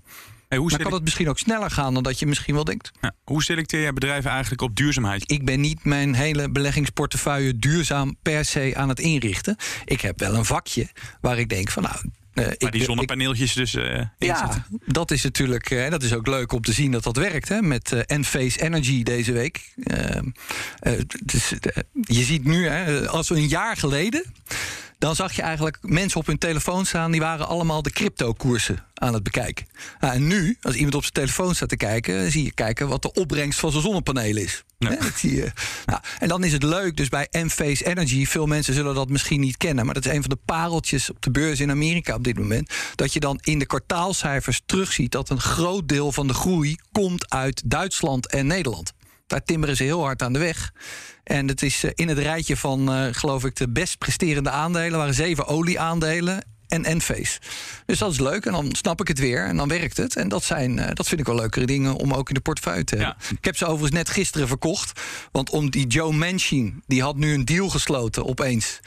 Hoe 0.57 0.69
dan 0.69 0.79
kan 0.79 0.93
het 0.93 1.03
misschien 1.03 1.29
ook 1.29 1.39
sneller 1.39 1.71
gaan 1.71 1.93
dan 1.93 2.03
dat 2.03 2.19
je 2.19 2.25
misschien 2.25 2.53
wel 2.53 2.63
denkt. 2.63 2.91
Ja, 3.01 3.13
hoe 3.23 3.43
selecteer 3.43 3.81
jij 3.81 3.93
bedrijven 3.93 4.31
eigenlijk 4.31 4.61
op 4.61 4.75
duurzaamheid? 4.75 5.31
Ik 5.31 5.45
ben 5.45 5.59
niet 5.59 5.83
mijn 5.83 6.13
hele 6.13 6.49
beleggingsportefeuille 6.49 7.59
duurzaam 7.59 8.15
per 8.21 8.45
se 8.45 8.71
aan 8.75 8.89
het 8.89 8.99
inrichten. 8.99 9.55
Ik 9.85 10.01
heb 10.01 10.19
wel 10.19 10.33
een 10.33 10.45
vakje 10.45 10.87
waar 11.21 11.39
ik 11.39 11.49
denk 11.49 11.69
van 11.69 11.83
nou. 11.83 11.95
eh, 12.33 12.51
ik 12.51 12.61
Maar 12.61 12.71
die 12.71 12.83
zonnepaneeltjes 12.83 13.53
dus 13.53 13.75
eh 13.75 14.01
ja, 14.17 14.65
dat 14.85 15.11
is 15.11 15.23
natuurlijk 15.23 15.69
eh, 15.69 15.89
dat 15.89 16.03
is 16.03 16.13
ook 16.13 16.27
leuk 16.27 16.51
om 16.51 16.61
te 16.61 16.73
zien 16.73 16.91
dat 16.91 17.03
dat 17.03 17.17
werkt. 17.17 17.49
Hè, 17.49 17.61
met 17.61 18.05
Enphase 18.05 18.61
Energy 18.61 19.03
deze 19.03 19.31
week. 19.31 19.73
Dus, 21.23 21.53
je 22.01 22.23
ziet 22.23 22.43
nu, 22.43 22.67
hè, 22.67 23.07
als 23.07 23.29
we 23.29 23.35
een 23.35 23.47
jaar 23.47 23.77
geleden. 23.77 24.23
Dan 25.03 25.15
zag 25.15 25.33
je 25.33 25.41
eigenlijk 25.41 25.77
mensen 25.81 26.19
op 26.19 26.25
hun 26.25 26.37
telefoon 26.37 26.85
staan. 26.85 27.11
die 27.11 27.21
waren 27.21 27.47
allemaal 27.47 27.81
de 27.81 27.91
crypto-koersen 27.91 28.85
aan 28.93 29.13
het 29.13 29.23
bekijken. 29.23 29.65
Nou, 29.99 30.13
en 30.13 30.27
nu, 30.27 30.57
als 30.61 30.75
iemand 30.75 30.95
op 30.95 31.01
zijn 31.01 31.13
telefoon 31.13 31.55
staat 31.55 31.69
te 31.69 31.77
kijken. 31.77 32.31
zie 32.31 32.43
je 32.43 32.51
kijken 32.51 32.87
wat 32.87 33.01
de 33.01 33.13
opbrengst 33.13 33.59
van 33.59 33.71
zijn 33.71 33.83
zonnepanelen 33.83 34.43
is. 34.43 34.63
Dat 34.77 34.97
zie 35.15 35.35
je. 35.35 35.51
Nou, 35.85 35.99
en 36.19 36.27
dan 36.27 36.43
is 36.43 36.51
het 36.51 36.63
leuk, 36.63 36.97
dus 36.97 37.09
bij 37.09 37.27
Enphase 37.31 37.85
Energy. 37.85 38.25
Veel 38.25 38.45
mensen 38.45 38.73
zullen 38.73 38.95
dat 38.95 39.09
misschien 39.09 39.39
niet 39.39 39.57
kennen. 39.57 39.85
maar 39.85 39.93
dat 39.93 40.05
is 40.05 40.11
een 40.11 40.21
van 40.21 40.29
de 40.29 40.39
pareltjes 40.45 41.09
op 41.09 41.21
de 41.21 41.31
beurs 41.31 41.59
in 41.59 41.71
Amerika 41.71 42.15
op 42.15 42.23
dit 42.23 42.37
moment. 42.37 42.73
Dat 42.95 43.13
je 43.13 43.19
dan 43.19 43.39
in 43.41 43.59
de 43.59 43.65
kwartaalcijfers 43.65 44.61
terugziet 44.65 45.11
dat 45.11 45.29
een 45.29 45.41
groot 45.41 45.87
deel 45.87 46.11
van 46.11 46.27
de 46.27 46.33
groei 46.33 46.75
komt 46.91 47.29
uit 47.29 47.61
Duitsland 47.65 48.27
en 48.27 48.47
Nederland. 48.47 48.93
Daar 49.33 49.43
timmeren 49.43 49.75
ze 49.75 49.83
heel 49.83 50.03
hard 50.03 50.21
aan 50.21 50.33
de 50.33 50.39
weg. 50.39 50.71
En 51.23 51.47
het 51.47 51.61
is 51.61 51.83
eh, 51.83 51.91
in 51.93 52.07
het 52.07 52.17
rijtje 52.17 52.57
van, 52.57 52.93
eh, 52.93 53.07
geloof 53.11 53.45
ik, 53.45 53.55
de 53.55 53.69
best 53.69 53.97
presterende 53.97 54.49
aandelen. 54.49 54.97
waren 54.97 55.13
zeven 55.13 55.47
olieaandelen 55.47 56.45
en 56.67 56.83
Enphase. 56.83 57.39
Dus 57.85 57.97
dat 57.97 58.11
is 58.11 58.19
leuk. 58.19 58.45
En 58.45 58.51
dan 58.51 58.69
snap 58.75 59.01
ik 59.01 59.07
het 59.07 59.19
weer. 59.19 59.45
En 59.45 59.57
dan 59.57 59.67
werkt 59.67 59.97
het. 59.97 60.15
En 60.15 60.29
dat, 60.29 60.43
zijn, 60.43 60.79
eh, 60.79 60.95
dat 60.95 61.07
vind 61.07 61.19
ik 61.19 61.25
wel 61.25 61.35
leukere 61.35 61.65
dingen 61.65 61.95
om 61.95 62.13
ook 62.13 62.27
in 62.27 62.33
de 62.33 62.41
portefeuille 62.41 62.83
te 62.83 62.95
hebben. 62.95 63.15
Ik 63.29 63.45
heb 63.45 63.57
ze 63.57 63.65
overigens 63.65 63.91
net 63.91 64.09
gisteren 64.09 64.47
verkocht. 64.47 65.01
Want 65.31 65.49
om 65.49 65.69
die 65.69 65.87
Joe 65.87 66.13
Manchin, 66.13 66.83
die 66.87 67.01
had 67.01 67.15
nu 67.15 67.33
een 67.33 67.45
deal 67.45 67.69
gesloten 67.69 68.25
opeens. 68.25 68.79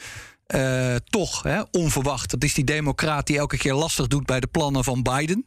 Eh, 0.47 0.95
toch, 0.95 1.43
hè, 1.43 1.61
onverwacht. 1.71 2.31
Dat 2.31 2.43
is 2.43 2.53
die 2.53 2.63
democraat 2.63 3.27
die 3.27 3.37
elke 3.37 3.57
keer 3.57 3.73
lastig 3.73 4.07
doet 4.07 4.25
bij 4.25 4.39
de 4.39 4.47
plannen 4.47 4.83
van 4.83 5.03
Biden. 5.03 5.45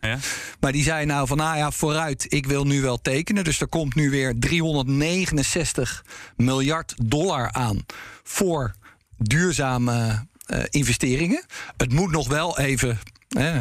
Maar 0.61 0.73
die 0.73 0.83
zei 0.83 1.07
nou 1.07 1.27
van, 1.27 1.37
nou 1.37 1.57
ja, 1.57 1.71
vooruit, 1.71 2.27
ik 2.29 2.47
wil 2.47 2.65
nu 2.65 2.81
wel 2.81 3.01
tekenen. 3.01 3.45
Dus 3.45 3.61
er 3.61 3.69
komt 3.69 3.95
nu 3.95 4.11
weer 4.11 4.35
369 4.39 6.05
miljard 6.37 6.95
dollar 7.03 7.53
aan 7.53 7.87
voor 8.23 8.75
duurzame 9.17 10.27
eh, 10.47 10.63
investeringen. 10.71 11.45
Het 11.77 11.93
moet 11.93 12.11
nog 12.11 12.29
wel 12.29 12.59
even. 12.59 12.99
Hè, 13.39 13.61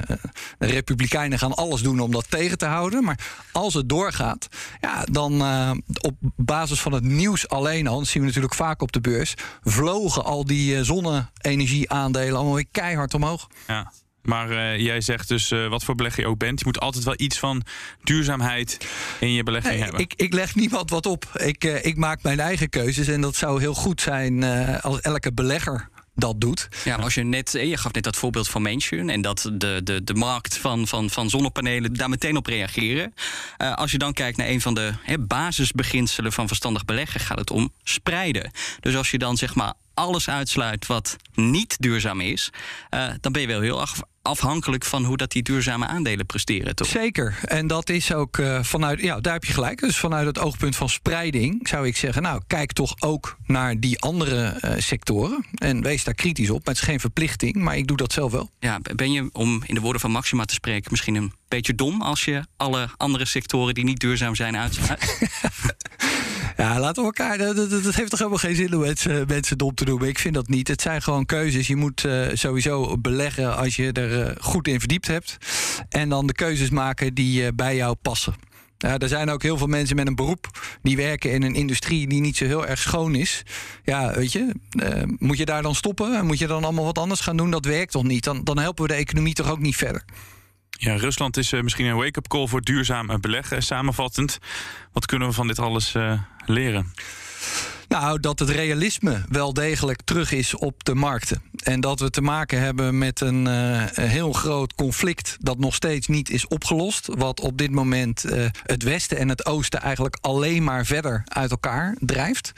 de 0.58 0.66
Republikeinen 0.66 1.40
gaan 1.40 1.54
alles 1.54 1.82
doen 1.82 2.00
om 2.00 2.12
dat 2.12 2.26
tegen 2.30 2.58
te 2.58 2.66
houden. 2.66 3.04
Maar 3.04 3.20
als 3.52 3.74
het 3.74 3.90
doorgaat, 3.90 4.48
ja, 4.82 5.04
dan 5.12 5.42
eh, 5.42 5.72
op 6.02 6.16
basis 6.36 6.80
van 6.80 6.92
het 6.94 7.04
nieuws 7.04 7.48
alleen 7.48 7.88
al, 7.88 7.98
dat 7.98 8.08
zien 8.08 8.22
we 8.22 8.28
natuurlijk 8.28 8.56
vaak 8.56 8.82
op 8.82 8.92
de 8.92 9.02
beurs, 9.02 9.34
vlogen 9.64 10.24
al 10.24 10.46
die 10.46 10.76
eh, 10.76 10.82
zonne-energie-aandelen 10.84 12.36
allemaal 12.36 12.56
weer 12.56 12.68
keihard 12.72 13.14
omhoog. 13.14 13.48
Ja. 13.68 13.92
Maar 14.22 14.50
eh, 14.52 14.80
jij 14.80 15.02
zegt 15.02 15.28
dus, 15.28 15.52
eh, 15.52 15.68
wat 15.68 15.84
voor 15.84 15.96
belegger 15.96 16.24
je 16.24 16.30
ook 16.30 16.38
bent, 16.38 16.60
je 16.60 16.66
moet 16.66 16.80
altijd 16.80 17.04
wel 17.04 17.14
iets 17.18 17.40
van 17.40 17.64
duurzaamheid 18.04 18.78
in 19.20 19.34
je 19.34 19.44
belegging 19.44 19.74
Nee, 19.74 19.84
hebben. 19.84 20.00
ik, 20.02 20.14
ik 20.16 20.34
leg 20.34 20.56
niemand 20.56 20.90
wat 20.90 21.06
op. 21.06 21.26
Ik, 21.34 21.64
eh, 21.64 21.86
ik 21.86 21.98
maak 21.98 22.24
mijn 22.24 22.40
eigen 22.40 22.70
keuzes. 22.70 23.08
En 23.08 23.22
dat 23.22 23.36
zou 23.36 23.60
heel 23.60 23.74
goed 23.74 24.02
zijn 24.02 24.44
eh, 24.44 24.84
als 24.84 25.00
elke 25.02 25.34
belegger 25.34 25.90
dat 26.20 26.42
doet. 26.42 26.68
Ja, 26.84 26.96
als 26.96 27.14
je 27.14 27.24
net, 27.24 27.52
je 27.52 27.78
gaf 27.78 27.94
net 27.94 28.04
dat 28.04 28.16
voorbeeld 28.16 28.50
van 28.50 28.62
Mansion 28.62 29.10
en 29.10 29.22
dat 29.22 29.50
de, 29.54 29.82
de, 29.84 30.04
de 30.04 30.14
markt 30.14 30.58
van, 30.58 30.88
van, 30.88 31.10
van 31.10 31.30
zonnepanelen 31.30 31.94
daar 31.94 32.10
meteen 32.10 32.38
op 32.38 32.46
reageren. 32.46 33.14
Uh, 33.58 33.74
als 33.74 33.92
je 33.92 33.98
dan 33.98 34.14
kijkt 34.14 34.38
naar 34.38 34.48
een 34.48 34.62
van 34.62 34.74
de 34.74 34.94
basisbeginselen 35.20 36.34
van 36.34 36.48
verstandig 36.48 36.86
beleggen, 36.86 37.20
gaat 37.20 37.40
het 37.40 37.52
om 37.52 37.74
spreiden. 37.84 38.52
Dus 38.80 38.96
als 38.96 39.12
je 39.12 39.18
dan 39.18 39.38
zeg 39.38 39.56
maar 39.56 39.74
alles 40.00 40.30
uitsluit 40.30 40.86
wat 40.86 41.18
niet 41.34 41.76
duurzaam 41.80 42.22
is, 42.22 42.50
uh, 42.94 43.08
dan 43.22 43.32
ben 43.32 43.42
je 43.42 43.48
wel 43.48 43.62
heel 43.62 43.80
afhankelijk 44.22 44.86
van 44.86 45.04
hoe 45.04 45.18
dat 45.18 45.32
die 45.32 45.44
duurzame 45.44 45.88
aandelen 45.88 46.26
presteren. 46.26 46.76
Toch? 46.76 46.88
Zeker. 46.88 47.40
En 47.46 47.68
dat 47.68 47.90
is 47.90 48.14
ook 48.14 48.38
uh, 48.38 48.64
vanuit, 48.64 49.02
ja, 49.02 49.20
daar 49.20 49.34
heb 49.34 49.44
je 49.44 49.54
gelijk. 49.54 49.80
Dus 49.80 49.98
vanuit 49.98 50.26
het 50.26 50.40
oogpunt 50.40 50.76
van 50.76 50.90
spreiding 50.90 51.68
zou 51.68 51.88
ik 51.88 51.98
zeggen, 51.98 52.22
nou, 52.22 52.42
kijk 52.48 52.72
toch 52.72 52.96
ook 53.00 53.38
naar 53.46 53.80
die 53.80 54.00
andere 54.00 54.58
uh, 54.62 54.72
sectoren. 54.78 55.46
En 55.56 55.82
wees 55.82 56.04
daar 56.04 56.14
kritisch 56.14 56.50
op. 56.50 56.66
Het 56.66 56.76
is 56.76 56.82
geen 56.82 57.00
verplichting, 57.00 57.56
maar 57.56 57.78
ik 57.78 57.88
doe 57.88 57.98
dat 57.98 58.14
zelf 58.14 58.32
wel. 58.32 58.50
Ja, 58.60 58.80
ben 58.96 59.12
je, 59.12 59.30
om 59.32 59.64
in 59.66 59.76
de 59.76 59.82
woorden 59.82 60.02
van 60.02 60.12
Maxima 60.12 60.46
te 60.46 60.54
spreken, 60.54 60.92
misschien 60.92 61.16
een 61.16 61.34
beetje 61.48 61.76
dom 61.76 62.02
als 62.02 62.26
je 62.26 62.44
alle 62.58 62.90
andere 62.98 63.26
sectoren 63.26 63.74
die 63.74 63.84
niet 63.84 64.00
duurzaam 64.00 64.36
zijn 64.36 64.58
uitsluit? 64.58 65.18
Ja, 66.60 66.80
laten 66.80 67.04
we 67.04 67.08
elkaar. 67.08 67.38
Dat, 67.38 67.56
dat, 67.70 67.96
heeft 67.96 68.10
toch 68.10 68.20
helemaal 68.20 68.38
geen 68.38 68.56
zin 68.56 68.74
om 68.74 68.80
mensen, 68.80 69.28
mensen 69.28 69.58
dom 69.58 69.74
te 69.74 69.86
doen. 69.86 70.06
Ik 70.06 70.20
vind 70.20 70.34
dat 70.34 70.48
niet. 70.48 70.68
Het 70.68 70.82
zijn 70.82 71.02
gewoon 71.02 71.26
keuzes. 71.26 71.68
Je 71.68 71.76
moet 71.76 72.04
uh, 72.04 72.28
sowieso 72.34 72.98
beleggen 72.98 73.58
als 73.58 73.76
je 73.76 73.92
er 73.92 74.28
uh, 74.28 74.36
goed 74.40 74.68
in 74.68 74.80
verdiept 74.80 75.08
hebt. 75.08 75.38
En 75.90 76.10
dan 76.10 76.28
de 76.28 76.34
keuzes 76.34 76.70
maken 76.70 77.14
die 77.14 77.42
uh, 77.42 77.48
bij 77.56 77.76
jou 77.76 77.96
passen. 78.02 78.34
Ja, 78.78 78.98
er 78.98 79.08
zijn 79.08 79.30
ook 79.30 79.44
heel 79.44 79.58
veel 79.58 79.68
mensen 79.68 79.96
met 79.96 80.08
een 80.08 80.16
beroep 80.16 80.78
die 80.82 80.98
werken 80.98 81.32
in 81.32 81.44
een 81.44 81.56
industrie 81.56 82.08
die 82.08 82.22
niet 82.22 82.38
zo 82.38 82.46
heel 82.46 82.68
erg 82.68 82.80
schoon 82.80 83.16
is. 83.16 83.44
Ja, 83.84 84.14
weet 84.14 84.32
je, 84.32 84.54
moet 85.18 85.38
je 85.38 85.46
daar 85.46 85.62
dan 85.62 85.76
stoppen? 85.76 86.26
Moet 86.26 86.40
je 86.40 86.48
dan 86.48 86.64
allemaal 86.64 86.86
wat 86.86 86.98
anders 86.98 87.20
gaan 87.20 87.38
doen? 87.38 87.52
Dat 87.52 87.66
werkt 87.66 87.92
toch 87.92 88.04
niet? 88.04 88.24
Dan, 88.24 88.44
dan 88.44 88.60
helpen 88.60 88.84
we 88.84 88.90
de 88.90 88.98
economie 89.00 89.34
toch 89.34 89.50
ook 89.50 89.60
niet 89.60 89.76
verder. 89.76 90.04
Ja, 90.82 90.96
Rusland 90.96 91.38
is 91.38 91.52
uh, 91.52 91.62
misschien 91.62 91.86
een 91.86 91.96
wake-up 91.96 92.28
call 92.28 92.48
voor 92.48 92.62
duurzaam 92.62 93.22
beleggen. 93.22 93.64
Samenvattend, 93.64 94.38
wat 94.92 95.06
kunnen 95.06 95.28
we 95.28 95.34
van 95.34 95.48
dit 95.48 95.60
alles 95.60 95.96
leren? 96.46 96.94
Nou, 97.88 98.20
dat 98.20 98.40
het 98.40 98.50
realisme 98.50 99.24
wel 99.30 99.54
degelijk 99.54 100.02
terug 100.02 100.32
is 100.32 100.56
op 100.56 100.84
de 100.84 100.96
markten. 100.96 101.42
En 101.64 101.82
dat 101.82 102.00
we 102.00 102.10
te 102.10 102.22
maken 102.22 102.62
hebben 102.62 102.98
met 102.98 103.22
een, 103.22 103.48
heel 103.94 104.34
groot 104.34 104.74
conflict 104.74 105.38
dat 105.40 105.58
nog 105.58 105.76
steeds 105.76 106.08
niet 106.08 106.30
is 106.30 106.48
opgelost. 106.48 107.08
Wat 107.08 107.40
op 107.40 107.58
dit 107.58 107.72
moment 107.72 108.26
het 108.64 108.84
Westen 108.84 109.18
en 109.18 109.30
het 109.30 109.46
Oosten 109.46 109.82
eigenlijk 109.82 110.18
alleen 110.22 110.64
maar 110.64 110.86
verder 110.86 111.22
uit 111.26 111.52
elkaar 111.52 111.96
drijft. 112.00 112.52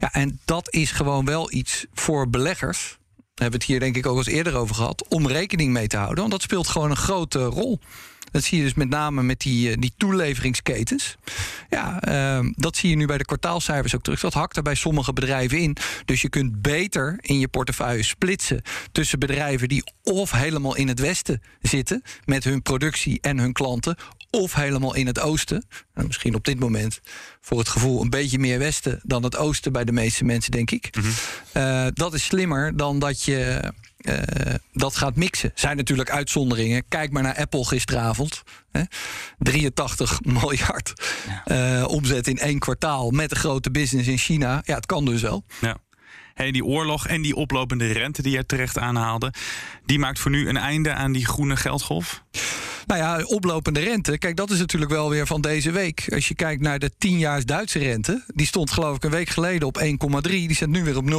Ja, 0.00 0.12
en 0.12 0.40
dat 0.44 0.72
is 0.72 0.90
gewoon 0.90 1.24
wel 1.24 1.52
iets 1.52 1.86
voor 1.94 2.30
beleggers 2.30 2.98
hebben 3.40 3.58
we 3.58 3.64
het 3.64 3.64
hier 3.64 3.80
denk 3.80 3.96
ik 3.96 4.06
ook 4.06 4.16
eens 4.16 4.26
eerder 4.26 4.56
over 4.56 4.74
gehad, 4.74 5.04
om 5.08 5.26
rekening 5.26 5.72
mee 5.72 5.86
te 5.86 5.96
houden. 5.96 6.18
Want 6.18 6.30
dat 6.30 6.42
speelt 6.42 6.68
gewoon 6.68 6.90
een 6.90 6.96
grote 6.96 7.44
rol. 7.44 7.80
Dat 8.30 8.42
zie 8.42 8.58
je 8.58 8.64
dus 8.64 8.74
met 8.74 8.88
name 8.88 9.22
met 9.22 9.40
die, 9.40 9.78
die 9.78 9.92
toeleveringsketens. 9.96 11.16
Ja, 11.70 12.08
uh, 12.40 12.50
dat 12.56 12.76
zie 12.76 12.90
je 12.90 12.96
nu 12.96 13.06
bij 13.06 13.18
de 13.18 13.24
kwartaalcijfers 13.24 13.94
ook 13.94 14.02
terug. 14.02 14.20
Dat 14.20 14.34
hakt 14.34 14.56
er 14.56 14.62
bij 14.62 14.74
sommige 14.74 15.12
bedrijven 15.12 15.58
in. 15.58 15.76
Dus 16.04 16.22
je 16.22 16.28
kunt 16.28 16.62
beter 16.62 17.18
in 17.20 17.38
je 17.38 17.48
portefeuille 17.48 18.02
splitsen 18.02 18.62
tussen 18.92 19.18
bedrijven 19.18 19.68
die 19.68 19.84
of 20.02 20.30
helemaal 20.30 20.76
in 20.76 20.88
het 20.88 21.00
westen 21.00 21.42
zitten 21.60 22.02
met 22.24 22.44
hun 22.44 22.62
productie 22.62 23.18
en 23.20 23.38
hun 23.38 23.52
klanten, 23.52 23.96
of 24.30 24.54
helemaal 24.54 24.94
in 24.94 25.06
het 25.06 25.20
oosten. 25.20 25.64
Nou, 25.94 26.06
misschien 26.06 26.34
op 26.34 26.44
dit 26.44 26.60
moment 26.60 27.00
voor 27.40 27.58
het 27.58 27.68
gevoel 27.68 28.02
een 28.02 28.10
beetje 28.10 28.38
meer 28.38 28.58
westen 28.58 29.00
dan 29.02 29.22
het 29.22 29.36
oosten 29.36 29.72
bij 29.72 29.84
de 29.84 29.92
meeste 29.92 30.24
mensen, 30.24 30.50
denk 30.50 30.70
ik. 30.70 30.96
Mm 30.96 31.02
-hmm. 31.02 31.12
uh, 31.62 31.86
dat 31.92 32.14
is 32.14 32.24
slimmer 32.24 32.76
dan 32.76 32.98
dat 32.98 33.22
je 33.22 33.72
uh, 34.00 34.54
dat 34.72 34.96
gaat 34.96 35.16
mixen. 35.16 35.52
Zijn 35.54 35.76
natuurlijk 35.76 36.10
uitzonderingen. 36.10 36.84
Kijk 36.88 37.10
maar 37.10 37.22
naar 37.22 37.36
Apple 37.36 37.64
gisteravond. 37.64 38.42
Hè? 38.72 38.82
83 39.38 40.20
miljard 40.40 40.92
ja. 41.46 41.80
uh, 41.80 41.88
omzet 41.88 42.26
in 42.26 42.38
één 42.38 42.58
kwartaal 42.58 43.10
met 43.10 43.30
een 43.30 43.36
grote 43.36 43.70
business 43.70 44.08
in 44.08 44.18
China. 44.18 44.62
Ja, 44.64 44.74
het 44.74 44.86
kan 44.86 45.04
dus 45.04 45.22
wel. 45.22 45.44
Ja. 45.60 45.76
Hey, 46.34 46.50
die 46.50 46.64
oorlog 46.64 47.06
en 47.06 47.22
die 47.22 47.34
oplopende 47.34 47.92
rente 47.92 48.22
die 48.22 48.32
je 48.32 48.46
terecht 48.46 48.78
aanhaalde, 48.78 49.32
die 49.86 49.98
maakt 49.98 50.18
voor 50.18 50.30
nu 50.30 50.48
een 50.48 50.56
einde 50.56 50.94
aan 50.94 51.12
die 51.12 51.26
groene 51.26 51.56
geldgolf? 51.56 52.22
Nou 52.86 53.00
ja, 53.00 53.24
oplopende 53.24 53.80
rente. 53.80 54.18
Kijk, 54.18 54.36
dat 54.36 54.50
is 54.50 54.58
natuurlijk 54.58 54.90
wel 54.90 55.10
weer 55.10 55.26
van 55.26 55.40
deze 55.40 55.70
week. 55.70 56.06
Als 56.14 56.28
je 56.28 56.34
kijkt 56.34 56.62
naar 56.62 56.78
de 56.78 56.90
10-jaars 56.90 57.44
Duitse 57.44 57.78
rente. 57.78 58.24
Die 58.26 58.46
stond 58.46 58.70
geloof 58.70 58.96
ik 58.96 59.04
een 59.04 59.10
week 59.10 59.28
geleden 59.28 59.68
op 59.68 59.80
1,3. 59.80 60.30
Die 60.30 60.54
zit 60.54 60.68
nu 60.68 60.84
weer 60.84 60.96
op 60.96 61.10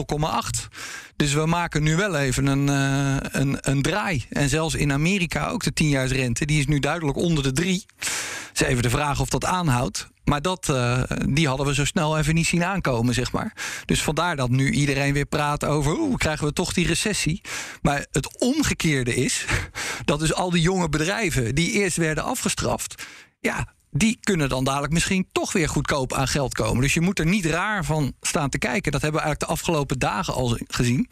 0,8. 0.63 0.67
Dus 1.15 1.33
we 1.33 1.45
maken 1.45 1.83
nu 1.83 1.95
wel 1.95 2.15
even 2.15 2.45
een, 2.45 2.67
uh, 2.67 3.15
een, 3.41 3.57
een 3.61 3.81
draai. 3.81 4.25
En 4.29 4.49
zelfs 4.49 4.75
in 4.75 4.91
Amerika 4.91 5.47
ook 5.47 5.63
de 5.63 5.83
10-jaars 5.83 6.11
rente. 6.11 6.45
Die 6.45 6.59
is 6.59 6.67
nu 6.67 6.79
duidelijk 6.79 7.17
onder 7.17 7.43
de 7.43 7.51
3. 7.51 7.85
Het 7.97 8.61
is 8.61 8.67
even 8.67 8.83
de 8.83 8.89
vraag 8.89 9.19
of 9.19 9.29
dat 9.29 9.45
aanhoudt. 9.45 10.09
Maar 10.31 10.41
dat, 10.41 10.67
uh, 10.69 11.01
die 11.29 11.47
hadden 11.47 11.65
we 11.65 11.73
zo 11.73 11.85
snel 11.85 12.17
even 12.17 12.35
niet 12.35 12.47
zien 12.47 12.63
aankomen, 12.63 13.13
zeg 13.13 13.31
maar. 13.31 13.53
Dus 13.85 14.03
vandaar 14.03 14.35
dat 14.35 14.49
nu 14.49 14.71
iedereen 14.71 15.13
weer 15.13 15.25
praat 15.25 15.65
over... 15.65 15.91
hoe 15.91 16.17
krijgen 16.17 16.47
we 16.47 16.53
toch 16.53 16.73
die 16.73 16.87
recessie? 16.87 17.41
Maar 17.81 18.05
het 18.11 18.39
omgekeerde 18.39 19.15
is 19.15 19.45
dat 20.05 20.19
dus 20.19 20.33
al 20.33 20.49
die 20.49 20.61
jonge 20.61 20.89
bedrijven... 20.89 21.55
die 21.55 21.71
eerst 21.71 21.97
werden 21.97 22.23
afgestraft... 22.23 23.03
ja, 23.39 23.67
die 23.89 24.17
kunnen 24.21 24.49
dan 24.49 24.63
dadelijk 24.63 24.93
misschien 24.93 25.27
toch 25.31 25.51
weer 25.51 25.69
goedkoop 25.69 26.13
aan 26.13 26.27
geld 26.27 26.53
komen. 26.53 26.81
Dus 26.81 26.93
je 26.93 27.01
moet 27.01 27.19
er 27.19 27.25
niet 27.25 27.45
raar 27.45 27.85
van 27.85 28.13
staan 28.21 28.49
te 28.49 28.57
kijken. 28.57 28.91
Dat 28.91 29.01
hebben 29.01 29.21
we 29.21 29.25
eigenlijk 29.25 29.39
de 29.39 29.59
afgelopen 29.59 29.99
dagen 29.99 30.33
al 30.33 30.57
gezien. 30.67 31.07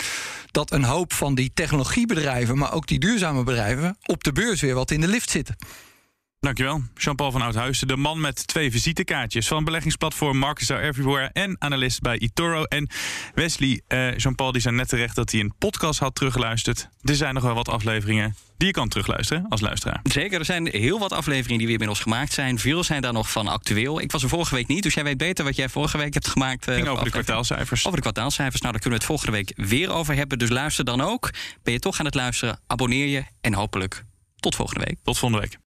Dat 0.51 0.72
een 0.72 0.84
hoop 0.84 1.13
van 1.13 1.36
die 1.36 1.51
technologiebedrijven, 1.53 2.57
maar 2.57 2.74
ook 2.74 2.88
die 2.88 2.99
duurzame 2.99 3.43
bedrijven... 3.43 3.97
op 4.05 4.24
de 4.24 4.32
beurs 4.32 4.61
weer 4.61 4.76
wat 4.76 4.91
in 4.91 5.01
de 5.01 5.07
lift 5.07 5.30
zitten. 5.30 5.55
Dankjewel, 6.39 6.81
Jean-Paul 6.95 7.31
van 7.31 7.41
Oudhuizen, 7.41 7.87
de 7.87 7.97
man 7.97 8.21
met 8.21 8.47
twee 8.47 8.71
visitekaartjes 8.71 9.47
van 9.47 9.63
beleggingsplatform 9.63 10.37
Markets 10.37 10.71
Are 10.71 10.81
Everywhere 10.81 11.29
en 11.33 11.55
analist 11.59 12.01
bij 12.01 12.17
eToro. 12.17 12.63
En 12.63 12.89
Wesley, 13.33 13.81
uh, 13.87 14.17
Jean-Paul 14.17 14.51
die 14.51 14.61
zei 14.61 14.75
net 14.75 14.89
terecht 14.89 15.15
dat 15.15 15.31
hij 15.31 15.39
een 15.39 15.53
podcast 15.57 15.99
had 15.99 16.15
teruggeluisterd. 16.15 16.89
Er 17.01 17.15
zijn 17.15 17.33
nog 17.33 17.43
wel 17.43 17.53
wat 17.53 17.69
afleveringen 17.69 18.35
die 18.57 18.67
je 18.67 18.73
kan 18.73 18.89
terugluisteren 18.89 19.45
als 19.49 19.61
luisteraar. 19.61 19.99
Zeker, 20.03 20.39
er 20.39 20.45
zijn 20.45 20.67
heel 20.67 20.99
wat 20.99 21.11
afleveringen 21.11 21.57
die 21.57 21.67
weer 21.67 21.79
inmiddels 21.79 21.99
gemaakt 21.99 22.33
zijn. 22.33 22.59
Veel 22.59 22.83
zijn 22.83 23.01
daar 23.01 23.13
nog 23.13 23.31
van 23.31 23.47
actueel. 23.47 24.01
Ik 24.01 24.11
was 24.11 24.23
er 24.23 24.29
vorige 24.29 24.55
week 24.55 24.67
niet, 24.67 24.83
dus 24.83 24.93
jij 24.93 25.03
weet 25.03 25.17
beter 25.17 25.45
wat 25.45 25.55
jij 25.55 25.69
vorige 25.69 25.97
week 25.97 26.13
hebt 26.13 26.27
gemaakt. 26.27 26.67
Uh, 26.69 26.75
Ging 26.75 26.87
over 26.87 27.05
de 27.05 27.11
kwartaalcijfers. 27.11 27.81
Over 27.85 27.95
de 27.95 28.01
kwartaalcijfers. 28.01 28.61
Nou, 28.61 28.73
daar 28.73 28.81
kunnen 28.81 28.99
we 28.99 29.05
het 29.05 29.15
volgende 29.15 29.37
week 29.37 29.69
weer 29.69 29.91
over 29.91 30.15
hebben. 30.15 30.39
Dus 30.39 30.49
luister 30.49 30.85
dan 30.85 31.01
ook. 31.01 31.29
Ben 31.63 31.73
je 31.73 31.79
toch 31.79 31.99
aan 31.99 32.05
het 32.05 32.15
luisteren? 32.15 32.59
Abonneer 32.67 33.07
je 33.07 33.23
en 33.41 33.53
hopelijk 33.53 34.05
tot 34.35 34.55
volgende 34.55 34.85
week. 34.85 34.97
Tot 35.03 35.17
volgende 35.17 35.47
week. 35.47 35.68